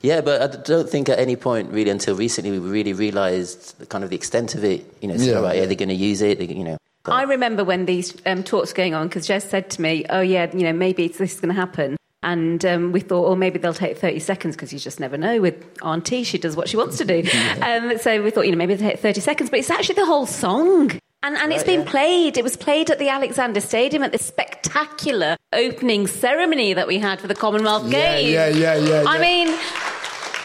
Yeah, 0.00 0.20
but 0.20 0.42
I 0.42 0.46
don't 0.62 0.88
think 0.88 1.08
at 1.08 1.18
any 1.18 1.34
point 1.34 1.72
really 1.72 1.90
until 1.90 2.14
recently 2.14 2.50
we 2.50 2.58
really 2.58 2.92
realised 2.92 3.78
the, 3.78 3.86
kind 3.86 4.04
of 4.04 4.10
the 4.10 4.16
extent 4.16 4.54
of 4.54 4.62
it. 4.62 4.84
You 5.00 5.08
know, 5.08 5.16
so, 5.16 5.24
Yeah, 5.24 5.36
all 5.36 5.42
right, 5.42 5.56
yeah. 5.56 5.62
are 5.62 5.66
they 5.66 5.76
going 5.76 5.88
to 5.88 5.94
use 5.94 6.20
it? 6.20 6.38
They, 6.38 6.46
you 6.46 6.64
know. 6.64 6.76
I 7.06 7.22
remember 7.22 7.64
when 7.64 7.86
these 7.86 8.14
um, 8.26 8.42
talks 8.42 8.72
were 8.72 8.76
going 8.76 8.94
on 8.94 9.08
because 9.08 9.26
Jez 9.26 9.48
said 9.48 9.70
to 9.70 9.82
me, 9.82 10.04
"Oh 10.10 10.20
yeah, 10.20 10.50
you 10.54 10.62
know 10.64 10.72
maybe 10.72 11.06
it's, 11.06 11.18
this 11.18 11.34
is 11.34 11.40
going 11.40 11.54
to 11.54 11.60
happen." 11.60 11.96
And 12.24 12.64
um, 12.64 12.90
we 12.90 13.00
thought, 13.00 13.26
oh, 13.26 13.36
maybe 13.36 13.58
they'll 13.58 13.74
take 13.74 13.98
30 13.98 14.18
seconds 14.18 14.56
because 14.56 14.72
you 14.72 14.78
just 14.78 14.98
never 14.98 15.18
know 15.18 15.42
with 15.42 15.62
Auntie. 15.82 16.24
She 16.24 16.38
does 16.38 16.56
what 16.56 16.70
she 16.70 16.76
wants 16.78 16.96
to 16.98 17.04
do. 17.04 17.22
um, 17.62 17.98
so 17.98 18.22
we 18.22 18.30
thought, 18.30 18.46
you 18.46 18.50
know, 18.52 18.56
maybe 18.56 18.74
they'll 18.74 18.90
take 18.90 18.98
30 19.00 19.20
seconds. 19.20 19.50
But 19.50 19.58
it's 19.58 19.70
actually 19.70 19.96
the 19.96 20.06
whole 20.06 20.24
song. 20.26 20.90
And, 21.22 21.36
and 21.36 21.52
it's 21.52 21.64
been 21.64 21.80
yeah. 21.84 21.90
played. 21.90 22.36
It 22.38 22.42
was 22.42 22.56
played 22.56 22.90
at 22.90 22.98
the 22.98 23.10
Alexander 23.10 23.60
Stadium 23.60 24.02
at 24.02 24.12
the 24.12 24.18
spectacular 24.18 25.36
opening 25.52 26.06
ceremony 26.06 26.72
that 26.74 26.86
we 26.86 26.98
had 26.98 27.20
for 27.20 27.28
the 27.28 27.34
Commonwealth 27.34 27.84
Yeah, 27.90 28.16
Games. 28.16 28.30
yeah, 28.30 28.48
yeah, 28.48 28.76
yeah, 28.76 29.04
I 29.06 29.16
yeah. 29.16 29.20
mean, 29.20 29.58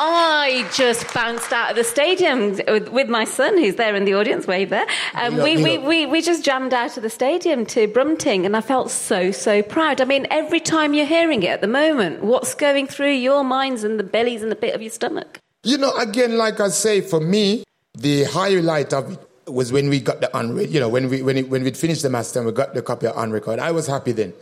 I 0.01 0.67
just 0.73 1.13
bounced 1.13 1.51
out 1.51 1.71
of 1.71 1.75
the 1.75 1.83
stadium 1.83 2.57
with, 2.67 2.87
with 2.87 3.09
my 3.09 3.25
son, 3.25 3.57
who's 3.57 3.75
there 3.75 3.95
in 3.95 4.05
the 4.05 4.13
audience. 4.13 4.47
Wave 4.47 4.69
there. 4.69 4.87
Um, 5.13 5.35
we, 5.37 5.61
we, 5.61 5.77
we, 5.77 6.05
we 6.05 6.21
just 6.21 6.45
jammed 6.45 6.73
out 6.73 6.95
of 6.95 7.03
the 7.03 7.09
stadium 7.09 7.65
to 7.67 7.85
Brumting, 7.87 8.45
and 8.45 8.55
I 8.55 8.61
felt 8.61 8.91
so, 8.91 9.31
so 9.31 9.61
proud. 9.61 9.99
I 9.99 10.05
mean, 10.05 10.25
every 10.31 10.61
time 10.61 10.93
you're 10.93 11.05
hearing 11.05 11.43
it 11.43 11.49
at 11.49 11.59
the 11.59 11.67
moment, 11.67 12.23
what's 12.23 12.55
going 12.55 12.87
through 12.87 13.11
your 13.11 13.43
minds 13.43 13.83
and 13.83 13.99
the 13.99 14.03
bellies 14.05 14.41
and 14.41 14.49
the 14.49 14.55
pit 14.55 14.73
of 14.73 14.81
your 14.81 14.91
stomach? 14.91 15.41
You 15.63 15.77
know, 15.77 15.93
again, 15.97 16.37
like 16.37 16.61
I 16.61 16.69
say, 16.69 17.01
for 17.01 17.19
me, 17.19 17.65
the 17.93 18.23
highlight 18.23 18.93
of 18.93 19.11
it 19.11 19.51
was 19.51 19.73
when 19.73 19.89
we 19.89 19.99
got 19.99 20.21
the 20.21 20.35
on, 20.37 20.57
you 20.71 20.79
know, 20.79 20.87
when 20.87 21.09
we 21.09 21.21
when 21.21 21.35
it, 21.35 21.49
when 21.49 21.63
we'd 21.63 21.75
finished 21.75 22.03
the 22.03 22.09
master 22.09 22.39
and 22.39 22.45
we 22.45 22.53
got 22.53 22.73
the 22.73 22.81
copy 22.81 23.07
on 23.07 23.31
record. 23.31 23.59
I 23.59 23.71
was 23.71 23.87
happy 23.87 24.13
then. 24.13 24.33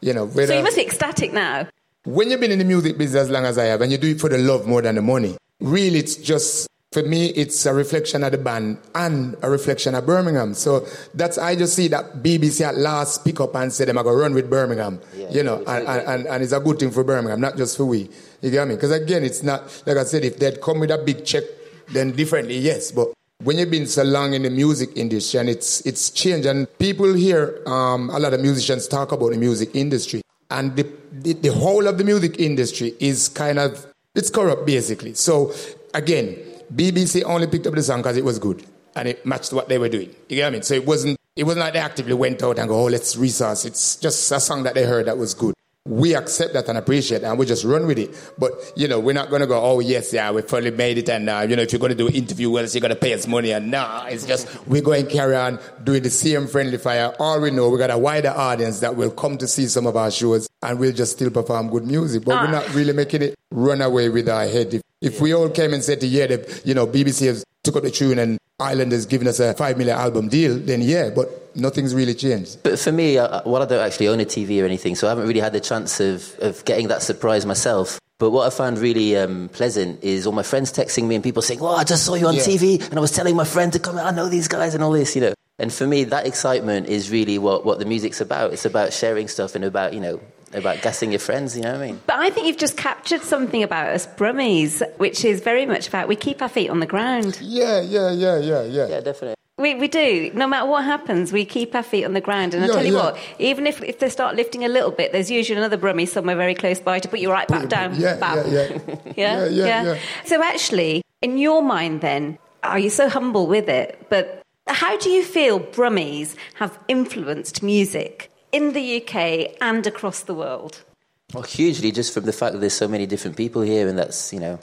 You 0.00 0.12
know, 0.12 0.26
whether, 0.26 0.48
So 0.48 0.56
you 0.56 0.64
must 0.64 0.76
be 0.76 0.82
ecstatic 0.82 1.32
now. 1.32 1.68
When 2.04 2.30
you've 2.30 2.40
been 2.40 2.52
in 2.52 2.58
the 2.58 2.64
music 2.64 2.98
business 2.98 3.22
as 3.22 3.30
long 3.30 3.44
as 3.44 3.58
I 3.58 3.64
have, 3.64 3.80
and 3.80 3.90
you 3.90 3.98
do 3.98 4.08
it 4.08 4.20
for 4.20 4.28
the 4.28 4.38
love 4.38 4.66
more 4.66 4.82
than 4.82 4.94
the 4.94 5.02
money, 5.02 5.36
really, 5.60 5.98
it's 5.98 6.16
just 6.16 6.68
for 6.92 7.02
me, 7.02 7.26
it's 7.30 7.66
a 7.66 7.74
reflection 7.74 8.22
of 8.22 8.30
the 8.30 8.38
band 8.38 8.78
and 8.94 9.36
a 9.42 9.50
reflection 9.50 9.96
of 9.96 10.06
Birmingham. 10.06 10.54
So 10.54 10.86
that's 11.12 11.38
I 11.38 11.56
just 11.56 11.74
see 11.74 11.88
that 11.88 12.22
BBC 12.22 12.60
at 12.60 12.76
last 12.76 13.24
pick 13.24 13.40
up 13.40 13.56
and 13.56 13.72
say 13.72 13.84
them 13.84 13.98
I 13.98 14.04
go 14.04 14.14
run 14.14 14.32
with 14.32 14.48
Birmingham, 14.48 15.00
Yeah, 15.16 15.30
you 15.30 15.42
know, 15.42 15.64
and, 15.66 15.88
and, 15.88 16.08
and, 16.08 16.26
and 16.26 16.42
it's 16.42 16.52
a 16.52 16.60
good 16.60 16.78
thing 16.78 16.92
for 16.92 17.02
Birmingham, 17.02 17.40
not 17.40 17.56
just 17.56 17.76
for 17.76 17.84
we. 17.84 18.08
You 18.42 18.50
get 18.50 18.68
me? 18.68 18.74
Because 18.76 18.92
again, 18.92 19.24
it's 19.24 19.42
not 19.42 19.82
like 19.86 19.96
I 19.96 20.04
said, 20.04 20.24
if 20.24 20.38
they'd 20.38 20.60
come 20.60 20.78
with 20.78 20.92
a 20.92 20.98
big 20.98 21.24
check, 21.24 21.42
then 21.88 22.12
differently, 22.12 22.58
yes, 22.58 22.92
but. 22.92 23.12
When 23.42 23.58
you've 23.58 23.70
been 23.70 23.88
so 23.88 24.04
long 24.04 24.32
in 24.32 24.42
the 24.42 24.48
music 24.48 24.90
industry 24.94 25.40
and 25.40 25.50
it's 25.50 25.84
it's 25.84 26.08
changed, 26.08 26.46
and 26.46 26.66
people 26.78 27.12
hear 27.12 27.60
um, 27.66 28.08
a 28.10 28.18
lot 28.18 28.32
of 28.32 28.40
musicians 28.40 28.88
talk 28.88 29.12
about 29.12 29.32
the 29.32 29.36
music 29.36 29.74
industry, 29.74 30.22
and 30.50 30.76
the, 30.76 30.86
the 31.12 31.32
the 31.34 31.52
whole 31.52 31.86
of 31.86 31.98
the 31.98 32.04
music 32.04 32.38
industry 32.38 32.94
is 33.00 33.28
kind 33.28 33.58
of 33.58 33.86
it's 34.14 34.30
corrupt 34.30 34.66
basically. 34.66 35.14
So 35.14 35.52
again, 35.94 36.36
BBC 36.74 37.22
only 37.24 37.46
picked 37.46 37.66
up 37.66 37.74
the 37.74 37.82
song 37.82 38.00
because 38.00 38.16
it 38.16 38.24
was 38.24 38.38
good 38.38 38.64
and 38.96 39.08
it 39.08 39.24
matched 39.26 39.52
what 39.52 39.68
they 39.68 39.78
were 39.78 39.88
doing. 39.88 40.14
You 40.28 40.36
get 40.36 40.42
what 40.44 40.48
I 40.48 40.50
mean? 40.50 40.62
So 40.62 40.74
it 40.74 40.86
wasn't 40.86 41.18
It 41.36 41.44
wasn't 41.44 41.64
like 41.64 41.72
they 41.72 41.80
actively 41.80 42.14
went 42.14 42.42
out 42.44 42.58
and 42.60 42.68
go, 42.68 42.76
oh, 42.78 42.84
let's 42.84 43.16
resource. 43.16 43.64
It's 43.64 43.96
just 43.96 44.30
a 44.30 44.38
song 44.38 44.62
that 44.62 44.74
they 44.74 44.84
heard 44.84 45.06
that 45.06 45.18
was 45.18 45.34
good. 45.34 45.54
We 45.86 46.14
accept 46.14 46.54
that 46.54 46.66
and 46.68 46.78
appreciate 46.78 47.22
it 47.22 47.24
and 47.24 47.38
we 47.38 47.44
just 47.44 47.62
run 47.62 47.86
with 47.86 47.98
it. 47.98 48.32
But, 48.38 48.52
you 48.74 48.88
know, 48.88 48.98
we're 48.98 49.12
not 49.12 49.28
going 49.28 49.42
to 49.42 49.46
go, 49.46 49.60
oh, 49.60 49.80
yes, 49.80 50.14
yeah, 50.14 50.30
we 50.30 50.40
finally 50.40 50.70
made 50.70 50.96
it. 50.96 51.10
And, 51.10 51.28
uh, 51.28 51.46
you 51.46 51.56
know, 51.56 51.62
if 51.62 51.72
you're 51.72 51.78
going 51.78 51.92
to 51.92 51.98
do 51.98 52.08
an 52.08 52.14
interview, 52.14 52.50
well, 52.50 52.66
so 52.66 52.74
you're 52.74 52.80
going 52.80 52.94
to 52.94 53.00
pay 53.00 53.12
us 53.12 53.26
money. 53.26 53.52
And 53.52 53.70
nah, 53.70 54.06
it's 54.06 54.24
just, 54.24 54.66
we're 54.66 54.80
going 54.80 55.06
to 55.06 55.12
carry 55.12 55.36
on 55.36 55.60
doing 55.82 56.02
the 56.02 56.08
same 56.08 56.46
friendly 56.46 56.78
fire. 56.78 57.14
All 57.18 57.38
we 57.38 57.50
know, 57.50 57.68
we 57.68 57.76
got 57.76 57.90
a 57.90 57.98
wider 57.98 58.30
audience 58.30 58.80
that 58.80 58.96
will 58.96 59.10
come 59.10 59.36
to 59.36 59.46
see 59.46 59.66
some 59.66 59.86
of 59.86 59.94
our 59.94 60.10
shows 60.10 60.48
and 60.62 60.78
we'll 60.78 60.92
just 60.92 61.12
still 61.12 61.30
perform 61.30 61.68
good 61.68 61.86
music. 61.86 62.24
But 62.24 62.42
we're 62.42 62.50
not 62.50 62.74
really 62.74 62.94
making 62.94 63.20
it 63.20 63.34
run 63.50 63.82
away 63.82 64.08
with 64.08 64.28
our 64.28 64.46
head. 64.46 64.72
If, 64.72 64.82
if 65.02 65.20
we 65.20 65.34
all 65.34 65.50
came 65.50 65.74
and 65.74 65.84
said 65.84 66.00
to 66.00 66.06
yeah, 66.06 66.28
the, 66.28 66.62
you 66.64 66.72
know, 66.72 66.86
BBC 66.86 67.26
has 67.26 67.44
took 67.64 67.74
up 67.76 67.82
the 67.82 67.90
tune 67.90 68.18
and 68.20 68.38
Island 68.60 68.92
has 68.92 69.04
given 69.06 69.26
us 69.26 69.40
a 69.40 69.52
five 69.54 69.76
million 69.78 69.96
album 69.98 70.28
deal, 70.28 70.56
then 70.56 70.80
yeah, 70.80 71.10
but 71.10 71.56
nothing's 71.56 71.92
really 71.92 72.14
changed. 72.14 72.62
But 72.62 72.78
for 72.78 72.92
me, 72.92 73.18
uh, 73.18 73.42
well, 73.44 73.62
I 73.62 73.66
don't 73.66 73.84
actually 73.84 74.06
own 74.06 74.20
a 74.20 74.24
TV 74.24 74.62
or 74.62 74.64
anything, 74.64 74.94
so 74.94 75.08
I 75.08 75.10
haven't 75.10 75.26
really 75.26 75.40
had 75.40 75.52
the 75.52 75.60
chance 75.60 75.98
of, 75.98 76.36
of 76.38 76.64
getting 76.64 76.86
that 76.88 77.02
surprise 77.02 77.44
myself. 77.44 77.98
But 78.20 78.30
what 78.30 78.46
I 78.46 78.50
found 78.50 78.78
really 78.78 79.16
um, 79.16 79.48
pleasant 79.52 80.04
is 80.04 80.24
all 80.24 80.32
my 80.32 80.44
friends 80.44 80.72
texting 80.72 81.08
me 81.08 81.16
and 81.16 81.24
people 81.24 81.42
saying, 81.42 81.58
"Well, 81.58 81.74
I 81.74 81.82
just 81.82 82.04
saw 82.06 82.14
you 82.14 82.28
on 82.28 82.34
Yeah. 82.36 82.42
TV, 82.42 82.80
and 82.88 82.96
I 82.96 83.00
was 83.00 83.10
telling 83.10 83.34
my 83.34 83.44
friend 83.44 83.72
to 83.72 83.80
come. 83.80 83.98
out. 83.98 84.06
I 84.06 84.12
know 84.12 84.28
these 84.28 84.46
guys 84.46 84.74
and 84.76 84.84
all 84.84 84.92
this, 84.92 85.16
you 85.16 85.20
know." 85.22 85.34
And 85.58 85.72
for 85.72 85.86
me, 85.86 86.04
that 86.04 86.24
excitement 86.26 86.88
is 86.88 87.10
really 87.10 87.38
what, 87.38 87.64
what 87.64 87.80
the 87.80 87.84
music's 87.84 88.20
about. 88.20 88.52
It's 88.52 88.64
about 88.64 88.92
sharing 88.92 89.26
stuff 89.26 89.56
and 89.56 89.64
about 89.64 89.94
you 89.94 90.00
know 90.00 90.20
about 90.54 90.82
gassing 90.82 91.12
your 91.12 91.18
friends. 91.18 91.56
You 91.56 91.62
know 91.62 91.72
what 91.72 91.82
I 91.82 91.86
mean? 91.86 92.00
But 92.06 92.16
I 92.16 92.30
think 92.30 92.46
you've 92.46 92.56
just 92.56 92.76
captured 92.76 93.22
something 93.22 93.62
about 93.62 93.88
us 93.88 94.06
Brummies, 94.06 94.82
which 94.98 95.24
is 95.24 95.40
very 95.40 95.66
much 95.66 95.88
about 95.88 96.08
we 96.08 96.16
keep 96.16 96.42
our 96.42 96.48
feet 96.48 96.70
on 96.70 96.80
the 96.80 96.86
ground. 96.86 97.38
Yeah, 97.40 97.80
yeah, 97.80 98.10
yeah, 98.10 98.38
yeah, 98.38 98.62
yeah. 98.62 98.86
Yeah, 98.88 99.00
definitely. 99.00 99.34
We, 99.56 99.76
we 99.76 99.86
do. 99.86 100.32
No 100.34 100.48
matter 100.48 100.66
what 100.66 100.84
happens, 100.84 101.32
we 101.32 101.44
keep 101.44 101.76
our 101.76 101.84
feet 101.84 102.04
on 102.04 102.12
the 102.12 102.20
ground. 102.20 102.54
And 102.54 102.64
I 102.64 102.66
tell 102.66 102.84
you 102.84 102.96
yeah. 102.96 103.04
what, 103.04 103.18
even 103.38 103.68
if, 103.68 103.80
if 103.82 104.00
they 104.00 104.08
start 104.08 104.34
lifting 104.34 104.64
a 104.64 104.68
little 104.68 104.90
bit, 104.90 105.12
there's 105.12 105.30
usually 105.30 105.56
another 105.56 105.78
Brummie 105.78 106.08
somewhere 106.08 106.34
very 106.34 106.56
close 106.56 106.80
by 106.80 106.98
to 106.98 107.08
put 107.08 107.20
you 107.20 107.30
right 107.30 107.46
back 107.46 107.68
down. 107.68 107.94
Yeah, 107.94 108.18
yeah, 108.18 108.44
yeah. 108.46 108.78
Yeah, 109.04 109.12
Yeah, 109.16 109.46
yeah, 109.46 109.82
yeah. 109.84 109.98
So 110.24 110.42
actually, 110.42 111.02
in 111.22 111.38
your 111.38 111.62
mind, 111.62 112.00
then, 112.00 112.38
are 112.64 112.80
you 112.80 112.90
so 112.90 113.08
humble 113.08 113.46
with 113.46 113.68
it? 113.68 114.04
But 114.10 114.42
how 114.66 114.98
do 114.98 115.08
you 115.10 115.22
feel 115.22 115.60
Brummies 115.60 116.34
have 116.54 116.76
influenced 116.88 117.62
music 117.62 118.30
in 118.54 118.72
the 118.72 119.02
UK 119.02 119.56
and 119.60 119.84
across 119.84 120.22
the 120.22 120.34
world? 120.34 120.84
Well, 121.32 121.42
hugely, 121.42 121.90
just 121.90 122.14
from 122.14 122.24
the 122.24 122.32
fact 122.32 122.52
that 122.52 122.60
there's 122.60 122.74
so 122.84 122.86
many 122.86 123.04
different 123.04 123.36
people 123.36 123.62
here, 123.62 123.88
and 123.88 123.98
that's 123.98 124.32
you 124.32 124.38
know 124.38 124.60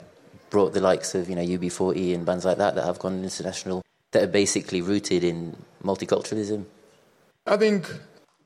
brought 0.48 0.72
the 0.72 0.80
likes 0.80 1.14
of 1.14 1.28
you 1.28 1.36
know 1.36 1.42
UB40 1.42 2.14
and 2.14 2.24
bands 2.24 2.44
like 2.44 2.58
that 2.58 2.74
that 2.74 2.84
have 2.84 2.98
gone 2.98 3.22
international 3.22 3.82
that 4.12 4.22
are 4.22 4.32
basically 4.42 4.80
rooted 4.80 5.22
in 5.22 5.54
multiculturalism. 5.84 6.64
I 7.46 7.56
think 7.58 7.86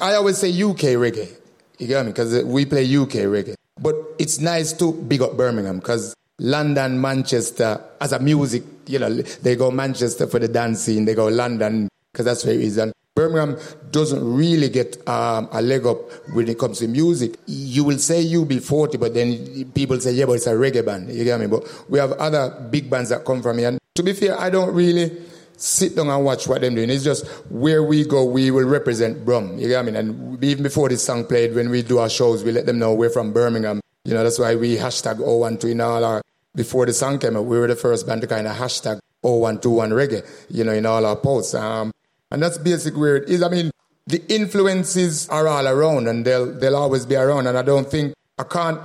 I 0.01 0.15
always 0.15 0.39
say 0.39 0.51
UK 0.51 0.99
reggae. 0.99 1.33
You 1.79 1.87
get 1.87 2.05
me? 2.05 2.11
Because 2.11 2.43
we 2.45 2.67
play 2.67 2.85
UK 2.85 3.31
reggae. 3.31 3.55
But 3.81 3.95
it's 4.19 4.41
nice 4.41 4.73
to 4.75 4.93
big 4.93 5.23
up 5.23 5.37
Birmingham 5.37 5.79
because 5.79 6.17
London, 6.39 7.01
Manchester, 7.01 7.81
as 8.01 8.13
a 8.13 8.19
music, 8.19 8.65
you 8.87 8.99
know, 8.99 9.11
they 9.13 9.55
go 9.55 9.71
Manchester 9.71 10.27
for 10.27 10.39
the 10.39 10.49
dance 10.49 10.81
scene, 10.83 11.05
they 11.05 11.15
go 11.15 11.29
London 11.29 11.89
because 12.17 12.25
that's 12.25 12.47
where 12.47 12.55
it 12.55 12.63
is. 12.63 12.79
And 12.79 12.95
Birmingham 13.15 13.59
doesn't 13.91 14.25
really 14.25 14.71
get 14.71 14.97
um, 15.07 15.49
a 15.53 15.61
leg 15.61 15.87
up 15.87 15.99
when 16.33 16.49
it 16.49 16.59
comes 16.59 16.79
to 16.79 16.89
music. 16.89 17.37
You 17.47 17.85
will 17.85 17.99
say 17.99 18.25
UB40, 18.25 18.99
but 18.99 19.13
then 19.13 19.71
people 19.73 20.01
say, 20.01 20.13
yeah, 20.13 20.25
but 20.25 20.33
it's 20.33 20.47
a 20.47 20.55
reggae 20.55 20.85
band. 20.85 21.11
You 21.11 21.25
get 21.25 21.39
me? 21.39 21.47
But 21.47 21.65
we 21.91 21.99
have 21.99 22.13
other 22.13 22.69
big 22.71 22.89
bands 22.89 23.11
that 23.11 23.27
come 23.27 23.43
from 23.43 23.59
here. 23.59 23.69
And 23.69 23.79
to 23.97 24.03
be 24.03 24.15
fair, 24.15 24.39
I 24.41 24.49
don't 24.49 24.75
really 24.75 25.17
sit 25.59 25.97
down 25.97 26.09
and 26.09 26.25
watch 26.25 26.49
what 26.49 26.63
they're 26.63 26.71
doing. 26.71 26.89
It's 26.89 27.05
just 27.05 27.27
where 27.51 27.83
we 27.83 28.07
go, 28.07 28.25
we 28.25 28.51
will 28.51 28.67
represent 28.67 29.27
Brum. 29.27 29.59
You 29.59 29.69
get 29.69 29.85
mean? 29.85 29.97
And 29.97 30.43
even 30.43 30.63
before 30.63 30.89
this 30.89 31.03
song 31.03 31.27
played, 31.27 31.55
when 31.55 31.69
we 31.69 31.83
do 31.83 31.99
our 31.99 32.09
shows, 32.09 32.45
we 32.45 32.53
let 32.53 32.65
them 32.65 32.79
know 32.79 32.95
we're 32.95 33.11
from 33.11 33.33
Birmingham. 33.33 33.81
You 34.05 34.15
know, 34.15 34.23
that's 34.23 34.39
why 34.39 34.55
we 34.55 34.77
hashtag 34.77 35.19
012 35.19 35.65
in 35.65 35.81
all 35.83 36.03
our, 36.03 36.23
before 36.55 36.87
the 36.87 36.93
song 36.95 37.19
came 37.19 37.37
out, 37.37 37.45
we 37.45 37.59
were 37.59 37.67
the 37.67 37.77
first 37.77 38.07
band 38.07 38.23
to 38.23 38.27
kind 38.27 38.47
of 38.47 38.57
hashtag 38.57 39.01
0121 39.23 39.91
reggae, 39.91 40.27
you 40.51 40.65
know, 40.65 40.73
in 40.73 40.87
all 40.87 41.05
our 41.05 41.17
posts. 41.17 41.55
Um, 41.55 41.93
and 42.31 42.43
that's 42.43 42.59
basically 42.59 43.01
where 43.01 43.17
it 43.17 43.29
is. 43.29 43.43
I 43.43 43.49
mean, 43.49 43.71
the 44.07 44.23
influences 44.33 45.29
are 45.29 45.49
all 45.49 45.67
around 45.67 46.09
and 46.09 46.25
they'll, 46.25 46.53
they'll 46.53 46.77
always 46.77 47.07
be 47.07 47.17
around. 47.17 47.47
And 47.47 47.59
I 47.59 47.63
don't 47.63 47.89
think, 47.89 48.15
I 48.39 48.45
can't 48.45 48.81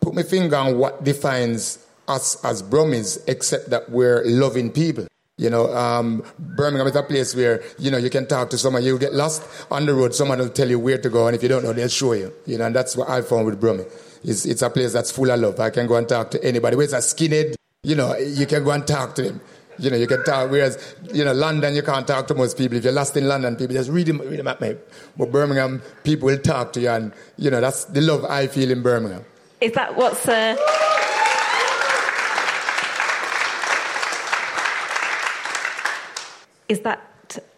put 0.00 0.14
my 0.14 0.22
finger 0.22 0.56
on 0.56 0.78
what 0.78 1.04
defines 1.04 1.84
us 2.08 2.42
as 2.44 2.62
Brummies, 2.62 3.22
except 3.28 3.70
that 3.70 3.90
we're 3.90 4.22
loving 4.24 4.70
people. 4.70 5.06
You 5.38 5.50
know, 5.50 5.74
um, 5.74 6.24
Birmingham 6.38 6.86
is 6.86 6.96
a 6.96 7.02
place 7.02 7.34
where, 7.34 7.62
you 7.78 7.90
know, 7.90 7.96
you 7.96 8.10
can 8.10 8.26
talk 8.26 8.50
to 8.50 8.58
someone, 8.58 8.84
you'll 8.84 8.98
get 8.98 9.14
lost 9.14 9.42
on 9.70 9.86
the 9.86 9.94
road, 9.94 10.14
someone 10.14 10.38
will 10.38 10.50
tell 10.50 10.68
you 10.68 10.78
where 10.78 10.98
to 10.98 11.08
go, 11.08 11.26
and 11.26 11.34
if 11.34 11.42
you 11.42 11.48
don't 11.48 11.64
know, 11.64 11.72
they'll 11.72 11.88
show 11.88 12.12
you. 12.12 12.32
You 12.46 12.58
know, 12.58 12.66
and 12.66 12.76
that's 12.76 12.96
what 12.96 13.08
I 13.08 13.22
found 13.22 13.46
with 13.46 13.60
Brummie. 13.60 13.90
It's, 14.22 14.44
it's 14.44 14.62
a 14.62 14.70
place 14.70 14.92
that's 14.92 15.10
full 15.10 15.30
of 15.30 15.40
love. 15.40 15.58
I 15.58 15.70
can 15.70 15.86
go 15.86 15.96
and 15.96 16.08
talk 16.08 16.30
to 16.32 16.44
anybody. 16.44 16.76
Where's 16.76 16.92
a 16.92 16.98
skinhead? 16.98 17.56
You 17.82 17.96
know, 17.96 18.16
you 18.16 18.46
can 18.46 18.62
go 18.62 18.70
and 18.70 18.86
talk 18.86 19.14
to 19.16 19.24
him. 19.24 19.40
You 19.78 19.90
know, 19.90 19.96
you 19.96 20.06
can 20.06 20.22
talk, 20.24 20.50
whereas, 20.50 20.94
you 21.12 21.24
know, 21.24 21.32
London, 21.32 21.74
you 21.74 21.82
can't 21.82 22.06
talk 22.06 22.26
to 22.28 22.34
most 22.34 22.58
people. 22.58 22.76
If 22.76 22.84
you're 22.84 22.92
lost 22.92 23.16
in 23.16 23.26
London, 23.26 23.56
people 23.56 23.74
just 23.74 23.90
read 23.90 24.06
them, 24.06 24.18
read 24.18 24.38
them 24.38 24.48
at 24.48 24.60
me. 24.60 24.76
But 25.16 25.32
Birmingham, 25.32 25.82
people 26.04 26.26
will 26.26 26.38
talk 26.38 26.72
to 26.74 26.80
you, 26.80 26.90
and, 26.90 27.12
you 27.36 27.50
know, 27.50 27.60
that's 27.60 27.84
the 27.86 28.00
love 28.00 28.24
I 28.24 28.46
feel 28.46 28.70
in 28.70 28.82
Birmingham. 28.82 29.24
Is 29.60 29.72
that 29.72 29.96
what's. 29.96 30.28
Uh... 30.28 30.56
Is 36.68 36.80
that 36.80 37.11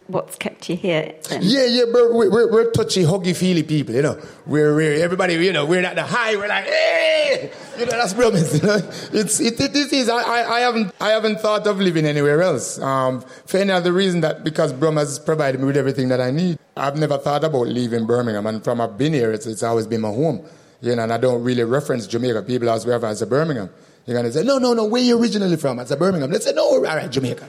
what's 0.06 0.36
kept 0.36 0.68
you 0.68 0.76
here 0.76 1.14
then? 1.28 1.40
Yeah, 1.42 1.66
yeah, 1.66 1.84
bro. 1.90 2.14
We're, 2.14 2.30
we're, 2.30 2.52
we're 2.52 2.70
touchy, 2.70 3.02
huggy, 3.02 3.36
feely 3.36 3.62
people, 3.62 3.94
you 3.94 4.02
know. 4.02 4.20
We're, 4.46 4.74
we're 4.74 5.02
everybody, 5.02 5.34
you 5.34 5.52
know, 5.52 5.64
we're 5.64 5.84
at 5.84 5.96
the 5.96 6.02
high. 6.02 6.36
We're 6.36 6.48
like, 6.48 6.64
hey, 6.64 7.50
you 7.78 7.86
know, 7.86 7.92
that's 7.92 8.14
promise. 8.14 8.54
You 8.60 8.66
know, 8.66 8.76
it's 9.12 9.40
it, 9.40 9.60
it, 9.60 9.74
it 9.74 9.92
is. 9.92 10.08
I, 10.08 10.16
I, 10.16 10.56
I 10.56 10.60
haven't 10.60 10.92
I 11.00 11.10
haven't 11.10 11.40
thought 11.40 11.66
of 11.66 11.80
living 11.80 12.06
anywhere 12.06 12.42
else. 12.42 12.78
Um, 12.78 13.22
for 13.46 13.58
any 13.58 13.72
other 13.72 13.92
reason 13.92 14.20
that 14.20 14.44
because 14.44 14.72
Brum 14.72 14.96
has 14.96 15.18
provided 15.18 15.60
me 15.60 15.66
with 15.66 15.76
everything 15.76 16.08
that 16.08 16.20
I 16.20 16.30
need. 16.30 16.58
I've 16.76 16.96
never 16.96 17.18
thought 17.18 17.44
about 17.44 17.68
leaving 17.68 18.04
Birmingham, 18.04 18.46
and 18.46 18.64
from 18.64 18.80
I've 18.80 18.98
been 18.98 19.12
here, 19.12 19.30
it's, 19.32 19.46
it's 19.46 19.62
always 19.62 19.86
been 19.86 20.00
my 20.00 20.08
home. 20.08 20.44
You 20.80 20.96
know, 20.96 21.04
and 21.04 21.12
I 21.12 21.18
don't 21.18 21.42
really 21.42 21.62
reference 21.62 22.06
Jamaica. 22.06 22.42
People 22.42 22.68
ask 22.68 22.84
wherever 22.84 23.06
I 23.06 23.14
say 23.14 23.26
Birmingham. 23.26 23.70
You're 24.06 24.16
gonna 24.16 24.32
say, 24.32 24.42
no, 24.42 24.58
no, 24.58 24.74
no. 24.74 24.84
Where 24.84 25.00
you 25.00 25.18
originally 25.18 25.56
from? 25.56 25.78
I 25.78 25.84
said 25.84 25.98
Birmingham. 25.98 26.30
Let's 26.30 26.44
say, 26.44 26.52
no, 26.52 26.62
all 26.62 26.82
right, 26.82 27.10
Jamaica. 27.10 27.48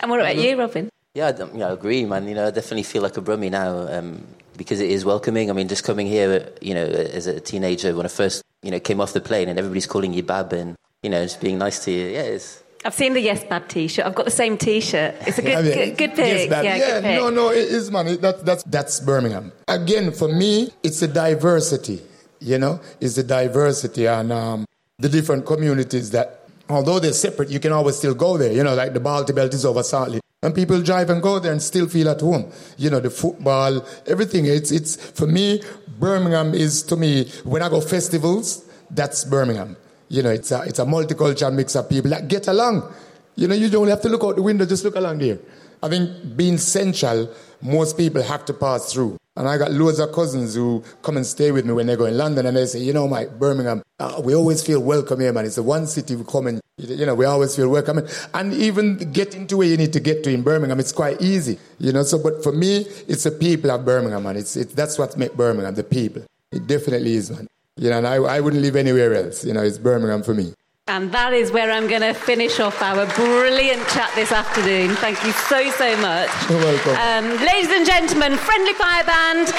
And 0.00 0.10
what 0.10 0.20
about 0.20 0.36
you, 0.36 0.58
Robin? 0.58 0.90
Yeah, 1.14 1.28
I, 1.28 1.32
don't- 1.32 1.54
yeah, 1.56 1.68
I 1.68 1.72
agree, 1.72 2.04
man. 2.04 2.28
You 2.28 2.34
know, 2.34 2.46
I 2.46 2.50
definitely 2.50 2.82
feel 2.84 3.02
like 3.02 3.16
a 3.16 3.20
Brummie 3.20 3.50
now 3.50 3.88
um, 3.88 4.24
because 4.56 4.80
it 4.80 4.90
is 4.90 5.04
welcoming. 5.04 5.50
I 5.50 5.52
mean, 5.52 5.68
just 5.68 5.84
coming 5.84 6.06
here, 6.06 6.50
you 6.60 6.74
know, 6.74 6.84
as 6.84 7.26
a 7.26 7.40
teenager 7.40 7.94
when 7.94 8.06
I 8.06 8.08
first, 8.08 8.42
you 8.62 8.70
know, 8.70 8.80
came 8.80 9.00
off 9.00 9.12
the 9.12 9.20
plane 9.20 9.48
and 9.48 9.58
everybody's 9.58 9.86
calling 9.86 10.12
you 10.12 10.22
Bab 10.22 10.52
and 10.52 10.76
you 11.02 11.10
know, 11.10 11.22
just 11.22 11.40
being 11.40 11.58
nice 11.58 11.84
to 11.84 11.90
you. 11.92 12.06
Yeah, 12.08 12.22
it's 12.22 12.62
I've 12.84 12.94
seen 12.94 13.14
the 13.14 13.20
Yes 13.20 13.42
Bab 13.44 13.68
T-shirt. 13.68 14.04
I've 14.06 14.14
got 14.14 14.24
the 14.24 14.30
same 14.30 14.56
T-shirt. 14.58 15.14
It's 15.26 15.38
a 15.38 15.42
good, 15.48 15.54
I 15.56 15.62
mean, 15.62 15.72
good, 15.74 15.96
good 15.96 16.18
yes, 16.18 16.40
pick. 16.42 16.50
that- 16.50 16.64
yeah, 16.64 16.76
yeah 16.76 16.90
good 16.94 17.02
pick. 17.04 17.16
no, 17.20 17.30
no, 17.30 17.50
it 17.50 17.58
is, 17.58 17.90
man. 17.90 18.06
It, 18.08 18.20
that, 18.20 18.44
that's, 18.44 18.62
that's 18.64 19.00
Birmingham. 19.00 19.52
Again, 19.66 20.12
for 20.12 20.28
me, 20.28 20.70
it's 20.82 21.00
the 21.00 21.08
diversity, 21.08 22.00
you 22.40 22.58
know, 22.58 22.80
it's 23.00 23.14
the 23.16 23.22
diversity 23.24 24.06
and 24.06 24.30
um, 24.32 24.64
the 24.98 25.08
different 25.08 25.46
communities 25.46 26.10
that, 26.10 26.48
although 26.68 26.98
they're 27.00 27.12
separate, 27.12 27.48
you 27.48 27.58
can 27.60 27.72
always 27.72 27.96
still 27.96 28.14
go 28.14 28.36
there. 28.36 28.52
You 28.52 28.62
know, 28.62 28.74
like 28.74 28.92
the 28.92 29.00
Balti 29.00 29.34
Belt 29.34 29.54
is 29.54 29.64
over 29.64 29.80
Saltley. 29.82 30.20
And 30.40 30.54
people 30.54 30.80
drive 30.82 31.10
and 31.10 31.20
go 31.20 31.40
there 31.40 31.50
and 31.50 31.60
still 31.60 31.88
feel 31.88 32.08
at 32.08 32.20
home. 32.20 32.52
You 32.76 32.90
know, 32.90 33.00
the 33.00 33.10
football, 33.10 33.84
everything. 34.06 34.46
It's, 34.46 34.70
it's, 34.70 34.94
for 34.94 35.26
me, 35.26 35.60
Birmingham 35.98 36.54
is, 36.54 36.84
to 36.84 36.96
me, 36.96 37.28
when 37.42 37.60
I 37.60 37.68
go 37.68 37.80
festivals, 37.80 38.64
that's 38.88 39.24
Birmingham. 39.24 39.76
You 40.08 40.22
know, 40.22 40.30
it's 40.30 40.52
a, 40.52 40.62
it's 40.62 40.78
a 40.78 40.84
multicultural 40.84 41.52
mix 41.52 41.74
of 41.74 41.88
people 41.88 42.10
that 42.10 42.28
get 42.28 42.46
along. 42.46 42.88
You 43.34 43.48
know, 43.48 43.56
you 43.56 43.68
don't 43.68 43.88
have 43.88 44.00
to 44.02 44.08
look 44.08 44.22
out 44.22 44.36
the 44.36 44.42
window, 44.42 44.64
just 44.64 44.84
look 44.84 44.94
along 44.94 45.18
there. 45.18 45.40
I 45.82 45.88
think 45.88 46.36
being 46.36 46.56
central, 46.56 47.34
most 47.60 47.96
people 47.96 48.22
have 48.22 48.44
to 48.44 48.54
pass 48.54 48.92
through. 48.92 49.18
And 49.38 49.48
I 49.48 49.56
got 49.56 49.70
loads 49.70 50.00
of 50.00 50.10
cousins 50.10 50.56
who 50.56 50.82
come 51.00 51.16
and 51.16 51.24
stay 51.24 51.52
with 51.52 51.64
me 51.64 51.72
when 51.72 51.86
they 51.86 51.94
go 51.94 52.06
in 52.06 52.18
London 52.18 52.44
and 52.44 52.56
they 52.56 52.66
say, 52.66 52.80
you 52.80 52.92
know, 52.92 53.06
Mike, 53.06 53.38
Birmingham, 53.38 53.84
uh, 54.00 54.20
we 54.24 54.34
always 54.34 54.64
feel 54.64 54.80
welcome 54.80 55.20
here, 55.20 55.32
man. 55.32 55.46
It's 55.46 55.54
the 55.54 55.62
one 55.62 55.86
city 55.86 56.16
we 56.16 56.24
come 56.24 56.48
and, 56.48 56.60
you 56.76 57.06
know, 57.06 57.14
we 57.14 57.24
always 57.24 57.54
feel 57.54 57.68
welcome. 57.68 58.00
And 58.34 58.52
even 58.52 58.96
getting 59.12 59.46
to 59.46 59.58
where 59.58 59.68
you 59.68 59.76
need 59.76 59.92
to 59.92 60.00
get 60.00 60.24
to 60.24 60.30
in 60.30 60.42
Birmingham, 60.42 60.80
it's 60.80 60.90
quite 60.90 61.22
easy, 61.22 61.56
you 61.78 61.92
know. 61.92 62.02
So, 62.02 62.20
but 62.20 62.42
for 62.42 62.50
me, 62.50 62.78
it's 63.06 63.22
the 63.22 63.30
people 63.30 63.70
of 63.70 63.84
Birmingham, 63.84 64.24
man. 64.24 64.36
It's, 64.36 64.56
it, 64.56 64.74
that's 64.74 64.98
what 64.98 65.16
makes 65.16 65.36
Birmingham, 65.36 65.76
the 65.76 65.84
people. 65.84 66.24
It 66.50 66.66
definitely 66.66 67.14
is, 67.14 67.30
man. 67.30 67.46
You 67.76 67.90
know, 67.90 67.98
and 67.98 68.08
I, 68.08 68.16
I 68.16 68.40
wouldn't 68.40 68.60
live 68.60 68.74
anywhere 68.74 69.14
else. 69.14 69.44
You 69.44 69.52
know, 69.52 69.62
it's 69.62 69.78
Birmingham 69.78 70.24
for 70.24 70.34
me. 70.34 70.52
And 70.88 71.12
that 71.12 71.34
is 71.34 71.52
where 71.52 71.70
I'm 71.70 71.86
going 71.86 72.00
to 72.00 72.14
finish 72.14 72.60
off 72.60 72.80
our 72.80 73.04
brilliant 73.14 73.86
chat 73.88 74.10
this 74.14 74.32
afternoon. 74.32 74.96
Thank 74.96 75.22
you 75.22 75.32
so, 75.32 75.70
so 75.72 75.94
much. 75.98 76.30
You're 76.48 76.58
welcome. 76.58 76.96
Um, 76.96 77.44
ladies 77.44 77.70
and 77.70 77.84
gentlemen, 77.84 78.38
Friendly 78.38 78.72
Fire 78.72 79.04
Band. 79.04 79.52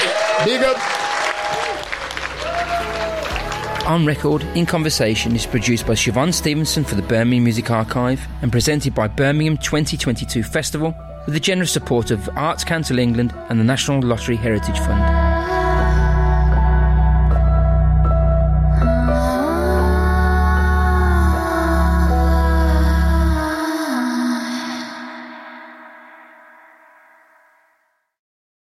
Big 0.44 0.64
up. 0.64 0.78
On 3.88 4.06
Record 4.06 4.42
in 4.56 4.66
Conversation 4.66 5.36
is 5.36 5.46
produced 5.46 5.86
by 5.86 5.94
Siobhan 5.94 6.34
Stevenson 6.34 6.84
for 6.84 6.96
the 6.96 7.04
Birmingham 7.04 7.44
Music 7.44 7.70
Archive 7.70 8.28
and 8.42 8.52
presented 8.52 8.96
by 8.96 9.08
Birmingham 9.08 9.58
2022 9.58 10.42
Festival 10.42 10.96
with 11.26 11.36
the 11.36 11.40
generous 11.40 11.72
support 11.72 12.10
of 12.10 12.28
Arts 12.36 12.64
Council 12.64 12.98
England 12.98 13.36
and 13.50 13.60
the 13.60 13.64
National 13.64 14.02
Lottery 14.02 14.36
Heritage 14.36 14.80
Fund. 14.80 15.29